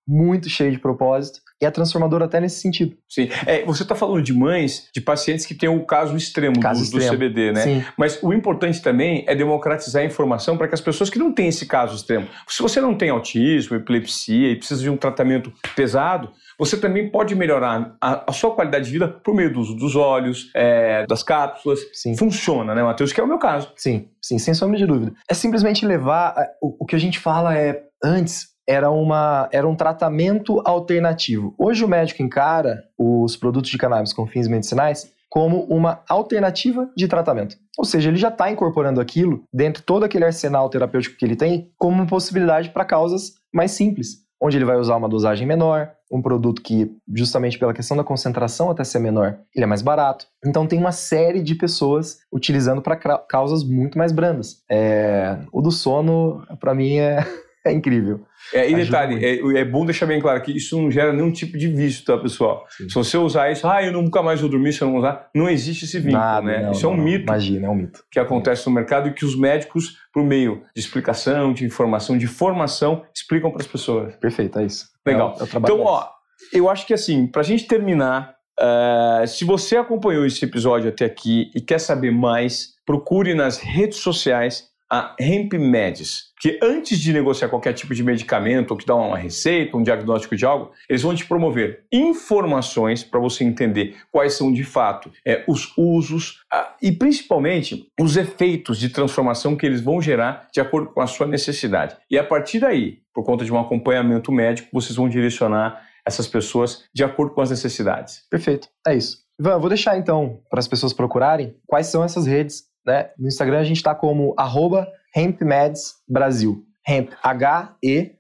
muito 0.07 0.49
cheio 0.49 0.71
de 0.71 0.79
propósito 0.79 1.39
e 1.61 1.65
é 1.65 1.71
transformador 1.71 2.21
até 2.21 2.39
nesse 2.39 2.59
sentido. 2.59 2.95
Sim. 3.09 3.29
É, 3.45 3.63
você 3.63 3.83
está 3.83 3.95
falando 3.95 4.21
de 4.21 4.33
mães, 4.33 4.89
de 4.93 4.99
pacientes 4.99 5.45
que 5.45 5.55
têm 5.55 5.69
o 5.69 5.85
caso 5.85 6.15
extremo, 6.15 6.59
caso 6.59 6.81
do, 6.81 6.83
extremo. 6.83 7.11
do, 7.11 7.17
CBD, 7.17 7.51
né? 7.53 7.61
Sim. 7.61 7.85
Mas 7.97 8.21
o 8.21 8.33
importante 8.33 8.81
também 8.81 9.23
é 9.27 9.35
democratizar 9.35 10.03
a 10.03 10.05
informação 10.05 10.57
para 10.57 10.67
que 10.67 10.73
as 10.73 10.81
pessoas 10.81 11.09
que 11.09 11.17
não 11.17 11.31
têm 11.31 11.47
esse 11.47 11.65
caso 11.65 11.95
extremo, 11.95 12.27
se 12.47 12.61
você 12.61 12.81
não 12.81 12.95
tem 12.95 13.09
autismo, 13.09 13.77
epilepsia 13.77 14.51
e 14.51 14.55
precisa 14.55 14.81
de 14.81 14.89
um 14.89 14.97
tratamento 14.97 15.53
pesado, 15.75 16.31
você 16.59 16.77
também 16.77 17.09
pode 17.09 17.33
melhorar 17.35 17.95
a, 17.99 18.29
a, 18.29 18.33
sua 18.33 18.53
qualidade 18.53 18.85
de 18.85 18.91
vida 18.91 19.07
por 19.07 19.33
meio 19.33 19.51
do 19.51 19.59
uso 19.59 19.75
dos 19.75 19.95
olhos, 19.95 20.51
é, 20.55 21.05
das 21.07 21.23
cápsulas. 21.23 21.79
Sim. 21.93 22.15
Funciona, 22.17 22.75
né, 22.75 22.83
Matheus? 22.83 23.11
Que 23.11 23.21
é 23.21 23.23
o 23.23 23.27
meu 23.27 23.39
caso. 23.39 23.71
Sim, 23.75 24.09
sim, 24.21 24.37
sem 24.37 24.53
sombra 24.53 24.77
de 24.77 24.85
dúvida. 24.85 25.13
É 25.29 25.33
simplesmente 25.33 25.85
levar. 25.85 26.35
O, 26.61 26.83
o 26.83 26.85
que 26.85 26.95
a 26.95 26.99
gente 26.99 27.19
fala 27.19 27.57
é 27.57 27.83
antes 28.03 28.52
era, 28.67 28.89
uma, 28.91 29.49
era 29.51 29.67
um 29.67 29.75
tratamento 29.75 30.61
alternativo. 30.65 31.53
Hoje 31.57 31.83
o 31.83 31.87
médico 31.87 32.21
encara 32.21 32.83
os 32.97 33.35
produtos 33.35 33.69
de 33.69 33.77
cannabis 33.77 34.13
com 34.13 34.27
fins 34.27 34.47
medicinais 34.47 35.11
como 35.29 35.63
uma 35.63 36.01
alternativa 36.07 36.87
de 36.95 37.07
tratamento. 37.07 37.57
Ou 37.75 37.83
seja, 37.85 38.09
ele 38.09 38.17
já 38.17 38.27
está 38.27 38.51
incorporando 38.51 39.01
aquilo 39.01 39.43
dentro 39.51 39.81
de 39.81 39.85
todo 39.85 40.03
aquele 40.03 40.25
arsenal 40.25 40.69
terapêutico 40.69 41.17
que 41.17 41.25
ele 41.25 41.35
tem 41.35 41.71
como 41.75 41.95
uma 41.95 42.05
possibilidade 42.05 42.69
para 42.69 42.85
causas 42.85 43.33
mais 43.51 43.71
simples, 43.71 44.17
onde 44.39 44.57
ele 44.57 44.65
vai 44.65 44.77
usar 44.77 44.95
uma 44.95 45.09
dosagem 45.09 45.47
menor, 45.47 45.89
um 46.11 46.21
produto 46.21 46.61
que, 46.61 46.91
justamente 47.15 47.57
pela 47.57 47.73
questão 47.73 47.97
da 47.97 48.03
concentração 48.03 48.69
até 48.69 48.83
ser 48.83 48.99
menor, 48.99 49.39
ele 49.55 49.63
é 49.63 49.67
mais 49.67 49.81
barato. 49.81 50.27
Então 50.45 50.67
tem 50.67 50.77
uma 50.77 50.91
série 50.91 51.41
de 51.41 51.55
pessoas 51.55 52.19
utilizando 52.31 52.83
para 52.83 52.95
causas 53.17 53.63
muito 53.63 53.97
mais 53.97 54.11
brandas. 54.11 54.57
É, 54.69 55.39
o 55.51 55.61
do 55.61 55.71
sono, 55.71 56.45
para 56.59 56.75
mim, 56.75 56.97
é 56.97 57.25
é 57.65 57.71
incrível. 57.71 58.25
É, 58.53 58.69
e 58.69 58.75
detalhe, 58.75 59.23
é, 59.23 59.59
é, 59.59 59.63
bom 59.63 59.85
deixar 59.85 60.05
bem 60.05 60.19
claro 60.19 60.41
que 60.41 60.51
isso 60.55 60.79
não 60.81 60.91
gera 60.91 61.13
nenhum 61.13 61.31
tipo 61.31 61.57
de 61.57 61.67
vício, 61.67 62.03
tá, 62.03 62.17
pessoal? 62.17 62.65
Sim. 62.69 62.89
Se 62.89 62.95
você 62.95 63.17
usar 63.17 63.51
isso, 63.51 63.65
ah, 63.65 63.81
eu 63.81 63.93
nunca 63.93 64.21
mais 64.21 64.41
vou 64.41 64.49
dormir 64.49 64.73
se 64.73 64.81
eu 64.81 64.89
não 64.89 64.97
usar, 64.97 65.29
não 65.33 65.49
existe 65.49 65.85
esse 65.85 65.97
vínculo, 65.97 66.21
Nada, 66.21 66.45
né? 66.45 66.63
Não, 66.63 66.71
isso 66.71 66.85
é 66.85 66.89
um 66.89 66.97
não, 66.97 67.03
mito. 67.03 67.23
Imagina, 67.23 67.67
é 67.67 67.69
um 67.69 67.75
mito. 67.75 68.03
Que 68.11 68.19
acontece 68.19 68.67
no 68.67 68.75
mercado 68.75 69.07
e 69.07 69.13
que 69.13 69.23
os 69.23 69.37
médicos, 69.37 69.97
por 70.13 70.23
meio 70.23 70.61
de 70.75 70.81
explicação, 70.81 71.53
de 71.53 71.65
informação, 71.65 72.17
de 72.17 72.27
formação, 72.27 73.03
explicam 73.15 73.49
para 73.49 73.61
as 73.61 73.67
pessoas. 73.67 74.13
Perfeito, 74.17 74.59
é 74.59 74.65
isso. 74.65 74.89
Legal. 75.05 75.37
É 75.39 75.43
o, 75.43 75.45
é 75.45 75.55
o 75.55 75.59
então, 75.59 75.79
ó, 75.81 76.07
eu 76.51 76.69
acho 76.69 76.85
que 76.85 76.93
assim, 76.93 77.27
para 77.27 77.41
a 77.41 77.45
gente 77.45 77.65
terminar, 77.65 78.35
uh, 78.59 79.25
se 79.25 79.45
você 79.45 79.77
acompanhou 79.77 80.25
esse 80.25 80.43
episódio 80.43 80.89
até 80.89 81.05
aqui 81.05 81.49
e 81.55 81.61
quer 81.61 81.79
saber 81.79 82.11
mais, 82.11 82.73
procure 82.85 83.33
nas 83.33 83.57
redes 83.57 83.99
sociais 83.99 84.72
a 84.91 85.15
Hemp 85.19 85.53
Medis, 85.53 86.31
que 86.39 86.59
antes 86.61 86.99
de 86.99 87.11
negociar 87.11 87.49
qualquer 87.49 87.73
tipo 87.73 87.95
de 87.95 88.03
medicamento 88.03 88.71
ou 88.71 88.77
que 88.77 88.85
dá 88.85 88.95
uma 88.95 89.17
receita, 89.17 89.75
um 89.75 89.83
diagnóstico 89.83 90.35
de 90.35 90.45
algo, 90.45 90.71
eles 90.89 91.01
vão 91.01 91.15
te 91.15 91.25
promover 91.25 91.85
informações 91.91 93.03
para 93.03 93.19
você 93.19 93.43
entender 93.43 93.95
quais 94.11 94.33
são 94.33 94.51
de 94.51 94.63
fato 94.63 95.11
é, 95.25 95.43
os 95.47 95.73
usos 95.77 96.43
a, 96.51 96.75
e 96.81 96.91
principalmente 96.91 97.87
os 97.99 98.17
efeitos 98.17 98.77
de 98.77 98.89
transformação 98.89 99.55
que 99.55 99.65
eles 99.65 99.81
vão 99.81 100.01
gerar 100.01 100.47
de 100.53 100.61
acordo 100.61 100.89
com 100.91 101.01
a 101.01 101.07
sua 101.07 101.25
necessidade. 101.25 101.95
E 102.09 102.17
a 102.17 102.23
partir 102.23 102.59
daí, 102.59 102.99
por 103.13 103.23
conta 103.23 103.45
de 103.45 103.51
um 103.51 103.59
acompanhamento 103.59 104.31
médico, 104.31 104.69
vocês 104.71 104.95
vão 104.95 105.09
direcionar 105.09 105.81
essas 106.05 106.27
pessoas 106.27 106.83
de 106.93 107.03
acordo 107.03 107.33
com 107.33 107.41
as 107.41 107.49
necessidades. 107.49 108.25
Perfeito, 108.29 108.67
é 108.85 108.95
isso. 108.95 109.23
Ivan, 109.39 109.59
vou 109.59 109.69
deixar 109.69 109.97
então 109.97 110.41
para 110.49 110.59
as 110.59 110.67
pessoas 110.67 110.93
procurarem 110.93 111.55
quais 111.65 111.87
são 111.87 112.03
essas 112.03 112.27
redes 112.27 112.65
né? 112.85 113.09
No 113.17 113.27
Instagram 113.27 113.59
a 113.59 113.63
gente 113.63 113.77
está 113.77 113.95
como 113.95 114.33
arroba 114.37 114.87
HempMedsBrasil. 115.15 116.65
Hemp, 116.87 117.11
H-E-M-P-M-E-D-S 117.21 118.17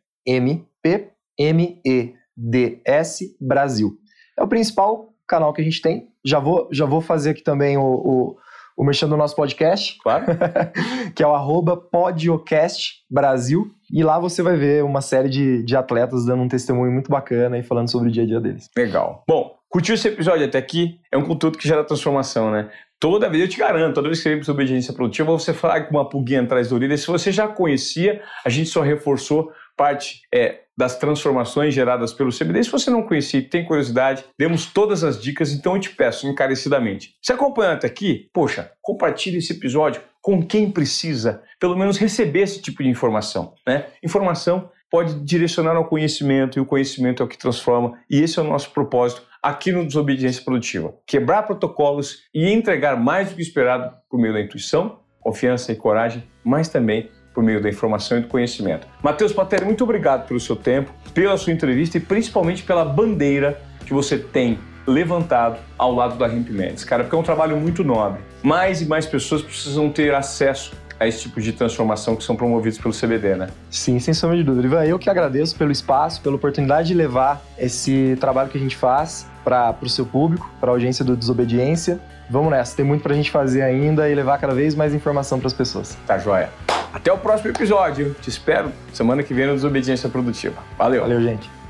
Brasil. 3.39 3.97
É 4.37 4.43
o 4.43 4.47
principal 4.47 5.09
canal 5.27 5.53
que 5.53 5.61
a 5.61 5.63
gente 5.63 5.81
tem. 5.81 6.07
Já 6.25 6.39
vou, 6.39 6.69
já 6.71 6.85
vou 6.85 7.01
fazer 7.01 7.31
aqui 7.31 7.43
também 7.43 7.77
o, 7.77 7.83
o, 7.83 8.37
o 8.77 8.83
mexendo 8.83 9.11
no 9.11 9.17
nosso 9.17 9.35
podcast. 9.35 9.97
Claro. 10.01 10.25
que 11.13 11.21
é 11.21 11.27
o 11.27 11.33
arroba 11.33 11.75
Podcast 11.75 13.01
Brasil. 13.09 13.69
E 13.91 14.03
lá 14.03 14.19
você 14.19 14.41
vai 14.41 14.55
ver 14.55 14.83
uma 14.83 15.01
série 15.01 15.29
de, 15.29 15.63
de 15.63 15.75
atletas 15.75 16.25
dando 16.25 16.43
um 16.43 16.47
testemunho 16.47 16.91
muito 16.91 17.09
bacana 17.09 17.57
e 17.57 17.63
falando 17.63 17.91
sobre 17.91 18.09
o 18.09 18.11
dia 18.11 18.23
a 18.23 18.25
dia 18.25 18.39
deles. 18.39 18.69
Legal. 18.75 19.23
Bom, 19.27 19.55
curtiu 19.69 19.95
esse 19.95 20.07
episódio 20.07 20.45
até 20.45 20.57
aqui? 20.57 20.99
É 21.11 21.17
um 21.17 21.25
conteúdo 21.25 21.57
que 21.57 21.67
gera 21.67 21.83
transformação, 21.83 22.49
né? 22.49 22.69
Toda 23.03 23.27
vez, 23.27 23.43
eu 23.43 23.49
te 23.49 23.57
garanto, 23.57 23.95
toda 23.95 24.07
vez 24.07 24.23
que 24.23 24.29
você 24.29 24.43
sobre 24.45 24.63
obediência 24.63 24.93
produtiva, 24.93 25.29
você 25.29 25.53
falar 25.53 25.81
com 25.81 25.91
uma 25.93 26.07
pulguinha 26.07 26.41
atrás 26.41 26.69
da 26.69 26.75
orelha. 26.75 26.95
Se 26.95 27.05
você 27.05 27.33
já 27.33 27.49
conhecia, 27.49 28.21
a 28.45 28.49
gente 28.49 28.69
só 28.69 28.79
reforçou 28.79 29.51
parte 29.75 30.21
é, 30.33 30.61
das 30.77 30.97
transformações 30.97 31.73
geradas 31.73 32.13
pelo 32.13 32.31
CBD. 32.31 32.63
Se 32.63 32.71
você 32.71 32.89
não 32.89 33.03
conhecia 33.03 33.41
e 33.41 33.43
tem 33.43 33.65
curiosidade, 33.65 34.23
demos 34.39 34.67
todas 34.67 35.03
as 35.03 35.21
dicas, 35.21 35.51
então 35.51 35.75
eu 35.75 35.81
te 35.81 35.89
peço 35.89 36.25
encarecidamente. 36.29 37.13
Se 37.21 37.33
acompanhando 37.33 37.73
até 37.73 37.87
aqui, 37.87 38.29
poxa, 38.33 38.71
compartilhe 38.81 39.39
esse 39.39 39.51
episódio 39.51 40.01
com 40.21 40.41
quem 40.41 40.71
precisa, 40.71 41.43
pelo 41.59 41.75
menos 41.75 41.97
receber 41.97 42.43
esse 42.43 42.61
tipo 42.61 42.81
de 42.81 42.87
informação. 42.87 43.53
Né? 43.67 43.85
Informação 44.01 44.71
pode 44.89 45.13
direcionar 45.25 45.75
ao 45.75 45.89
conhecimento 45.89 46.57
e 46.57 46.61
o 46.61 46.65
conhecimento 46.65 47.21
é 47.21 47.25
o 47.25 47.27
que 47.27 47.37
transforma, 47.37 47.99
e 48.09 48.21
esse 48.21 48.39
é 48.39 48.41
o 48.41 48.47
nosso 48.47 48.71
propósito 48.71 49.23
aqui 49.43 49.73
no 49.73 49.85
Desobediência 49.85 50.41
Produtiva. 50.41 50.93
Quebrar 51.05 51.43
protocolos 51.43 52.19
e 52.33 52.49
entregar 52.49 52.95
mais 52.95 53.29
do 53.29 53.35
que 53.35 53.41
esperado 53.41 53.93
por 54.09 54.17
meio 54.17 54.33
da 54.33 54.39
intuição, 54.39 54.99
confiança 55.19 55.73
e 55.73 55.75
coragem, 55.75 56.23
mas 56.41 56.69
também 56.69 57.11
por 57.33 57.43
meio 57.43 57.61
da 57.61 57.67
informação 57.67 58.17
e 58.17 58.21
do 58.21 58.27
conhecimento. 58.27 58.87
Matheus 59.01 59.33
Pateri, 59.33 59.65
muito 59.65 59.83
obrigado 59.83 60.27
pelo 60.27 60.39
seu 60.39 60.55
tempo, 60.55 60.93
pela 61.13 61.35
sua 61.35 61.51
entrevista 61.51 61.97
e 61.97 61.99
principalmente 61.99 62.63
pela 62.63 62.85
bandeira 62.85 63.59
que 63.85 63.93
você 63.93 64.17
tem 64.17 64.57
levantado 64.87 65.59
ao 65.77 65.93
lado 65.93 66.15
da 66.15 66.27
Hemp 66.27 66.49
Mendes, 66.49 66.83
cara, 66.83 67.03
porque 67.03 67.15
é 67.15 67.19
um 67.19 67.23
trabalho 67.23 67.57
muito 67.57 67.83
nobre. 67.83 68.21
Mais 68.41 68.81
e 68.81 68.85
mais 68.85 69.05
pessoas 69.05 69.41
precisam 69.41 69.89
ter 69.89 70.13
acesso 70.13 70.73
a 70.99 71.07
esse 71.07 71.21
tipo 71.21 71.41
de 71.41 71.51
transformação 71.51 72.15
que 72.15 72.23
são 72.23 72.35
promovidos 72.35 72.77
pelo 72.77 72.93
CBD, 72.93 73.35
né? 73.35 73.47
Sim, 73.69 73.99
sem 73.99 74.13
sombra 74.13 74.37
de 74.37 74.43
dúvida. 74.43 74.67
Ivan, 74.67 74.85
eu 74.85 74.99
que 74.99 75.09
agradeço 75.09 75.55
pelo 75.57 75.71
espaço, 75.71 76.21
pela 76.21 76.35
oportunidade 76.35 76.89
de 76.89 76.93
levar 76.93 77.41
esse 77.57 78.15
trabalho 78.19 78.49
que 78.49 78.57
a 78.57 78.61
gente 78.61 78.75
faz 78.75 79.25
para 79.43 79.75
o 79.81 79.89
seu 79.89 80.05
público, 80.05 80.49
para 80.59 80.69
a 80.69 80.73
audiência 80.73 81.03
do 81.03 81.15
Desobediência. 81.15 81.99
Vamos 82.29 82.51
nessa, 82.51 82.75
tem 82.75 82.85
muito 82.85 83.01
para 83.01 83.13
a 83.13 83.15
gente 83.15 83.29
fazer 83.29 83.61
ainda 83.61 84.09
e 84.09 84.15
levar 84.15 84.37
cada 84.37 84.53
vez 84.53 84.75
mais 84.75 84.93
informação 84.93 85.39
para 85.39 85.47
as 85.47 85.53
pessoas. 85.53 85.97
Tá 86.07 86.17
joia. 86.17 86.49
Até 86.93 87.11
o 87.11 87.17
próximo 87.17 87.49
episódio. 87.49 88.15
Te 88.21 88.29
espero 88.29 88.71
semana 88.93 89.23
que 89.23 89.33
vem 89.33 89.47
no 89.47 89.53
Desobediência 89.53 90.07
Produtiva. 90.09 90.61
Valeu. 90.77 91.01
Valeu, 91.01 91.21
gente. 91.21 91.62